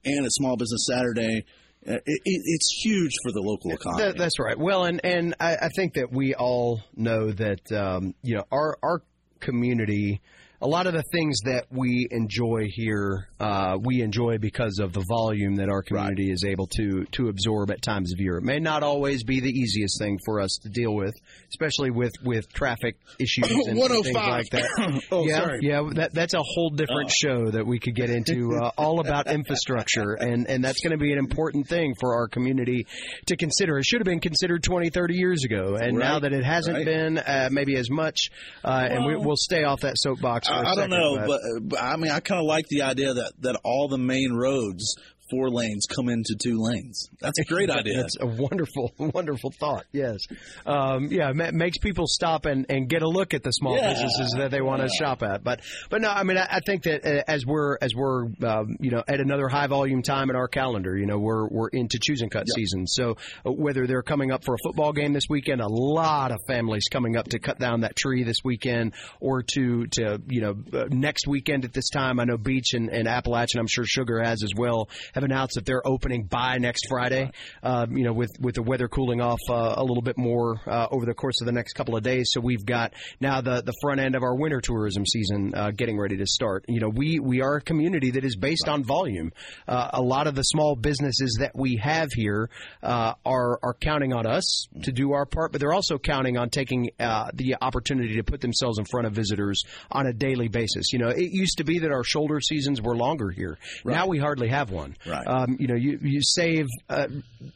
and 0.05 0.25
a 0.25 0.31
Small 0.31 0.57
Business 0.57 0.87
Saturday. 0.87 1.45
It, 1.85 2.01
it, 2.05 2.21
it's 2.25 2.81
huge 2.83 3.11
for 3.23 3.31
the 3.31 3.41
local 3.41 3.71
economy. 3.71 4.03
That, 4.03 4.17
that's 4.17 4.39
right. 4.39 4.57
Well, 4.57 4.85
and 4.85 5.01
and 5.03 5.35
I, 5.39 5.55
I, 5.55 5.69
think 5.75 5.95
that 5.95 6.11
we 6.11 6.33
all 6.33 6.81
know 6.95 7.31
that 7.31 7.71
um, 7.71 8.15
you 8.21 8.35
know 8.35 8.45
our 8.51 8.77
our 8.81 9.01
community 9.39 10.21
a 10.63 10.67
lot 10.67 10.87
of 10.87 10.93
the 10.93 11.03
things 11.11 11.41
that 11.41 11.65
we 11.69 12.07
enjoy 12.09 12.69
here, 12.69 13.27
uh, 13.37 13.77
we 13.81 14.01
enjoy 14.01 14.37
because 14.37 14.79
of 14.79 14.93
the 14.93 15.03
volume 15.09 15.55
that 15.55 15.67
our 15.67 15.83
community 15.83 16.27
right. 16.27 16.33
is 16.33 16.45
able 16.47 16.67
to 16.67 17.03
to 17.11 17.27
absorb 17.27 17.69
at 17.69 17.81
times 17.81 18.13
of 18.13 18.21
year. 18.21 18.37
It 18.37 18.43
may 18.43 18.59
not 18.59 18.81
always 18.81 19.25
be 19.25 19.41
the 19.41 19.49
easiest 19.49 19.99
thing 19.99 20.19
for 20.25 20.39
us 20.39 20.59
to 20.63 20.69
deal 20.69 20.95
with, 20.95 21.13
especially 21.49 21.91
with, 21.91 22.13
with 22.23 22.51
traffic 22.53 22.95
issues 23.19 23.51
and, 23.67 23.77
and 23.77 24.03
things 24.03 24.15
like 24.15 24.49
that. 24.51 25.01
oh, 25.11 25.27
yeah, 25.27 25.39
sorry. 25.39 25.59
yeah, 25.61 25.81
that, 25.95 26.13
that's 26.13 26.33
a 26.33 26.41
whole 26.41 26.69
different 26.69 27.09
uh. 27.09 27.13
show 27.13 27.51
that 27.51 27.67
we 27.67 27.77
could 27.77 27.95
get 27.95 28.09
into, 28.09 28.55
uh, 28.55 28.71
all 28.77 29.01
about 29.01 29.27
infrastructure, 29.27 30.13
and 30.13 30.47
and 30.47 30.63
that's 30.63 30.79
going 30.79 30.97
to 30.97 30.97
be 30.97 31.11
an 31.11 31.19
important 31.19 31.67
thing 31.67 31.93
for 31.99 32.15
our 32.15 32.29
community 32.29 32.87
to 33.25 33.35
consider. 33.35 33.77
It 33.79 33.85
should 33.85 33.99
have 33.99 34.05
been 34.05 34.21
considered 34.21 34.63
20, 34.63 34.91
30 34.91 35.15
years 35.15 35.43
ago, 35.43 35.75
and 35.75 35.97
right. 35.97 36.05
now 36.05 36.19
that 36.19 36.31
it 36.31 36.45
hasn't 36.45 36.77
right. 36.77 36.85
been, 36.85 37.17
uh, 37.17 37.49
maybe 37.51 37.75
as 37.75 37.89
much, 37.89 38.29
uh, 38.63 38.87
and 38.89 39.05
we, 39.05 39.17
will 39.17 39.35
stay 39.35 39.65
off 39.65 39.81
that 39.81 39.97
soapbox. 39.97 40.52
I 40.53 40.75
don't 40.75 40.89
know, 40.89 41.15
but, 41.15 41.27
but, 41.27 41.69
but, 41.69 41.81
I 41.81 41.97
mean, 41.97 42.11
I 42.11 42.19
kind 42.19 42.39
of 42.39 42.45
like 42.45 42.67
the 42.67 42.83
idea 42.83 43.13
that 43.13 43.33
that 43.41 43.59
all 43.63 43.87
the 43.87 43.97
main 43.97 44.33
roads 44.33 44.95
four 45.33 45.49
lanes 45.49 45.85
come 45.85 46.09
into 46.09 46.35
two 46.41 46.57
lanes. 46.59 47.09
That's 47.19 47.39
a 47.39 47.43
great 47.43 47.69
idea. 47.71 47.97
That's 47.97 48.17
a 48.19 48.27
wonderful, 48.27 48.91
wonderful 48.97 49.51
thought. 49.59 49.85
Yes, 49.91 50.19
um, 50.65 51.07
yeah, 51.11 51.31
it 51.31 51.53
makes 51.53 51.77
people 51.77 52.05
stop 52.07 52.45
and, 52.45 52.65
and 52.69 52.87
get 52.87 53.01
a 53.01 53.09
look 53.09 53.33
at 53.33 53.43
the 53.43 53.51
small 53.51 53.75
yeah. 53.75 53.89
businesses 53.89 54.35
that 54.37 54.51
they 54.51 54.61
want 54.61 54.81
to 54.81 54.89
yeah. 54.91 55.05
shop 55.05 55.23
at. 55.23 55.43
But 55.43 55.61
but 55.89 56.01
no, 56.01 56.09
I 56.09 56.23
mean, 56.23 56.37
I, 56.37 56.47
I 56.49 56.59
think 56.65 56.83
that 56.83 57.05
uh, 57.05 57.23
as 57.27 57.45
we're 57.45 57.77
as 57.81 57.95
we're 57.95 58.25
um, 58.43 58.77
you 58.79 58.91
know 58.91 59.03
at 59.07 59.19
another 59.19 59.47
high 59.47 59.67
volume 59.67 60.01
time 60.01 60.29
in 60.29 60.35
our 60.35 60.47
calendar, 60.47 60.97
you 60.97 61.05
know, 61.05 61.17
we're 61.17 61.47
we're 61.47 61.69
into 61.69 61.99
choosing 62.01 62.29
cut 62.29 62.45
yep. 62.47 62.55
season. 62.55 62.87
So 62.87 63.17
uh, 63.45 63.51
whether 63.51 63.87
they're 63.87 64.03
coming 64.03 64.31
up 64.31 64.43
for 64.43 64.53
a 64.53 64.57
football 64.63 64.93
game 64.93 65.13
this 65.13 65.25
weekend, 65.29 65.61
a 65.61 65.67
lot 65.67 66.31
of 66.31 66.39
families 66.47 66.85
coming 66.91 67.15
up 67.15 67.29
to 67.29 67.39
cut 67.39 67.59
down 67.59 67.81
that 67.81 67.95
tree 67.95 68.23
this 68.23 68.37
weekend, 68.43 68.93
or 69.19 69.43
to 69.53 69.87
to 69.87 70.21
you 70.27 70.41
know 70.41 70.55
uh, 70.73 70.85
next 70.89 71.27
weekend 71.27 71.65
at 71.65 71.73
this 71.73 71.89
time. 71.89 72.19
I 72.19 72.25
know 72.25 72.37
Beech 72.37 72.73
and, 72.73 72.89
and 72.89 73.07
Appalachian, 73.07 73.59
I'm 73.59 73.67
sure 73.67 73.85
Sugar 73.85 74.21
has 74.21 74.43
as 74.43 74.51
well, 74.55 74.89
have 75.13 75.22
announced 75.23 75.55
that 75.55 75.65
they're 75.65 75.85
opening 75.85 76.23
by 76.23 76.57
next 76.57 76.87
Friday. 76.87 77.31
Um, 77.61 77.97
you 77.97 78.03
know, 78.03 78.13
with 78.13 78.31
with 78.39 78.55
the 78.55 78.63
weather 78.63 78.87
cooling 78.87 79.21
off 79.21 79.39
uh, 79.49 79.75
a 79.77 79.83
little 79.83 80.03
bit 80.03 80.17
more 80.17 80.59
uh, 80.67 80.87
over 80.91 81.05
the 81.05 81.13
course 81.13 81.41
of 81.41 81.45
the 81.45 81.51
next 81.51 81.73
couple 81.73 81.95
of 81.95 82.03
days, 82.03 82.29
so 82.31 82.41
we've 82.41 82.65
got 82.65 82.93
now 83.19 83.41
the 83.41 83.61
the 83.61 83.73
front 83.81 83.99
end 83.99 84.15
of 84.15 84.23
our 84.23 84.35
winter 84.35 84.61
tourism 84.61 85.05
season 85.05 85.53
uh, 85.55 85.71
getting 85.71 85.97
ready 85.97 86.17
to 86.17 86.25
start. 86.25 86.65
You 86.67 86.79
know, 86.79 86.89
we 86.89 87.19
we 87.19 87.41
are 87.41 87.55
a 87.55 87.61
community 87.61 88.11
that 88.11 88.23
is 88.23 88.35
based 88.35 88.67
on 88.67 88.83
volume. 88.83 89.31
Uh, 89.67 89.89
a 89.93 90.01
lot 90.01 90.27
of 90.27 90.35
the 90.35 90.43
small 90.43 90.75
businesses 90.75 91.37
that 91.39 91.51
we 91.55 91.77
have 91.77 92.09
here 92.13 92.49
uh, 92.81 93.13
are 93.25 93.59
are 93.63 93.73
counting 93.73 94.13
on 94.13 94.25
us 94.25 94.67
to 94.83 94.91
do 94.91 95.13
our 95.13 95.25
part, 95.25 95.51
but 95.51 95.61
they're 95.61 95.73
also 95.73 95.97
counting 95.97 96.37
on 96.37 96.49
taking 96.49 96.91
uh, 96.99 97.29
the 97.33 97.55
opportunity 97.61 98.15
to 98.15 98.23
put 98.23 98.41
themselves 98.41 98.79
in 98.79 98.85
front 98.85 99.07
of 99.07 99.13
visitors 99.13 99.63
on 99.91 100.07
a 100.07 100.13
daily 100.13 100.47
basis. 100.47 100.93
You 100.93 100.99
know, 100.99 101.09
it 101.09 101.31
used 101.31 101.57
to 101.57 101.63
be 101.63 101.79
that 101.79 101.91
our 101.91 102.03
shoulder 102.03 102.39
seasons 102.39 102.81
were 102.81 102.95
longer 102.95 103.29
here. 103.29 103.57
Right. 103.83 103.93
Now 103.93 104.07
we 104.07 104.19
hardly 104.19 104.49
have 104.49 104.71
one. 104.71 104.95
Right. 105.05 105.27
Um, 105.27 105.57
you 105.59 105.67
know, 105.67 105.75
you, 105.75 105.99
you 106.01 106.21
save, 106.21 106.67
uh, 106.89 107.07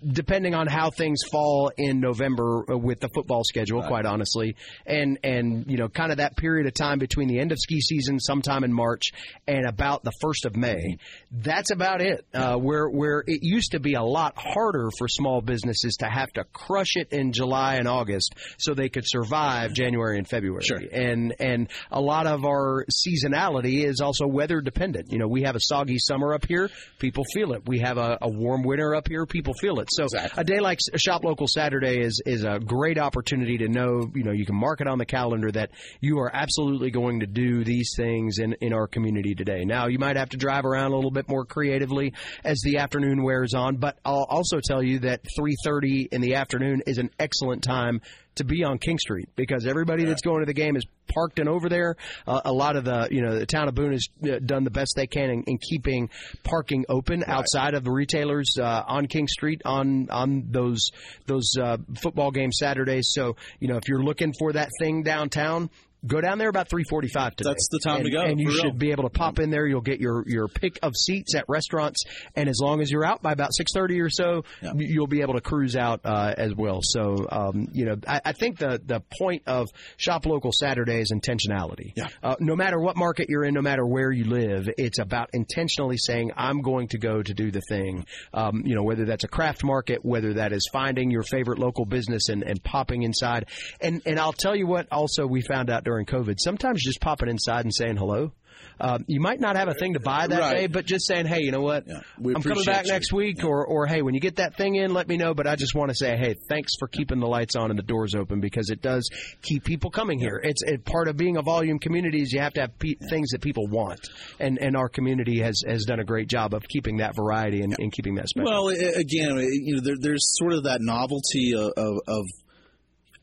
depending 0.06 0.54
on 0.54 0.68
how 0.68 0.90
things 0.90 1.22
fall 1.32 1.72
in 1.78 2.00
November 2.00 2.66
uh, 2.70 2.78
with 2.78 3.00
the 3.00 3.10
football 3.10 3.44
schedule, 3.44 3.80
right. 3.80 3.88
quite 3.88 4.06
honestly, 4.06 4.56
and, 4.86 5.18
and, 5.24 5.66
you 5.68 5.78
know, 5.78 5.88
kind 5.88 6.12
of 6.12 6.18
that 6.18 6.36
period 6.36 6.68
of 6.68 6.74
time 6.74 7.00
between 7.00 7.28
the 7.28 7.40
end 7.40 7.52
of 7.52 7.58
ski 7.60 7.80
season, 7.80 8.20
sometime 8.20 8.64
in 8.64 8.74
March, 8.74 9.12
and 9.48 9.66
about 9.66 10.04
the 10.04 10.12
1st 10.24 10.46
of 10.46 10.56
May. 10.56 10.98
That's 11.32 11.72
about 11.72 12.02
it. 12.02 12.26
Uh, 12.34 12.58
where, 12.58 12.88
where 12.90 13.24
it 13.26 13.44
used 13.44 13.72
to 13.72 13.80
be 13.80 13.94
a 13.94 14.04
lot 14.04 14.34
harder 14.38 14.90
for 14.98 15.08
small 15.08 15.42
businesses 15.42 15.96
to 15.98 16.06
have 16.06 16.32
to 16.34 16.44
crush 16.46 16.96
it 16.96 17.14
in 17.14 17.32
July 17.32 17.76
and 17.76 17.88
August 17.88 18.36
so 18.58 18.74
they 18.74 18.90
could 18.90 19.08
survive 19.08 19.74
January 19.74 20.18
and 20.18 20.28
February. 20.28 20.64
Sure. 20.64 20.80
And, 20.92 21.34
and 21.40 21.70
a 21.92 22.02
lot 22.02 22.28
of 22.28 22.46
our 22.46 22.86
seasonality 22.92 23.86
is 23.86 24.02
also 24.02 24.28
weather 24.28 24.62
dependent. 24.62 25.12
You 25.12 25.20
know, 25.20 25.28
we 25.28 25.44
have 25.44 25.56
a 25.56 25.60
soggy 25.62 25.98
summer 26.00 26.34
up 26.34 26.46
here. 26.46 26.70
People 27.00 27.24
feel 27.38 27.54
it. 27.54 27.68
We 27.68 27.80
have 27.80 27.98
a, 28.00 28.18
a 28.22 28.30
warm 28.30 28.64
winter 28.64 28.96
up 28.96 29.08
here, 29.08 29.28
people 29.28 29.54
feel 29.54 29.80
it. 29.80 29.90
So 29.92 30.06
exactly. 30.06 30.42
a 30.42 30.44
day 30.44 30.60
like 30.60 30.80
Shop 30.96 31.24
Local 31.24 31.48
Saturday 31.48 32.02
is 32.02 32.20
is 32.26 32.44
a 32.44 32.60
great 32.60 32.98
opportunity 32.98 33.60
to 33.60 33.68
know, 33.68 34.10
you 34.16 34.24
know, 34.24 34.32
you 34.32 34.46
can 34.46 34.56
mark 34.56 34.82
it 34.82 34.88
on 34.88 34.98
the 34.98 35.06
calendar 35.06 35.52
that 35.52 35.70
you 36.02 36.18
are 36.18 36.32
absolutely 36.34 36.90
going 36.90 37.20
to 37.20 37.28
do 37.28 37.64
these 37.64 37.94
things 37.96 38.40
in, 38.40 38.54
in 38.54 38.74
our 38.74 38.88
community 38.88 39.36
today. 39.36 39.66
Now, 39.66 39.86
you 39.86 40.00
might 40.00 40.16
have 40.16 40.30
to 40.30 40.38
drive 40.38 40.66
around 40.66 40.94
a 40.94 40.96
little 40.96 41.12
bit 41.12 41.30
more 41.30 41.46
creatively 41.46 42.14
as 42.44 42.60
the 42.64 42.78
afternoon 42.78 43.22
wears 43.22 43.54
on, 43.54 43.78
but 43.78 44.00
I'll 44.04 44.26
also 44.28 44.60
tell 44.60 44.82
you 44.82 45.00
that 45.00 45.22
3:30 45.40 46.08
in 46.12 46.22
the 46.22 46.36
afternoon 46.36 46.82
is 46.88 46.98
an 46.98 47.12
excellent 47.20 47.64
time 47.64 48.02
to 48.38 48.44
be 48.44 48.64
on 48.64 48.78
King 48.78 48.98
Street 48.98 49.30
because 49.36 49.66
everybody 49.66 50.06
that's 50.06 50.22
going 50.22 50.40
to 50.40 50.46
the 50.46 50.54
game 50.54 50.76
is 50.76 50.86
parked 51.08 51.40
and 51.40 51.50
over 51.50 51.70
there. 51.70 51.96
Uh, 52.26 52.42
a 52.46 52.54
lot 52.54 52.76
of 52.76 52.86
the, 52.86 53.08
you 53.12 53.22
know, 53.22 53.38
the 53.38 53.46
town 53.46 53.68
of 53.68 53.76
Boone 53.76 53.92
has 53.92 54.08
uh, 54.24 54.40
done 54.40 54.64
the 54.64 54.72
best 54.72 54.94
they 54.96 55.08
can 55.08 55.30
in, 55.30 55.44
in 55.44 55.58
keeping 55.58 56.10
parking 56.44 56.86
open 56.90 57.22
right. 57.22 57.30
outside 57.30 57.74
of 57.74 57.84
the 57.84 57.92
retailers 57.92 58.58
uh, 58.60 58.84
on 58.88 59.08
King 59.08 59.28
Street 59.28 59.62
on 59.66 60.10
on 60.10 60.48
those 60.50 60.92
those 61.26 61.54
uh, 61.62 61.78
football 62.02 62.32
game 62.32 62.52
Saturdays. 62.52 63.10
So, 63.14 63.36
you 63.60 63.68
know, 63.68 63.78
if 63.78 63.88
you're 63.88 64.04
looking 64.04 64.34
for 64.40 64.54
that 64.54 64.70
thing 64.80 65.04
downtown, 65.04 65.70
go 66.06 66.22
down 66.22 66.38
there 66.38 66.50
about 66.50 66.70
3:45 66.70 67.36
today. 67.36 67.50
That's 67.50 67.68
the 67.70 67.80
time 67.80 67.98
and, 67.98 68.06
to 68.06 68.12
go. 68.12 68.22
And 68.22 68.40
you 68.40 68.52
should 68.52 68.64
real. 68.66 68.74
be 68.74 68.92
able 68.92 69.04
to 69.04 69.10
pop 69.10 69.40
in 69.40 69.50
there. 69.50 69.66
You'll 69.66 69.82
get 69.82 70.00
your 70.00 70.24
your 70.28 70.48
pick 70.48 70.80
of 70.84 70.96
seats 70.96 71.36
at 71.36 71.46
restaurants, 71.48 72.04
and 72.36 72.50
as 72.50 72.60
long 72.62 72.82
as 72.82 72.92
you're 72.92 73.06
out 73.06 73.22
by 73.22 73.32
about 73.32 73.52
6:30 73.60 74.02
or 74.02 74.10
so, 74.10 74.44
yeah. 74.62 74.74
you'll 74.76 75.08
be 75.08 75.22
able 75.22 75.34
to 75.34 75.42
cruise 75.42 75.76
out 75.76 76.02
uh, 76.04 76.34
as 76.38 76.54
well. 76.56 76.80
So, 76.82 77.26
um, 77.32 77.70
you 77.72 77.86
know, 77.86 77.96
I, 78.08 78.22
I, 78.26 78.34
think 78.34 78.60
the 78.60 78.82
the 78.84 79.02
point 79.18 79.44
of 79.48 79.68
shop 79.98 80.26
local 80.26 80.52
Saturday 80.52 81.00
is 81.00 81.12
intentionality. 81.12 81.94
Yeah. 81.96 82.08
Uh, 82.22 82.36
no 82.40 82.56
matter 82.56 82.80
what 82.80 82.96
market 82.96 83.30
you're 83.30 83.44
in, 83.44 83.54
no 83.54 83.62
matter 83.62 83.86
where 83.86 84.12
you 84.12 84.26
live, 84.26 84.70
it's 84.78 85.00
about 85.00 85.30
intentionally 85.34 85.98
saying, 85.98 86.32
"I'm 86.36 86.62
going 86.62 86.90
to 86.90 86.98
go 86.98 87.22
to 87.22 87.34
do 87.34 87.52
the 87.52 87.62
thing." 87.62 88.06
Um, 88.34 88.64
you 88.66 88.76
know, 88.76 88.84
whether 88.84 89.06
that's 89.06 89.24
a 89.24 89.28
craft 89.28 89.64
market, 89.64 90.04
whether 90.04 90.36
that 90.36 90.54
is 90.54 90.70
finding 90.72 91.12
your 91.12 91.24
favorite 91.24 91.60
local 91.60 91.86
business 91.86 92.30
and, 92.30 92.44
and 92.44 92.64
popping 92.64 93.04
inside. 93.04 93.46
And 93.82 94.02
and 94.06 94.20
I'll 94.20 94.34
tell 94.34 94.56
you 94.56 94.68
what. 94.68 94.88
Also, 94.92 95.26
we 95.26 95.42
found 95.42 95.70
out 95.70 95.84
during 95.88 96.06
COVID. 96.06 96.36
Sometimes 96.38 96.84
just 96.84 97.00
popping 97.00 97.30
inside 97.30 97.64
and 97.64 97.74
saying 97.74 97.96
hello. 97.96 98.34
Um, 98.80 99.06
you 99.08 99.22
might 99.22 99.40
not 99.40 99.56
have 99.56 99.70
a 99.70 99.74
thing 99.74 99.94
to 99.94 100.00
buy 100.00 100.28
that 100.28 100.40
right. 100.40 100.54
day, 100.56 100.68
but 100.68 100.86
just 100.86 101.08
saying, 101.08 101.26
hey, 101.26 101.42
you 101.42 101.52
know 101.52 101.62
what? 101.62 101.86
Yeah. 101.88 102.02
I'm 102.36 102.44
coming 102.44 102.66
back 102.66 102.86
you. 102.86 102.92
next 102.92 103.14
week, 103.14 103.38
yeah. 103.40 103.46
or, 103.46 103.66
or 103.66 103.88
hey, 103.88 104.02
when 104.02 104.14
you 104.14 104.20
get 104.20 104.36
that 104.36 104.56
thing 104.56 104.76
in, 104.76 104.94
let 104.94 105.08
me 105.08 105.18
know. 105.18 105.34
But 105.34 105.48
I 105.48 105.56
just 105.56 105.74
want 105.74 105.90
to 105.90 105.96
say, 105.96 106.18
hey, 106.18 106.36
thanks 106.50 106.74
for 106.78 106.88
keeping 106.88 107.20
the 107.20 107.28
lights 107.28 107.56
on 107.56 107.72
and 107.72 107.80
the 107.80 107.84
doors 107.84 108.14
open 108.16 108.40
because 108.40 108.70
it 108.70 108.82
does 108.82 109.10
keep 109.42 109.64
people 109.64 109.90
coming 109.90 110.20
here. 110.20 110.40
It's 110.44 110.62
it, 110.64 110.86
part 110.86 111.08
of 111.08 111.18
being 111.18 111.38
a 111.38 111.42
volume 111.42 111.80
community 111.80 112.22
is 112.22 112.32
you 112.34 112.42
have 112.42 112.54
to 112.54 112.62
have 112.62 112.78
pe- 112.78 112.96
things 113.10 113.30
that 113.30 113.42
people 113.42 113.68
want, 113.68 114.10
and 114.40 114.60
and 114.60 114.76
our 114.76 114.90
community 114.90 115.40
has 115.42 115.64
has 115.66 115.86
done 115.86 116.00
a 116.00 116.06
great 116.06 116.28
job 116.28 116.54
of 116.54 116.68
keeping 116.68 116.98
that 116.98 117.16
variety 117.16 117.62
and, 117.62 117.76
and 117.80 117.92
keeping 117.92 118.16
that 118.16 118.28
special. 118.28 118.52
Well, 118.52 118.68
again, 118.68 119.38
you 119.38 119.76
know, 119.76 119.82
there, 119.82 119.96
there's 120.00 120.38
sort 120.38 120.54
of 120.54 120.64
that 120.64 120.82
novelty 120.82 121.54
of, 121.56 121.72
of, 121.78 122.00
of 122.08 122.26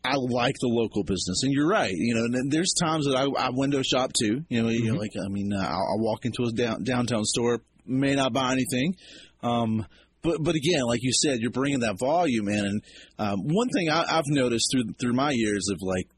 I 0.04 0.16
like 0.16 0.54
the 0.60 0.68
local 0.68 1.02
business, 1.02 1.42
and 1.42 1.52
you're 1.52 1.68
right. 1.68 1.92
You 1.92 2.14
know, 2.14 2.38
and 2.38 2.52
there's 2.52 2.74
times 2.74 3.06
that 3.06 3.16
I, 3.16 3.24
I 3.24 3.50
window 3.52 3.82
shop 3.82 4.12
too. 4.12 4.44
You 4.48 4.62
know, 4.62 4.68
mm-hmm. 4.68 4.84
you 4.84 4.92
know, 4.92 4.98
like 4.98 5.12
I 5.16 5.28
mean, 5.28 5.52
uh, 5.52 5.60
I'll, 5.60 5.86
I'll, 5.92 6.00
walk 6.00 6.24
into 6.24 6.44
a 6.44 6.52
down, 6.52 6.84
downtown 6.84 7.24
store, 7.24 7.60
may 7.86 8.14
not 8.14 8.32
buy 8.32 8.52
anything, 8.52 8.96
um, 9.42 9.86
but 10.22 10.42
but 10.42 10.54
again, 10.54 10.82
like 10.86 11.00
you 11.02 11.12
said, 11.12 11.38
you're 11.40 11.50
bringing 11.50 11.80
that 11.80 11.98
volume 11.98 12.48
in. 12.48 12.64
And 12.64 12.82
um, 13.18 13.40
one 13.44 13.68
thing 13.68 13.88
I, 13.90 14.04
I've 14.08 14.26
noticed 14.26 14.68
through 14.72 14.92
through 15.00 15.14
my 15.14 15.30
years 15.32 15.68
of 15.70 15.78
like 15.80 16.08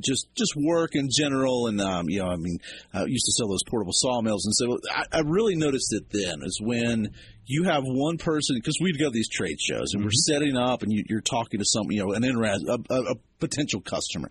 just 0.00 0.28
just 0.36 0.54
work 0.56 0.94
in 0.94 1.08
general, 1.14 1.66
and 1.66 1.80
um, 1.80 2.06
you 2.08 2.20
know, 2.20 2.28
I 2.28 2.36
mean, 2.36 2.58
I 2.92 3.04
used 3.04 3.26
to 3.26 3.32
sell 3.32 3.48
those 3.48 3.64
portable 3.68 3.92
sawmills, 3.94 4.46
and 4.46 4.54
so 4.54 4.78
I, 4.90 5.18
I 5.18 5.20
really 5.24 5.56
noticed 5.56 5.92
it 5.92 6.04
then 6.10 6.40
is 6.42 6.60
when 6.62 7.10
you 7.46 7.64
have 7.64 7.82
one 7.84 8.18
person 8.18 8.56
because 8.56 8.78
we'd 8.80 8.98
go 8.98 9.06
to 9.06 9.10
these 9.10 9.28
trade 9.28 9.60
shows 9.60 9.92
and 9.92 10.00
mm-hmm. 10.00 10.06
we're 10.06 10.10
setting 10.10 10.56
up, 10.56 10.82
and 10.82 10.92
you, 10.92 11.04
are 11.16 11.20
talking 11.20 11.60
to 11.60 11.64
some, 11.66 11.90
you 11.90 12.04
know, 12.04 12.12
an 12.12 12.24
interest, 12.24 12.64
a, 12.68 12.78
a, 12.90 13.02
a 13.12 13.14
potential 13.38 13.80
customer. 13.80 14.30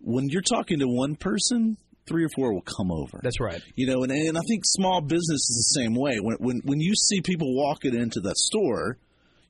When 0.00 0.28
you're 0.28 0.42
talking 0.42 0.80
to 0.80 0.86
one 0.86 1.16
person, 1.16 1.76
three 2.06 2.24
or 2.24 2.28
four 2.34 2.52
will 2.52 2.62
come 2.62 2.90
over. 2.90 3.20
That's 3.22 3.40
right. 3.40 3.60
You 3.74 3.86
know, 3.86 4.02
and, 4.02 4.12
and 4.12 4.38
I 4.38 4.42
think 4.48 4.62
small 4.64 5.00
business 5.00 5.48
is 5.50 5.72
the 5.74 5.80
same 5.80 5.94
way. 5.94 6.18
When, 6.20 6.36
when 6.38 6.60
when 6.64 6.80
you 6.80 6.94
see 6.94 7.20
people 7.20 7.54
walking 7.54 7.94
into 7.94 8.20
that 8.20 8.36
store, 8.36 8.98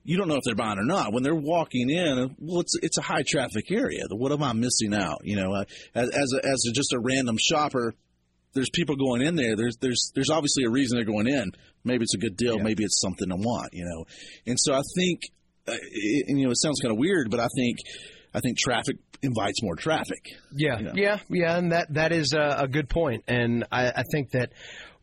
you 0.05 0.17
don't 0.17 0.29
know 0.29 0.37
if 0.37 0.45
they're 0.45 0.55
buying 0.55 0.79
or 0.79 0.85
not. 0.85 1.13
When 1.13 1.23
they're 1.23 1.35
walking 1.35 1.91
in, 1.91 2.37
well, 2.39 2.61
it's 2.61 2.75
it's 2.83 2.99
a 2.99 3.03
high 3.03 3.25
traffic 3.27 3.71
area. 3.71 4.03
What 4.11 4.33
am 4.33 4.43
I 4.43 4.53
missing 4.53 4.95
out? 4.95 5.21
You 5.25 5.37
know, 5.37 5.55
uh, 5.55 5.65
as 5.95 6.09
as, 6.09 6.33
a, 6.33 6.47
as 6.47 6.65
a, 6.69 6.73
just 6.73 6.93
a 6.93 6.99
random 6.99 7.37
shopper, 7.39 7.95
there's 8.57 8.71
people 8.71 8.97
going 8.97 9.23
in 9.23 9.37
there. 9.37 9.55
There's 9.55 9.77
there's 9.81 10.11
there's 10.15 10.31
obviously 10.31 10.65
a 10.65 10.71
reason 10.71 10.97
they're 10.97 11.05
going 11.05 11.29
in. 11.29 11.53
Maybe 11.85 12.03
it's 12.03 12.15
a 12.15 12.19
good 12.19 12.37
deal. 12.37 12.57
Yeah. 12.57 12.65
Maybe 12.65 12.83
it's 12.83 13.01
something 13.01 13.31
I 13.31 13.37
want. 13.37 13.73
You 13.73 13.85
know, 13.85 14.05
and 14.47 14.57
so 14.59 14.75
I 14.75 14.83
think, 14.97 15.21
uh, 15.69 15.73
it, 15.81 16.37
you 16.37 16.45
know, 16.45 16.51
it 16.51 16.59
sounds 16.61 16.81
kind 16.81 16.91
of 16.91 16.99
weird, 16.99 17.31
but 17.31 17.39
I 17.39 17.47
think 17.57 17.79
I 18.35 18.41
think 18.41 18.59
traffic 18.59 18.97
invites 19.23 19.63
more 19.63 19.77
traffic. 19.77 20.33
Yeah, 20.53 20.79
you 20.79 20.85
know? 20.85 20.93
yeah, 20.95 21.19
yeah, 21.31 21.59
and 21.59 21.73
that 21.73 21.95
that 21.95 22.13
is 22.13 22.33
a, 22.33 22.57
a 22.61 22.69
good 22.69 22.89
point, 22.89 23.25
and 23.29 23.65
I, 23.71 23.89
I 23.89 24.03
think 24.11 24.33
that 24.33 24.53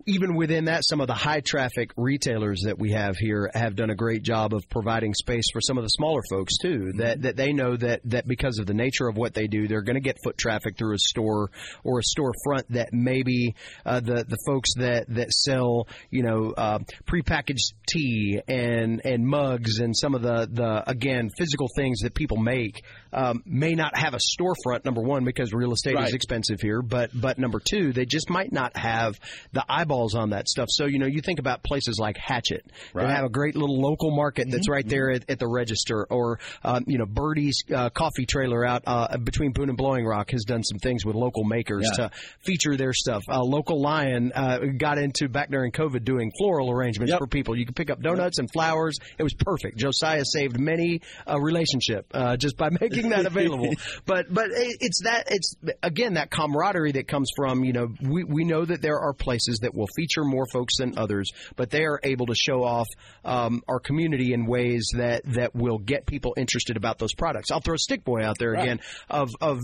even 0.05 0.35
within 0.35 0.65
that, 0.65 0.83
some 0.83 1.01
of 1.01 1.07
the 1.07 1.13
high 1.13 1.41
traffic 1.41 1.91
retailers 1.95 2.63
that 2.65 2.77
we 2.77 2.91
have 2.91 3.15
here 3.17 3.49
have 3.53 3.75
done 3.75 3.89
a 3.89 3.95
great 3.95 4.23
job 4.23 4.53
of 4.53 4.67
providing 4.69 5.13
space 5.13 5.45
for 5.51 5.61
some 5.61 5.77
of 5.77 5.83
the 5.83 5.89
smaller 5.89 6.21
folks 6.29 6.57
too. 6.61 6.67
Mm-hmm. 6.67 6.97
That 6.99 7.21
that 7.21 7.35
they 7.35 7.53
know 7.53 7.75
that 7.77 8.01
that 8.05 8.27
because 8.27 8.59
of 8.59 8.65
the 8.65 8.73
nature 8.73 9.07
of 9.07 9.17
what 9.17 9.33
they 9.33 9.47
do, 9.47 9.67
they're 9.67 9.81
going 9.81 9.95
to 9.95 10.01
get 10.01 10.17
foot 10.23 10.37
traffic 10.37 10.77
through 10.77 10.95
a 10.95 10.99
store 10.99 11.51
or 11.83 11.99
a 11.99 12.03
storefront 12.03 12.63
that 12.69 12.89
maybe 12.91 13.55
uh, 13.85 13.99
the 13.99 14.25
the 14.27 14.37
folks 14.45 14.71
that 14.75 15.05
that 15.09 15.31
sell 15.31 15.87
you 16.09 16.23
know 16.23 16.53
uh, 16.55 16.79
prepackaged 17.05 17.73
tea 17.87 18.41
and 18.47 19.01
and 19.05 19.25
mugs 19.25 19.79
and 19.79 19.95
some 19.95 20.15
of 20.15 20.21
the 20.21 20.47
the 20.51 20.89
again 20.89 21.29
physical 21.37 21.67
things 21.75 22.01
that 22.01 22.13
people 22.13 22.37
make 22.37 22.83
um, 23.13 23.41
may 23.45 23.73
not 23.73 23.97
have 23.97 24.13
a 24.13 24.17
storefront. 24.17 24.85
Number 24.85 25.01
one, 25.01 25.23
because 25.23 25.53
real 25.53 25.71
estate 25.71 25.95
right. 25.95 26.07
is 26.07 26.13
expensive 26.13 26.59
here, 26.61 26.81
but 26.81 27.09
but 27.13 27.37
number 27.37 27.59
two, 27.59 27.93
they 27.93 28.05
just 28.05 28.29
might 28.29 28.51
not 28.51 28.75
have 28.75 29.19
the 29.53 29.63
eyeball 29.69 29.92
eyeballs 29.93 30.15
on 30.15 30.31
that 30.31 30.47
stuff. 30.47 30.67
So, 30.69 30.85
you 30.85 30.99
know, 30.99 31.05
you 31.05 31.21
think 31.21 31.39
about 31.39 31.63
places 31.63 31.97
like 31.99 32.17
Hatchet 32.17 32.65
right. 32.93 33.07
that 33.07 33.15
have 33.15 33.25
a 33.25 33.29
great 33.29 33.55
little 33.55 33.79
local 33.79 34.15
market 34.15 34.49
that's 34.49 34.67
mm-hmm. 34.67 34.71
right 34.71 34.87
there 34.87 35.11
at, 35.11 35.29
at, 35.29 35.39
the 35.39 35.47
register, 35.47 36.05
or, 36.09 36.39
um, 36.63 36.83
you 36.87 36.97
know, 36.97 37.05
Birdie's 37.05 37.63
uh, 37.73 37.89
coffee 37.89 38.25
trailer 38.25 38.65
out 38.65 38.83
uh, 38.85 39.17
between 39.17 39.51
Boone 39.51 39.69
and 39.69 39.77
Blowing 39.77 40.05
Rock 40.05 40.31
has 40.31 40.43
done 40.43 40.63
some 40.63 40.79
things 40.79 41.05
with 41.05 41.15
local 41.15 41.43
makers 41.43 41.89
yeah. 41.91 42.09
to 42.09 42.11
feature 42.41 42.75
their 42.77 42.93
stuff. 42.93 43.23
Uh, 43.29 43.41
local 43.43 43.81
Lion 43.81 44.31
uh, 44.33 44.59
got 44.77 44.97
into 44.97 45.27
back 45.27 45.49
during 45.49 45.71
COVID 45.71 46.03
doing 46.03 46.31
floral 46.37 46.71
arrangements 46.71 47.11
yep. 47.11 47.19
for 47.19 47.27
people. 47.27 47.57
You 47.57 47.65
could 47.65 47.75
pick 47.75 47.89
up 47.89 48.01
donuts 48.01 48.37
yep. 48.37 48.43
and 48.43 48.51
flowers. 48.51 48.97
It 49.17 49.23
was 49.23 49.33
perfect. 49.33 49.77
Josiah 49.77 50.25
saved 50.25 50.59
many 50.59 51.01
a 51.27 51.39
relationship 51.39 52.07
uh, 52.13 52.37
just 52.37 52.57
by 52.57 52.69
making 52.81 53.09
that 53.09 53.25
available. 53.25 53.71
but 54.05 54.33
but 54.33 54.47
it's 54.51 55.01
that 55.03 55.25
it's 55.27 55.55
again 55.81 56.13
that 56.15 56.29
camaraderie 56.29 56.93
that 56.93 57.07
comes 57.07 57.29
from 57.35 57.63
you 57.63 57.73
know 57.73 57.87
we 58.01 58.23
we 58.23 58.43
know 58.43 58.63
that 58.63 58.81
there 58.81 58.99
are 58.99 59.13
places 59.13 59.59
that 59.59 59.73
will 59.73 59.82
will 59.83 59.89
feature 59.95 60.23
more 60.23 60.45
folks 60.51 60.77
than 60.77 60.97
others, 60.97 61.31
but 61.55 61.69
they 61.69 61.83
are 61.83 61.99
able 62.03 62.27
to 62.27 62.35
show 62.35 62.63
off 62.63 62.87
um, 63.25 63.61
our 63.67 63.79
community 63.79 64.33
in 64.33 64.45
ways 64.45 64.87
that 64.97 65.23
that 65.25 65.53
will 65.55 65.77
get 65.77 66.05
people 66.05 66.33
interested 66.37 66.77
about 66.77 66.97
those 66.99 67.13
products. 67.13 67.51
I'll 67.51 67.61
throw 67.61 67.75
Stick 67.75 68.03
Boy 68.03 68.23
out 68.23 68.37
there 68.39 68.51
right. 68.51 68.63
again 68.63 68.79
of 69.09 69.31
of 69.41 69.59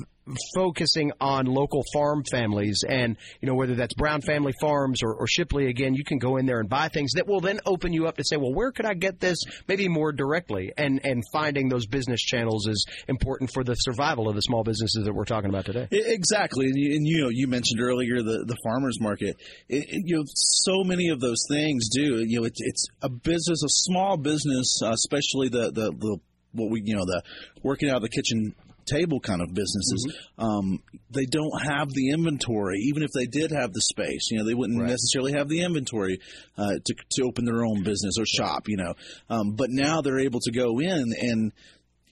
focusing 0.56 1.12
on 1.20 1.46
local 1.46 1.84
farm 1.94 2.24
families. 2.30 2.84
And 2.88 3.18
you 3.42 3.48
know 3.48 3.56
whether 3.56 3.76
that's 3.76 3.94
brown 3.94 4.22
family 4.22 4.54
farms 4.60 5.02
or, 5.04 5.14
or, 5.14 5.28
shipley 5.30 5.68
again 5.68 5.94
you 5.94 6.04
can 6.04 6.18
go 6.18 6.38
in 6.38 6.48
there 6.48 6.60
and 6.60 6.68
buy 6.68 6.88
things 6.88 7.12
that 7.14 7.28
will 7.28 7.40
then 7.40 7.60
open 7.66 7.94
you 7.94 8.08
up 8.08 8.18
to 8.18 8.24
say 8.24 8.36
well 8.36 8.52
where 8.52 8.72
could 8.72 8.86
i 8.86 8.94
get 8.94 9.20
this 9.20 9.38
maybe 9.68 9.88
more 9.88 10.12
directly? 10.12 10.72
And 10.78 11.00
and 11.04 11.24
finding 11.32 11.70
those 11.70 11.88
business 11.88 12.22
channels 12.22 12.68
is 12.68 12.86
important 13.08 13.52
for 13.54 13.64
the 13.64 13.76
survival 13.76 14.30
of 14.30 14.36
the 14.36 14.42
small 14.42 14.64
businesses 14.64 15.06
that 15.06 15.14
we're 15.14 15.26
talking 15.26 15.50
about 15.50 15.66
today. 15.66 15.88
Exactly. 15.92 16.66
And 16.68 16.78
you, 16.78 16.96
and 16.96 17.08
you 17.08 17.22
know 17.24 17.30
you 17.30 17.48
mentioned 17.48 17.82
earlier 17.82 18.22
the 18.22 18.44
the 18.46 18.58
farmers 18.64 19.00
market. 19.00 19.38
It, 19.68 19.86
it, 19.90 20.04
you 20.06 20.18
know 20.18 20.24
so 20.28 20.84
many 20.84 21.10
of 21.10 21.20
those 21.20 21.46
things 21.50 21.90
do 21.90 22.24
you 22.26 22.40
know 22.40 22.46
it, 22.46 22.54
it's 22.58 22.88
a 23.02 23.10
business 23.10 23.64
a 23.64 23.70
small 23.70 24.18
business 24.18 24.82
uh, 24.84 24.92
especially 24.92 25.50
the, 25.50 25.72
the 25.72 25.92
the 25.92 26.18
what 26.54 26.72
we 26.72 26.82
you 26.84 26.96
know 26.96 27.06
the 27.06 27.22
working 27.64 27.90
out 27.90 27.98
of 27.98 28.02
the 28.02 28.10
kitchen 28.10 28.56
table 28.90 29.20
kind 29.20 29.42
of 29.42 29.54
businesses, 29.54 30.08
mm-hmm. 30.38 30.44
um, 30.44 30.84
they 31.12 31.26
don't 31.26 31.62
have 31.66 31.90
the 31.90 32.12
inventory. 32.12 32.78
Even 32.88 33.04
if 33.04 33.12
they 33.12 33.26
did 33.26 33.52
have 33.52 33.74
the 33.74 33.82
space, 33.82 34.30
you 34.32 34.40
know, 34.40 34.46
they 34.46 34.54
wouldn't 34.54 34.80
right. 34.80 34.90
necessarily 34.90 35.34
have 35.34 35.50
the 35.50 35.62
inventory 35.62 36.20
uh, 36.58 36.76
to 36.84 36.96
to 37.12 37.24
open 37.24 37.46
their 37.46 37.66
own 37.66 37.84
business 37.84 38.16
or 38.20 38.26
shop. 38.26 38.68
You 38.68 38.78
know, 38.78 38.94
um, 39.30 39.56
but 39.56 39.70
now 39.70 40.02
they're 40.02 40.20
able 40.20 40.40
to 40.42 40.52
go 40.52 40.80
in 40.80 41.14
and 41.20 41.52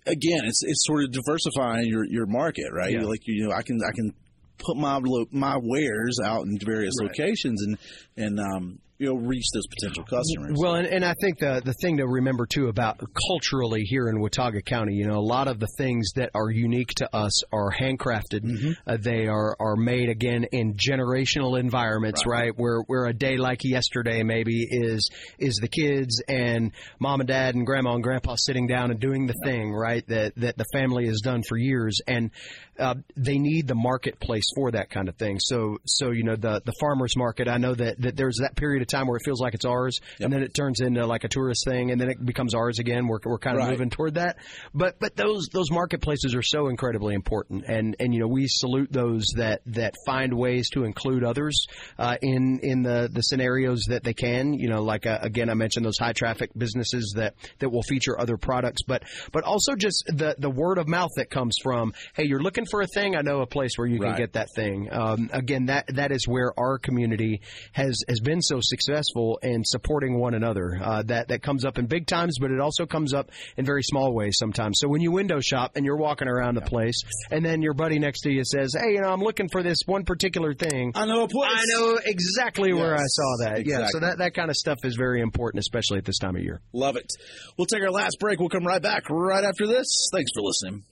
again, 0.08 0.46
it's 0.46 0.64
it's 0.64 0.86
sort 0.86 1.04
of 1.04 1.12
diversifying 1.12 1.88
your 1.88 2.06
your 2.06 2.26
market, 2.26 2.72
right? 2.72 2.92
Yeah. 2.92 3.04
Like 3.04 3.22
you 3.26 3.48
know, 3.48 3.54
I 3.54 3.62
can 3.62 3.80
I 3.84 3.92
can 3.94 4.14
put 4.58 4.78
my 4.78 5.00
my 5.32 5.58
wares 5.62 6.20
out 6.24 6.46
in 6.46 6.58
various 6.64 6.94
right. 7.00 7.10
locations 7.10 7.62
and 7.64 7.78
and 8.16 8.40
um, 8.40 8.80
you 9.00 9.08
know 9.08 9.16
reach 9.16 9.46
those 9.54 9.68
potential 9.68 10.04
customers. 10.04 10.58
Well, 10.60 10.76
and, 10.76 10.88
and 10.88 11.06
I 11.06 11.14
think 11.22 11.40
the 11.40 11.62
the 11.64 11.74
thing 11.74 11.98
to 11.98 12.08
remember 12.08 12.46
too 12.46 12.68
about 12.68 13.00
culturally 13.28 13.84
here 13.84 14.10
in 14.10 14.20
Watauga 14.20 14.62
County, 14.62 14.94
you 14.96 15.06
know, 15.06 15.20
a 15.20 15.22
lot 15.22 15.48
of 15.48 15.60
the 15.60 15.68
things 15.78 16.12
that 16.16 16.32
are 16.34 16.50
unique 16.50 16.90
to 16.96 17.16
us 17.16 17.44
are 17.52 17.72
handcrafted. 17.72 18.42
Mm-hmm. 18.44 18.72
Uh, 18.88 18.98
they 19.00 19.28
are 19.28 19.56
are 19.60 19.76
made 19.76 20.10
again 20.10 20.46
in 20.46 20.76
generational 20.76 21.60
environments, 21.60 22.26
right. 22.26 22.46
right? 22.46 22.54
Where 22.58 22.82
where 22.88 23.06
a 23.06 23.14
day 23.14 23.38
like 23.38 23.64
yesterday 23.64 24.24
maybe 24.24 24.66
is 24.70 25.10
is 25.38 25.56
the 25.56 25.68
kids 25.68 26.22
and 26.28 26.72
mom 27.00 27.20
and 27.20 27.28
dad 27.28 27.56
and 27.56 27.66
grandma 27.66 27.94
and 27.94 28.04
grandpa 28.04 28.36
sitting 28.36 28.68
down 28.68 28.90
and 28.90 29.00
doing 29.00 29.28
the 29.28 29.36
thing, 29.44 29.72
right? 29.74 30.06
That 30.08 30.34
that 30.38 30.58
the 30.58 30.66
family 30.74 31.06
has 31.08 31.22
done 31.22 31.44
for 31.48 31.58
years, 31.58 32.00
and 32.08 32.32
uh, 32.80 32.96
they 33.16 33.38
need 33.38 33.68
the 33.68 33.76
marketplace 33.76 34.46
for 34.56 34.72
that 34.72 34.90
kind 34.90 35.08
of 35.08 35.16
thing. 35.18 35.38
So 35.40 35.78
so 35.86 36.12
you 36.12 36.24
know 36.24 36.36
the 36.36 36.62
the 36.66 36.74
farmers 36.80 37.16
market. 37.16 37.48
I 37.48 37.58
know 37.58 37.76
that 37.76 38.02
that 38.02 38.16
there's 38.16 38.38
that 38.42 38.56
period 38.56 38.82
of 38.82 38.87
time 38.88 39.08
where 39.08 39.18
it 39.18 39.24
feels 39.24 39.42
like 39.42 39.54
it's 39.54 39.66
ours, 39.66 40.00
yep. 40.20 40.26
and 40.26 40.34
then 40.34 40.44
it 40.44 40.54
turns 40.54 40.80
into 40.80 41.06
like 41.06 41.24
a 41.24 41.28
tourist 41.28 41.66
thing, 41.66 41.92
and 41.92 42.00
then 42.00 42.10
it 42.10 42.24
becomes 42.24 42.54
ours 42.54 42.80
again. 42.80 43.08
We're, 43.08 43.20
we're 43.24 43.38
kind 43.38 43.58
of 43.58 43.64
right. 43.64 43.72
moving 43.72 43.90
toward 43.90 44.16
that. 44.16 44.38
But 44.74 45.00
but 45.00 45.16
those 45.16 45.48
those 45.52 45.72
marketplaces 45.72 46.36
are 46.36 46.42
so 46.42 46.68
incredibly 46.68 47.16
important, 47.16 47.66
and 47.68 47.96
and 48.00 48.14
you 48.14 48.20
know 48.20 48.28
we 48.28 48.48
salute 48.48 48.92
those 48.92 49.28
that 49.36 49.62
that 49.68 49.96
find 50.06 50.34
ways 50.34 50.70
to 50.72 50.84
include 50.84 51.24
others 51.24 51.68
uh, 51.98 52.18
in 52.22 52.60
in 52.64 52.84
the 52.84 53.10
the 53.12 53.22
scenarios 53.22 53.84
that 53.90 54.04
they 54.04 54.14
can. 54.14 54.54
You 54.54 54.70
know, 54.70 54.84
like 54.84 55.06
uh, 55.06 55.20
again 55.22 55.50
I 55.50 55.54
mentioned 55.54 55.86
those 55.86 55.98
high 55.98 56.14
traffic 56.14 56.52
businesses 56.58 57.14
that 57.18 57.36
that 57.60 57.70
will 57.70 57.84
feature 57.84 58.20
other 58.20 58.38
products, 58.38 58.82
but 58.84 59.04
but 59.32 59.44
also 59.44 59.76
just 59.76 60.06
the 60.08 60.36
the 60.38 60.50
word 60.50 60.78
of 60.78 60.88
mouth 60.88 61.12
that 61.18 61.30
comes 61.30 61.58
from 61.62 61.94
hey 62.16 62.26
you're 62.26 62.42
looking 62.42 62.66
for 62.66 62.82
a 62.82 62.88
thing 62.88 63.16
I 63.16 63.22
know 63.22 63.42
a 63.42 63.48
place 63.48 63.78
where 63.78 63.88
you 63.88 64.00
can 64.00 64.16
get 64.16 64.34
that 64.34 64.48
thing. 64.56 64.90
Um, 64.92 65.30
again 65.34 65.68
that 65.68 65.86
that 65.96 66.12
is 66.12 66.28
where 66.28 66.52
our 66.58 66.78
community 66.78 67.42
has 67.74 68.04
has 68.08 68.20
been 68.20 68.42
so 68.42 68.60
successful 68.62 68.77
successful 68.78 69.40
in 69.42 69.64
supporting 69.64 70.20
one 70.20 70.34
another. 70.34 70.78
Uh, 70.82 71.04
that 71.04 71.30
that 71.30 71.42
comes 71.42 71.66
up 71.66 71.78
in 71.78 71.88
big 71.88 72.08
times, 72.08 72.38
but 72.40 72.52
it 72.52 72.60
also 72.60 72.86
comes 72.86 73.14
up 73.14 73.32
in 73.58 73.66
very 73.66 73.84
small 73.84 74.14
ways 74.14 74.38
sometimes. 74.38 74.80
So 74.80 74.88
when 74.88 75.02
you 75.02 75.12
window 75.12 75.40
shop 75.40 75.74
and 75.76 75.86
you're 75.86 75.98
walking 75.98 76.28
around 76.28 76.56
the 76.56 76.62
place, 76.62 77.02
and 77.32 77.44
then 77.44 77.62
your 77.62 77.74
buddy 77.74 78.00
next 78.00 78.22
to 78.22 78.32
you 78.32 78.44
says, 78.44 78.74
"Hey, 78.80 78.94
you 78.94 79.02
know, 79.02 79.10
I'm 79.10 79.22
looking 79.22 79.50
for 79.50 79.64
this 79.64 79.80
one 79.86 80.04
particular 80.04 80.54
thing." 80.54 80.92
I 80.96 81.06
know 81.06 81.24
a 81.24 81.28
place. 81.28 81.52
I 81.54 81.64
know 81.68 82.00
exactly 82.06 82.70
yes, 82.70 82.80
where 82.80 82.96
I 82.96 83.06
saw 83.06 83.36
that. 83.46 83.60
Exactly. 83.60 83.84
Yeah, 83.84 83.88
so 83.90 84.00
that 84.00 84.18
that 84.20 84.34
kind 84.34 84.50
of 84.50 84.56
stuff 84.56 84.80
is 84.84 84.96
very 84.96 85.22
important, 85.22 85.60
especially 85.60 85.98
at 85.98 86.06
this 86.06 86.20
time 86.20 86.36
of 86.36 86.44
year. 86.44 86.62
Love 86.74 86.96
it. 86.96 87.12
We'll 87.58 87.68
take 87.68 87.82
our 87.82 87.92
last 87.92 88.18
break. 88.20 88.40
We'll 88.40 88.50
come 88.50 88.66
right 88.66 88.82
back 88.82 89.10
right 89.10 89.44
after 89.44 89.68
this. 89.68 90.10
Thanks 90.12 90.32
for 90.34 90.42
listening. 90.42 90.84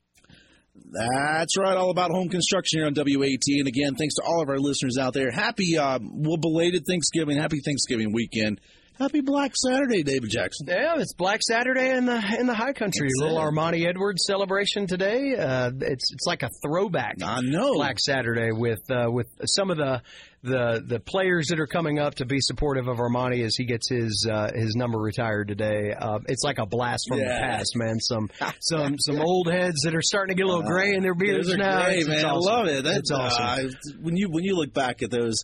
That's 0.92 1.58
right, 1.58 1.76
all 1.76 1.90
about 1.90 2.12
home 2.12 2.30
construction 2.30 2.80
here 2.80 2.88
on 2.88 2.94
WATA. 2.94 3.60
And 3.60 3.68
again, 3.68 3.96
thanks 3.96 4.16
to 4.16 4.24
all 4.26 4.42
of 4.42 4.50
our 4.50 4.60
listeners 4.60 4.98
out 5.00 5.14
there. 5.14 5.32
Happy, 5.32 5.78
uh, 5.78 6.00
well, 6.02 6.38
belated 6.38 6.84
Thanksgiving. 6.88 7.38
Happy 7.38 7.60
Thanksgiving 7.64 8.14
weekend. 8.14 8.62
Happy 8.98 9.20
Black 9.20 9.52
Saturday, 9.58 10.04
David 10.04 10.30
Jackson. 10.30 10.68
Yeah, 10.70 10.96
it's 11.00 11.14
Black 11.14 11.42
Saturday 11.42 11.90
in 11.90 12.06
the 12.06 12.38
in 12.40 12.48
the 12.48 12.54
High 12.54 12.72
Country. 12.72 13.10
That's 13.10 13.20
Little 13.20 13.40
it. 13.40 13.42
Armanti 13.42 13.86
Edwards 13.86 14.24
celebration 14.26 14.88
today. 14.88 15.36
Uh, 15.36 15.72
it's 15.82 16.14
it's 16.14 16.26
like 16.26 16.44
a 16.44 16.50
throwback. 16.64 17.18
I 17.22 17.42
know 17.42 17.74
Black 17.74 18.00
Saturday 18.00 18.52
with 18.54 18.90
uh, 18.90 19.12
with 19.12 19.28
some 19.48 19.70
of 19.70 19.76
the 19.76 20.02
the 20.46 20.84
the 20.86 21.00
players 21.00 21.48
that 21.48 21.60
are 21.60 21.68
coming 21.68 22.00
up 22.00 22.16
to 22.16 22.26
be 22.26 22.40
supportive 22.40 22.88
of 22.88 22.98
Armanti 22.98 23.44
as 23.44 23.56
he 23.56 23.66
gets 23.66 23.90
his 23.90 24.28
uh, 24.30 24.52
his 24.54 24.76
number 24.76 25.00
retired 25.00 25.48
today. 25.48 25.94
Uh, 25.98 26.20
it's 26.28 26.44
like 26.44 26.60
a 26.60 26.66
blast 26.66 27.06
from 27.10 27.20
yeah. 27.20 27.26
the 27.26 27.40
past, 27.42 27.76
man. 27.76 28.00
Some 28.00 28.30
some 28.62 28.96
some 29.00 29.20
old 29.20 29.52
heads 29.52 29.82
that 29.84 29.96
are 29.96 30.02
starting 30.02 30.36
to 30.36 30.42
get 30.42 30.46
a 30.46 30.50
little 30.50 30.64
gray 30.64 30.94
in 30.94 31.04
their 31.04 31.16
beards 31.16 31.54
now. 31.56 31.86
Gray, 31.86 32.00
it's, 32.00 32.08
man. 32.08 32.18
It's 32.18 32.26
awesome. 32.26 32.54
I 32.54 32.56
love 32.56 32.68
it. 32.68 32.84
That's 32.84 33.12
awesome. 33.12 33.46
Uh, 33.46 33.70
when 34.02 34.16
you 34.16 34.30
when 34.30 34.44
you 34.44 34.56
look 34.56 34.74
back 34.74 35.02
at 35.02 35.12
those 35.12 35.44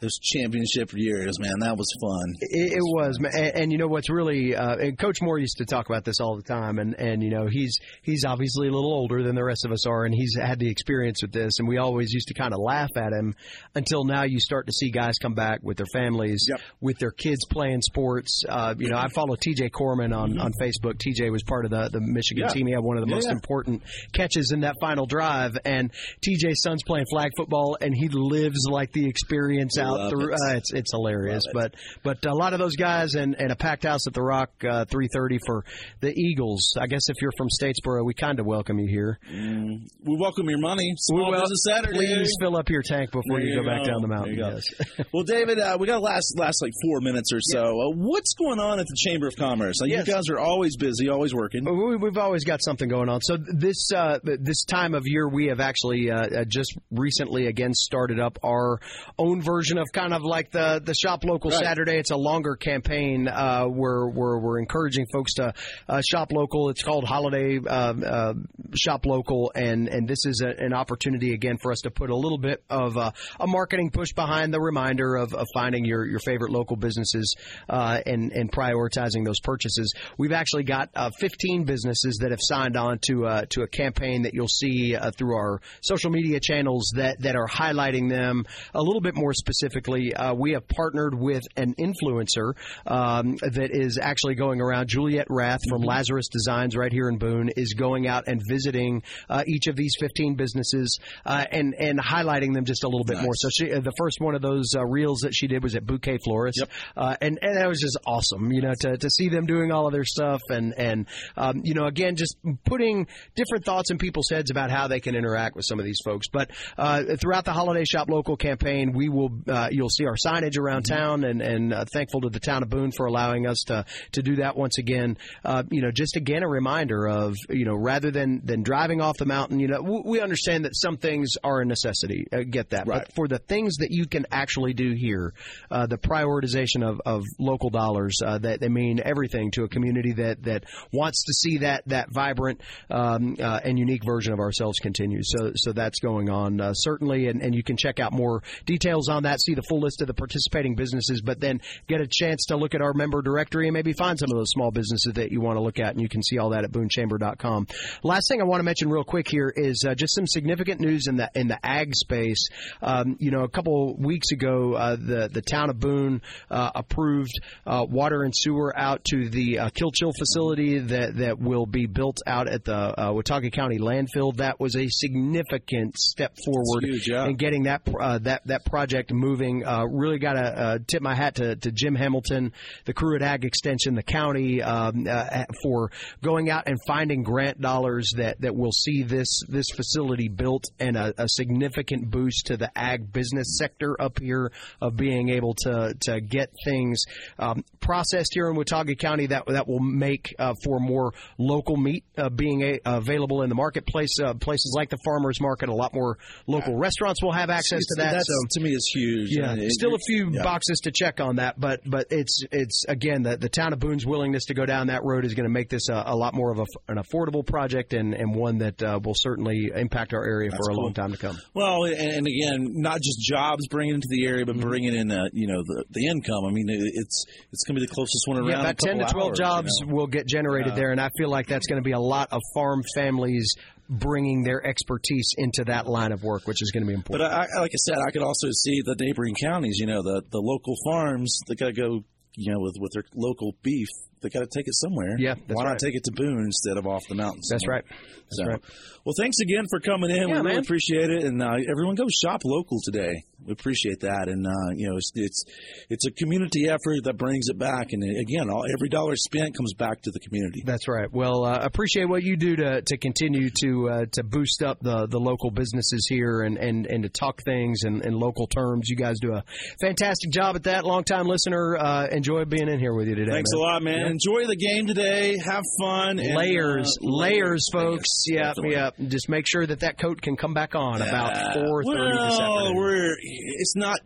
those 0.00 0.18
championship 0.18 0.90
years, 0.92 1.40
man. 1.40 1.58
That 1.60 1.76
was 1.76 1.90
fun. 2.02 2.34
It, 2.40 2.74
it 2.74 2.82
was, 2.82 3.16
and, 3.16 3.56
and, 3.56 3.72
you 3.72 3.78
know 3.78 3.86
what's 3.86 4.10
really, 4.10 4.54
uh, 4.54 4.76
and 4.76 4.98
Coach 4.98 5.22
Moore 5.22 5.38
used 5.38 5.56
to 5.56 5.64
talk 5.64 5.88
about 5.88 6.04
this 6.04 6.20
all 6.20 6.36
the 6.36 6.42
time, 6.42 6.78
and 6.78 6.94
and 6.94 7.22
you 7.22 7.30
know 7.30 7.46
he's 7.50 7.78
he's 8.02 8.26
obviously 8.26 8.68
a 8.68 8.72
little 8.72 8.92
older 8.92 9.22
than 9.22 9.34
the 9.34 9.44
rest 9.44 9.64
of 9.64 9.72
us 9.72 9.86
are, 9.86 10.04
and 10.04 10.14
he's 10.14 10.36
had 10.36 10.58
the 10.58 10.68
experience 10.68 11.22
with 11.22 11.32
this, 11.32 11.58
and 11.58 11.66
we 11.66 11.78
always 11.78 12.12
used 12.12 12.28
to 12.28 12.34
kind 12.34 12.52
of 12.52 12.60
laugh 12.60 12.90
at 12.96 13.12
him 13.12 13.34
until 13.74 14.04
now. 14.04 14.24
You 14.24 14.38
start 14.38 14.66
to 14.66 14.72
see 14.72 14.90
guys 14.90 15.14
come 15.18 15.32
back 15.32 15.60
with 15.62 15.78
their 15.78 15.86
families, 15.94 16.44
yep. 16.46 16.60
with 16.82 16.98
their 16.98 17.12
kids 17.12 17.46
playing 17.50 17.80
sports. 17.80 18.42
Uh, 18.46 18.74
you 18.76 18.90
know, 18.90 18.98
I 18.98 19.08
follow 19.08 19.34
TJ 19.34 19.72
Corman 19.72 20.12
on 20.12 20.32
mm-hmm. 20.32 20.40
on 20.42 20.52
Facebook. 20.60 20.98
TJ 20.98 21.32
was 21.32 21.42
part 21.42 21.64
of 21.64 21.70
the 21.70 21.88
the 21.90 22.00
Michigan 22.02 22.44
yeah. 22.46 22.52
team. 22.52 22.66
He 22.66 22.74
had 22.74 22.82
one 22.82 22.98
of 22.98 23.02
the 23.02 23.08
yeah, 23.08 23.14
most 23.14 23.28
yeah. 23.28 23.32
important 23.32 23.82
catches 24.12 24.52
in 24.52 24.60
that 24.60 24.74
final 24.78 25.06
drive, 25.06 25.56
and 25.64 25.90
TJ's 26.20 26.62
son's 26.62 26.82
playing 26.82 27.06
flag 27.10 27.30
football, 27.34 27.78
and 27.80 27.94
he 27.94 28.08
lives 28.08 28.66
like 28.68 28.92
the 28.92 29.08
experience 29.08 29.78
out 29.78 29.85
through. 30.10 30.32
It. 30.32 30.34
Uh, 30.34 30.56
it's 30.56 30.72
it's 30.72 30.92
hilarious, 30.92 31.42
but 31.52 31.74
but 32.02 32.24
a 32.26 32.34
lot 32.34 32.52
of 32.52 32.58
those 32.58 32.76
guys 32.76 33.14
and, 33.14 33.34
and 33.38 33.52
a 33.52 33.56
packed 33.56 33.84
house 33.84 34.06
at 34.06 34.14
the 34.14 34.22
Rock, 34.22 34.50
uh, 34.68 34.84
three 34.86 35.08
thirty 35.12 35.38
for 35.46 35.64
the 36.00 36.12
Eagles. 36.12 36.74
I 36.78 36.86
guess 36.86 37.08
if 37.08 37.16
you're 37.20 37.32
from 37.36 37.48
Statesboro, 37.48 38.04
we 38.04 38.14
kind 38.14 38.40
of 38.40 38.46
welcome 38.46 38.78
you 38.78 38.88
here. 38.88 39.18
Mm, 39.30 39.88
we 40.04 40.16
welcome 40.16 40.48
your 40.48 40.58
money. 40.58 40.94
Small 40.98 41.30
we 41.30 41.38
business 41.38 41.64
Saturday. 41.68 41.98
Please 41.98 42.32
fill 42.40 42.56
up 42.56 42.68
your 42.68 42.82
tank 42.82 43.10
before 43.10 43.40
you, 43.40 43.48
you, 43.48 43.56
go, 43.56 43.62
go, 43.62 43.68
back 43.68 43.86
down 43.86 44.02
the 44.02 44.08
mountain. 44.08 44.36
Yes. 44.36 44.64
well, 45.12 45.22
David, 45.22 45.58
uh, 45.58 45.76
we 45.78 45.86
got 45.86 46.02
last 46.02 46.34
last 46.36 46.62
like 46.62 46.72
four 46.82 47.00
minutes 47.00 47.32
or 47.32 47.40
so. 47.40 47.62
Yeah. 47.62 47.86
Uh, 47.86 47.90
what's 47.96 48.34
going 48.34 48.58
on 48.58 48.78
at 48.78 48.86
the 48.86 48.96
Chamber 48.96 49.26
of 49.26 49.36
Commerce? 49.36 49.76
Now, 49.80 49.86
yes. 49.86 50.06
You 50.06 50.14
guys 50.14 50.28
are 50.28 50.38
always 50.38 50.76
busy, 50.76 51.08
always 51.08 51.34
working. 51.34 51.64
We've 52.00 52.18
always 52.18 52.44
got 52.44 52.62
something 52.62 52.88
going 52.88 53.08
on. 53.08 53.20
So 53.22 53.36
this 53.36 53.90
uh, 53.94 54.18
this 54.22 54.64
time 54.64 54.94
of 54.94 55.02
year, 55.06 55.28
we 55.28 55.46
have 55.46 55.60
actually 55.60 56.10
uh, 56.10 56.44
just 56.44 56.76
recently 56.90 57.46
again 57.46 57.74
started 57.74 58.20
up 58.20 58.38
our 58.44 58.80
own 59.18 59.42
version 59.42 59.75
of 59.78 59.86
kind 59.92 60.12
of 60.12 60.22
like 60.22 60.50
the 60.50 60.80
the 60.84 60.94
shop 60.94 61.24
local 61.24 61.50
right. 61.50 61.60
Saturday. 61.60 61.98
It's 61.98 62.10
a 62.10 62.16
longer 62.16 62.56
campaign 62.56 63.28
uh, 63.28 63.64
where, 63.64 64.06
where 64.06 64.38
we're 64.38 64.58
encouraging 64.58 65.06
folks 65.12 65.34
to 65.34 65.54
uh, 65.88 66.02
shop 66.06 66.32
local. 66.32 66.68
It's 66.70 66.82
called 66.82 67.04
Holiday 67.04 67.58
uh, 67.66 68.34
Shop 68.74 69.06
Local, 69.06 69.52
and 69.54 69.88
and 69.88 70.08
this 70.08 70.26
is 70.26 70.42
a, 70.44 70.48
an 70.62 70.72
opportunity 70.72 71.32
again 71.34 71.58
for 71.58 71.72
us 71.72 71.80
to 71.82 71.90
put 71.90 72.10
a 72.10 72.16
little 72.16 72.38
bit 72.38 72.62
of 72.70 72.96
a 72.96 73.12
marketing 73.46 73.90
push 73.90 74.12
behind 74.12 74.52
the 74.52 74.60
reminder 74.60 75.16
of, 75.16 75.34
of 75.34 75.46
finding 75.54 75.84
your, 75.84 76.04
your 76.04 76.20
favorite 76.20 76.50
local 76.50 76.76
businesses 76.76 77.34
uh, 77.68 78.00
and 78.06 78.32
and 78.32 78.50
prioritizing 78.52 79.24
those 79.24 79.40
purchases. 79.40 79.94
We've 80.18 80.32
actually 80.32 80.64
got 80.64 80.90
uh, 80.94 81.10
15 81.18 81.64
businesses 81.64 82.18
that 82.22 82.30
have 82.30 82.40
signed 82.42 82.76
on 82.76 82.98
to 83.06 83.26
uh, 83.26 83.44
to 83.50 83.62
a 83.62 83.68
campaign 83.68 84.22
that 84.22 84.34
you'll 84.34 84.48
see 84.48 84.96
through 85.16 85.36
our 85.36 85.60
social 85.80 86.10
media 86.10 86.40
channels 86.40 86.92
that 86.96 87.20
that 87.20 87.36
are 87.36 87.46
highlighting 87.46 88.08
them 88.08 88.44
a 88.74 88.82
little 88.82 89.00
bit 89.00 89.14
more 89.14 89.32
specifically. 89.66 90.12
we 90.36 90.52
have 90.52 90.66
partnered 90.68 91.14
with 91.14 91.42
an 91.56 91.74
influencer 91.74 92.54
um, 92.86 93.36
that 93.42 93.70
is 93.72 93.98
actually 94.00 94.34
going 94.34 94.60
around. 94.60 94.88
Juliet 94.88 95.26
Rath 95.28 95.60
from 95.68 95.80
mm-hmm. 95.80 95.88
Lazarus 95.88 96.28
Designs 96.28 96.76
right 96.76 96.92
here 96.92 97.08
in 97.08 97.18
Boone 97.18 97.50
is 97.56 97.74
going 97.74 98.06
out 98.06 98.24
and 98.26 98.40
visiting 98.48 99.02
uh, 99.28 99.42
each 99.46 99.66
of 99.66 99.76
these 99.76 99.94
15 99.98 100.34
businesses 100.36 100.98
uh, 101.24 101.44
and 101.50 101.74
and 101.78 101.98
highlighting 101.98 102.54
them 102.54 102.64
just 102.64 102.84
a 102.84 102.88
little 102.88 103.04
bit 103.04 103.16
nice. 103.16 103.24
more. 103.24 103.34
So 103.34 103.48
she, 103.50 103.72
uh, 103.72 103.80
the 103.80 103.92
first 103.98 104.20
one 104.20 104.34
of 104.34 104.42
those 104.42 104.72
uh, 104.76 104.84
reels 104.84 105.20
that 105.20 105.34
she 105.34 105.46
did 105.46 105.62
was 105.62 105.74
at 105.74 105.84
Bouquet 105.84 106.18
Florist, 106.24 106.60
yep. 106.60 106.70
Uh, 106.96 107.16
and 107.20 107.38
and 107.42 107.56
that 107.56 107.68
was 107.68 107.80
just 107.80 107.98
awesome. 108.06 108.52
You 108.52 108.62
know, 108.62 108.72
to, 108.80 108.96
to 108.96 109.10
see 109.10 109.28
them 109.28 109.46
doing 109.46 109.72
all 109.72 109.86
of 109.86 109.92
their 109.92 110.04
stuff 110.04 110.40
and 110.48 110.74
and 110.76 111.06
um, 111.36 111.62
you 111.64 111.74
know 111.74 111.86
again 111.86 112.16
just 112.16 112.36
putting 112.64 113.06
different 113.34 113.64
thoughts 113.64 113.90
in 113.90 113.98
people's 113.98 114.28
heads 114.30 114.50
about 114.50 114.70
how 114.70 114.88
they 114.88 115.00
can 115.00 115.14
interact 115.14 115.56
with 115.56 115.64
some 115.64 115.78
of 115.78 115.84
these 115.84 115.98
folks. 116.04 116.28
But 116.32 116.50
uh, 116.78 117.16
throughout 117.20 117.44
the 117.44 117.52
holiday 117.52 117.84
shop 117.84 118.08
local 118.08 118.36
campaign, 118.36 118.92
we 118.92 119.08
will 119.08 119.30
you'll 119.70 119.88
see 119.88 120.06
our 120.06 120.16
signage 120.16 120.58
around 120.58 120.84
mm-hmm. 120.84 120.94
town 120.94 121.24
and 121.24 121.42
and 121.42 121.74
thankful 121.92 122.20
to 122.22 122.30
the 122.30 122.40
town 122.40 122.62
of 122.62 122.70
Boone 122.70 122.92
for 122.92 123.06
allowing 123.06 123.46
us 123.46 123.62
to 123.66 123.84
to 124.12 124.22
do 124.22 124.36
that 124.36 124.56
once 124.56 124.78
again. 124.78 125.16
Uh, 125.44 125.62
you 125.70 125.82
know, 125.82 125.90
just 125.90 126.16
again 126.16 126.42
a 126.42 126.48
reminder 126.48 127.06
of 127.06 127.34
you 127.48 127.64
know 127.64 127.74
rather 127.74 128.10
than 128.10 128.40
than 128.44 128.62
driving 128.62 129.00
off 129.00 129.16
the 129.18 129.26
mountain. 129.26 129.60
You 129.60 129.68
know, 129.68 129.82
w- 129.82 130.02
we 130.04 130.20
understand 130.20 130.64
that 130.64 130.74
some 130.74 130.96
things 130.96 131.34
are 131.42 131.60
a 131.60 131.64
necessity. 131.64 132.26
Uh, 132.32 132.42
get 132.48 132.70
that, 132.70 132.86
right. 132.86 133.04
but 133.04 133.14
for 133.14 133.28
the 133.28 133.38
things 133.38 133.76
that 133.76 133.90
you 133.90 134.06
can 134.06 134.26
actually 134.30 134.74
do 134.74 134.92
here, 134.96 135.32
uh, 135.70 135.86
the 135.86 135.98
prioritization 135.98 136.88
of, 136.88 137.00
of 137.04 137.24
local 137.38 137.70
dollars 137.70 138.18
uh, 138.24 138.38
that 138.38 138.60
they 138.60 138.68
mean 138.68 139.00
everything 139.04 139.50
to 139.52 139.64
a 139.64 139.68
community 139.68 140.12
that 140.12 140.42
that 140.44 140.64
wants 140.92 141.24
to 141.24 141.32
see 141.32 141.58
that 141.58 141.82
that 141.86 142.10
vibrant 142.10 142.60
um, 142.90 143.36
uh, 143.40 143.60
and 143.64 143.78
unique 143.78 144.04
version 144.04 144.32
of 144.32 144.38
ourselves 144.38 144.78
continue. 144.78 145.20
So 145.22 145.52
so 145.54 145.72
that's 145.72 146.00
going 146.00 146.30
on 146.30 146.60
uh, 146.60 146.72
certainly, 146.74 147.28
and, 147.28 147.42
and 147.42 147.54
you 147.54 147.62
can 147.62 147.76
check 147.76 148.00
out 148.00 148.12
more 148.12 148.42
details 148.64 149.08
on 149.08 149.24
that. 149.24 149.40
See 149.46 149.54
the 149.54 149.62
full 149.62 149.80
list 149.80 150.00
of 150.00 150.08
the 150.08 150.14
participating 150.14 150.74
businesses, 150.74 151.22
but 151.22 151.38
then 151.38 151.60
get 151.86 152.00
a 152.00 152.06
chance 152.08 152.46
to 152.46 152.56
look 152.56 152.74
at 152.74 152.80
our 152.80 152.92
member 152.92 153.22
directory 153.22 153.68
and 153.68 153.74
maybe 153.74 153.92
find 153.92 154.18
some 154.18 154.28
of 154.32 154.36
those 154.36 154.50
small 154.50 154.72
businesses 154.72 155.12
that 155.14 155.30
you 155.30 155.40
want 155.40 155.56
to 155.56 155.60
look 155.60 155.78
at, 155.78 155.92
and 155.92 156.00
you 156.00 156.08
can 156.08 156.22
see 156.22 156.38
all 156.38 156.50
that 156.50 156.64
at 156.64 156.72
boonechamber.com. 156.72 157.68
Last 158.02 158.28
thing 158.28 158.40
I 158.40 158.44
want 158.44 158.58
to 158.58 158.64
mention 158.64 158.90
real 158.90 159.04
quick 159.04 159.28
here 159.28 159.52
is 159.54 159.84
uh, 159.86 159.94
just 159.94 160.16
some 160.16 160.26
significant 160.26 160.80
news 160.80 161.06
in 161.06 161.16
the 161.16 161.30
in 161.36 161.46
the 161.46 161.64
ag 161.64 161.94
space. 161.94 162.48
Um, 162.82 163.16
you 163.20 163.30
know, 163.30 163.44
a 163.44 163.48
couple 163.48 163.96
weeks 163.96 164.32
ago, 164.32 164.74
uh, 164.74 164.96
the 164.96 165.28
the 165.32 165.42
town 165.42 165.70
of 165.70 165.78
Boone 165.78 166.22
uh, 166.50 166.70
approved 166.74 167.40
uh, 167.66 167.86
water 167.88 168.22
and 168.22 168.34
sewer 168.34 168.76
out 168.76 169.04
to 169.04 169.28
the 169.28 169.60
uh, 169.60 169.70
Kilchill 169.70 170.12
facility 170.18 170.78
that 170.78 171.16
that 171.18 171.38
will 171.38 171.66
be 171.66 171.86
built 171.86 172.18
out 172.26 172.48
at 172.48 172.64
the 172.64 172.74
uh, 172.74 173.12
Watauga 173.12 173.50
County 173.50 173.78
landfill. 173.78 174.36
That 174.36 174.58
was 174.58 174.76
a 174.76 174.88
significant 174.88 175.96
step 175.98 176.36
forward 176.44 176.84
huge, 176.84 177.08
yeah. 177.08 177.26
in 177.26 177.36
getting 177.36 177.64
that 177.64 177.84
that 177.84 178.42
that 178.46 178.64
project 178.64 179.12
moving. 179.12 179.35
Really 179.38 180.18
got 180.18 180.34
to 180.34 180.82
tip 180.86 181.02
my 181.02 181.14
hat 181.14 181.36
to, 181.36 181.56
to 181.56 181.72
Jim 181.72 181.94
Hamilton, 181.94 182.52
the 182.84 182.92
crew 182.92 183.16
at 183.16 183.22
Ag 183.22 183.44
Extension, 183.44 183.94
the 183.94 184.02
county 184.02 184.62
um, 184.62 185.06
uh, 185.08 185.44
for 185.62 185.90
going 186.22 186.50
out 186.50 186.64
and 186.66 186.78
finding 186.86 187.22
grant 187.22 187.60
dollars 187.60 188.10
that, 188.16 188.40
that 188.40 188.54
will 188.54 188.72
see 188.72 189.02
this 189.02 189.42
this 189.48 189.70
facility 189.70 190.28
built 190.28 190.64
and 190.78 190.96
a, 190.96 191.14
a 191.18 191.28
significant 191.28 192.10
boost 192.10 192.46
to 192.46 192.56
the 192.56 192.70
ag 192.76 193.12
business 193.12 193.58
sector 193.58 194.00
up 194.00 194.18
here 194.18 194.50
of 194.80 194.96
being 194.96 195.28
able 195.30 195.54
to 195.54 195.94
to 196.00 196.20
get 196.20 196.50
things 196.64 197.04
um, 197.38 197.64
processed 197.80 198.32
here 198.34 198.48
in 198.48 198.56
Watauga 198.56 198.94
County 198.94 199.26
that 199.26 199.46
that 199.46 199.66
will 199.66 199.80
make 199.80 200.34
uh, 200.38 200.54
for 200.64 200.78
more 200.78 201.12
local 201.38 201.76
meat 201.76 202.04
uh, 202.18 202.28
being 202.28 202.62
a, 202.62 202.80
available 202.84 203.42
in 203.42 203.48
the 203.48 203.54
marketplace. 203.54 204.18
Uh, 204.22 204.34
places 204.34 204.74
like 204.76 204.90
the 204.90 204.98
farmers 205.04 205.40
market, 205.40 205.68
a 205.68 205.74
lot 205.74 205.94
more 205.94 206.18
local 206.46 206.76
restaurants 206.76 207.22
will 207.22 207.32
have 207.32 207.50
access 207.50 207.84
to 207.86 207.94
that. 207.96 208.22
so 208.24 208.34
to 208.50 208.60
me, 208.60 208.72
is 208.72 208.90
huge. 208.94 209.25
Yeah, 209.28 209.54
it, 209.56 209.72
still 209.72 209.94
a 209.94 209.98
few 209.98 210.30
yeah. 210.32 210.42
boxes 210.42 210.80
to 210.84 210.90
check 210.90 211.20
on 211.20 211.36
that, 211.36 211.58
but 211.58 211.80
but 211.84 212.06
it's 212.10 212.42
it's 212.50 212.84
again 212.88 213.22
the 213.22 213.36
the 213.36 213.48
town 213.48 213.72
of 213.72 213.78
Boone's 213.78 214.06
willingness 214.06 214.46
to 214.46 214.54
go 214.54 214.66
down 214.66 214.88
that 214.88 215.04
road 215.04 215.24
is 215.24 215.34
going 215.34 215.44
to 215.44 215.52
make 215.52 215.68
this 215.68 215.88
a, 215.88 216.02
a, 216.06 216.16
lot 216.16 216.34
more 216.34 216.50
of 216.50 216.58
a, 216.58 216.66
an 216.88 216.98
affordable 216.98 217.46
project 217.46 217.92
and, 217.92 218.14
and 218.14 218.34
one 218.34 218.58
that 218.58 218.82
uh, 218.82 218.98
will 219.02 219.14
certainly 219.14 219.70
impact 219.74 220.14
our 220.14 220.24
area 220.24 220.50
That's 220.50 220.66
for 220.66 220.72
a 220.72 220.74
cool. 220.74 220.84
long 220.84 220.94
time 220.94 221.12
to 221.12 221.18
come. 221.18 221.38
Well, 221.54 221.84
and, 221.84 221.94
and, 221.94 222.26
again, 222.26 222.80
not 222.80 223.00
just 223.00 223.20
jobs 223.20 223.66
bringing 223.68 223.94
into 223.94 224.08
the 224.10 224.26
area, 224.26 224.44
but 224.44 224.56
mm-hmm. 224.56 224.68
bringing 224.68 224.94
in 224.94 225.10
uh, 225.10 225.28
you 225.32 225.46
know 225.46 225.62
the, 225.64 225.84
the 225.90 226.06
income. 226.06 226.44
I 226.46 226.50
mean, 226.50 226.66
it's 226.68 227.24
it's 227.52 227.64
going 227.64 227.76
to 227.76 227.80
be 227.80 227.86
the 227.86 227.92
closest 227.92 228.26
one 228.26 228.38
around. 228.38 228.48
Yeah, 228.48 228.60
about 228.60 228.78
ten 228.78 228.98
to 228.98 229.06
twelve 229.06 229.30
hours, 229.30 229.38
jobs 229.38 229.78
you 229.80 229.86
know? 229.86 229.94
will 229.94 230.06
get 230.06 230.26
generated 230.26 230.72
yeah. 230.72 230.80
there, 230.80 230.90
and 230.90 231.00
I 231.00 231.10
feel 231.16 231.28
like 231.28 231.46
that's 231.46 231.66
going 231.66 231.80
to 231.80 231.84
be 231.84 231.92
a 231.92 232.00
lot 232.00 232.28
of 232.32 232.40
farm 232.54 232.82
families 232.94 233.54
bringing 233.88 234.42
their 234.42 234.64
expertise 234.66 235.34
into 235.36 235.64
that 235.64 235.86
line 235.86 236.12
of 236.12 236.22
work, 236.22 236.46
which 236.46 236.62
is 236.62 236.70
going 236.70 236.82
to 236.82 236.88
be 236.88 236.94
important. 236.94 237.30
But 237.30 237.32
I, 237.32 237.60
like 237.60 237.72
I 237.72 237.80
said, 237.84 237.98
I 237.98 238.10
could 238.10 238.22
also 238.22 238.48
see 238.50 238.80
the 238.84 238.96
neighboring 238.98 239.34
counties. 239.34 239.78
You 239.78 239.86
know, 239.86 240.02
the 240.02 240.22
the 240.30 240.40
local 240.40 240.74
farms 240.84 241.40
they 241.48 241.54
got 241.54 241.66
to 241.66 241.72
go. 241.72 242.00
You 242.38 242.52
know, 242.52 242.60
with 242.60 242.74
with 242.78 242.92
their 242.92 243.04
local 243.14 243.52
beef, 243.62 243.88
they 244.20 244.28
got 244.28 244.40
to 244.40 244.46
take 244.46 244.68
it 244.68 244.74
somewhere. 244.74 245.16
Yeah, 245.18 245.36
why 245.46 245.64
right. 245.64 245.70
not 245.70 245.78
take 245.78 245.94
it 245.94 246.04
to 246.04 246.12
Boone 246.12 246.44
instead 246.44 246.76
of 246.76 246.86
off 246.86 247.02
the 247.08 247.14
mountains? 247.14 247.48
That's 247.50 247.66
right. 247.66 247.82
That's 247.88 248.36
so, 248.36 248.44
right. 248.44 248.60
Well, 249.06 249.14
thanks 249.18 249.38
again 249.40 249.64
for 249.70 249.80
coming 249.80 250.10
in. 250.10 250.16
Yeah, 250.16 250.26
we 250.26 250.32
man. 250.34 250.44
really 250.44 250.58
appreciate 250.58 251.08
it, 251.08 251.24
and 251.24 251.42
uh, 251.42 251.56
everyone 251.70 251.94
go 251.94 252.04
shop 252.22 252.42
local 252.44 252.78
today. 252.84 253.22
We 253.44 253.52
appreciate 253.52 254.00
that, 254.00 254.28
and 254.28 254.46
uh, 254.46 254.74
you 254.74 254.88
know, 254.88 254.96
it's, 254.96 255.12
it's 255.14 255.44
it's 255.90 256.06
a 256.06 256.10
community 256.10 256.68
effort 256.68 257.04
that 257.04 257.16
brings 257.16 257.48
it 257.48 257.58
back, 257.58 257.92
and 257.92 258.02
again, 258.02 258.50
all, 258.50 258.64
every 258.76 258.88
dollar 258.88 259.14
spent 259.14 259.56
comes 259.56 259.74
back 259.74 260.02
to 260.02 260.10
the 260.10 260.18
community. 260.20 260.62
That's 260.64 260.88
right. 260.88 261.12
Well, 261.12 261.44
uh, 261.44 261.58
appreciate 261.60 262.08
what 262.08 262.22
you 262.22 262.36
do 262.36 262.56
to 262.56 262.82
to 262.82 262.96
continue 262.96 263.50
to 263.62 263.88
uh, 263.88 264.04
to 264.12 264.24
boost 264.24 264.62
up 264.62 264.80
the 264.80 265.06
the 265.06 265.20
local 265.20 265.50
businesses 265.50 266.06
here 266.08 266.40
and 266.40 266.56
and, 266.56 266.86
and 266.86 267.02
to 267.02 267.08
talk 267.08 267.42
things 267.44 267.82
in, 267.84 268.00
in 268.06 268.14
local 268.14 268.46
terms. 268.46 268.88
You 268.88 268.96
guys 268.96 269.16
do 269.20 269.34
a 269.34 269.44
fantastic 269.80 270.30
job 270.32 270.56
at 270.56 270.64
that. 270.64 270.84
Long 270.84 271.04
time 271.04 271.26
listener. 271.26 271.76
Uh, 271.76 272.06
enjoy 272.10 272.46
being 272.46 272.68
in 272.68 272.80
here 272.80 272.94
with 272.94 273.06
you 273.06 273.14
today. 273.14 273.32
Thanks 273.32 273.50
man. 273.52 273.60
a 273.60 273.62
lot, 273.62 273.82
man. 273.82 273.98
Yeah. 274.00 274.10
Enjoy 274.10 274.46
the 274.46 274.56
game 274.56 274.86
today. 274.86 275.36
Have 275.44 275.62
fun. 275.80 276.18
And, 276.18 276.34
layers, 276.34 276.96
uh, 276.96 277.06
layers, 277.06 277.68
folks. 277.72 278.24
Yeah, 278.26 278.54
yeah. 278.64 278.90
Just 279.06 279.28
make 279.28 279.46
sure 279.46 279.66
that 279.66 279.80
that 279.80 279.98
coat 279.98 280.22
can 280.22 280.36
come 280.36 280.54
back 280.54 280.74
on 280.74 281.02
about 281.02 281.54
four 281.54 281.84
thirty 281.84 282.16
well, 282.16 282.30
this 282.30 282.40
afternoon. 282.40 282.76
We're, 282.76 283.16
it's 283.28 283.74
not 283.76 283.98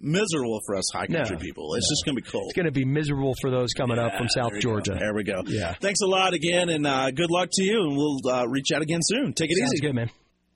miserable 0.00 0.60
for 0.66 0.76
us 0.76 0.84
high 0.92 1.06
country 1.06 1.36
No, 1.36 1.42
people. 1.42 1.74
It's 1.74 1.88
no. 1.88 1.92
just 1.92 2.04
going 2.04 2.16
to 2.16 2.22
be 2.22 2.28
cold. 2.30 2.44
It's 2.50 2.56
going 2.56 2.66
to 2.66 2.72
be 2.72 2.84
miserable 2.84 3.34
for 3.40 3.50
those 3.50 3.72
coming 3.72 3.98
up 3.98 4.16
from 4.16 4.28
South 4.28 4.50
there 4.52 4.60
Georgia. 4.60 4.92
Go. 4.92 4.98
There 4.98 5.14
we 5.14 5.24
go. 5.24 5.42
Yeah. 5.46 5.74
Thanks 5.80 6.00
a 6.02 6.06
lot 6.06 6.34
again, 6.34 6.68
and 6.68 6.86
uh, 6.86 7.10
good 7.10 7.30
luck 7.30 7.48
to 7.52 7.62
you. 7.62 7.82
And 7.82 7.96
we'll 7.96 8.20
uh, 8.26 8.46
reach 8.46 8.72
out 8.74 8.82
again 8.82 9.00
soon. 9.02 9.32
Take 9.32 9.50
it 9.50 9.58
Sounds 9.58 9.74
easy. 9.74 9.80
good, 9.86 9.94
man. 9.94 10.10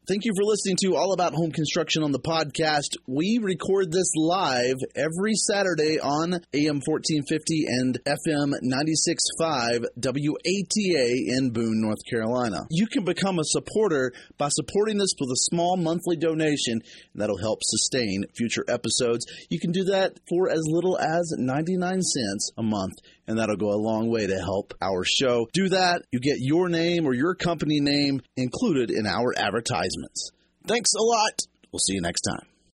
Thank 0.09 0.25
you 0.25 0.33
for 0.35 0.43
listening 0.43 0.77
to 0.85 0.97
All 0.97 1.13
About 1.13 1.35
Home 1.35 1.53
Construction 1.53 2.03
on 2.03 2.13
the 2.13 2.19
podcast. 2.19 2.97
We 3.07 3.41
record 3.43 3.93
this 3.93 4.11
live 4.17 4.77
every 4.97 5.35
Saturday 5.35 6.01
on 6.01 6.33
AM 6.55 6.81
1450 6.81 7.67
and 7.69 7.99
FM 8.07 8.55
96.5 8.65 9.85
WATA 10.01 11.37
in 11.37 11.51
Boone, 11.51 11.83
North 11.83 11.99
Carolina. 12.09 12.67
You 12.71 12.87
can 12.87 13.05
become 13.05 13.39
a 13.39 13.45
supporter 13.45 14.15
by 14.39 14.49
supporting 14.49 14.99
us 15.03 15.13
with 15.21 15.29
a 15.29 15.45
small 15.51 15.77
monthly 15.77 16.17
donation, 16.17 16.81
that'll 17.15 17.37
help 17.37 17.59
sustain 17.63 18.25
future 18.35 18.65
episodes. 18.67 19.27
You 19.51 19.61
can 19.61 19.73
do 19.73 19.85
that 19.93 20.19
for 20.27 20.49
as 20.49 20.63
little 20.67 20.99
as 20.99 21.35
99 21.37 22.01
cents 22.01 22.51
a 22.57 22.63
month 22.63 22.95
and 23.29 23.39
that'll 23.39 23.57
go 23.57 23.71
a 23.71 23.77
long 23.77 24.11
way 24.11 24.27
to 24.27 24.39
help 24.39 24.75
our 24.83 25.05
show. 25.05 25.47
Do 25.53 25.69
that, 25.69 26.03
you 26.11 26.19
get 26.19 26.39
your 26.41 26.69
name 26.69 27.07
or 27.07 27.15
your 27.15 27.35
company 27.35 27.79
name 27.79 28.23
included 28.37 28.91
in 28.91 29.07
our 29.07 29.35
advertisements. 29.37 30.33
Thanks 30.67 30.95
a 30.95 31.03
lot. 31.03 31.43
We'll 31.71 31.81
see 31.81 31.95
you 31.95 32.01
next 32.01 32.23
time. 32.23 32.58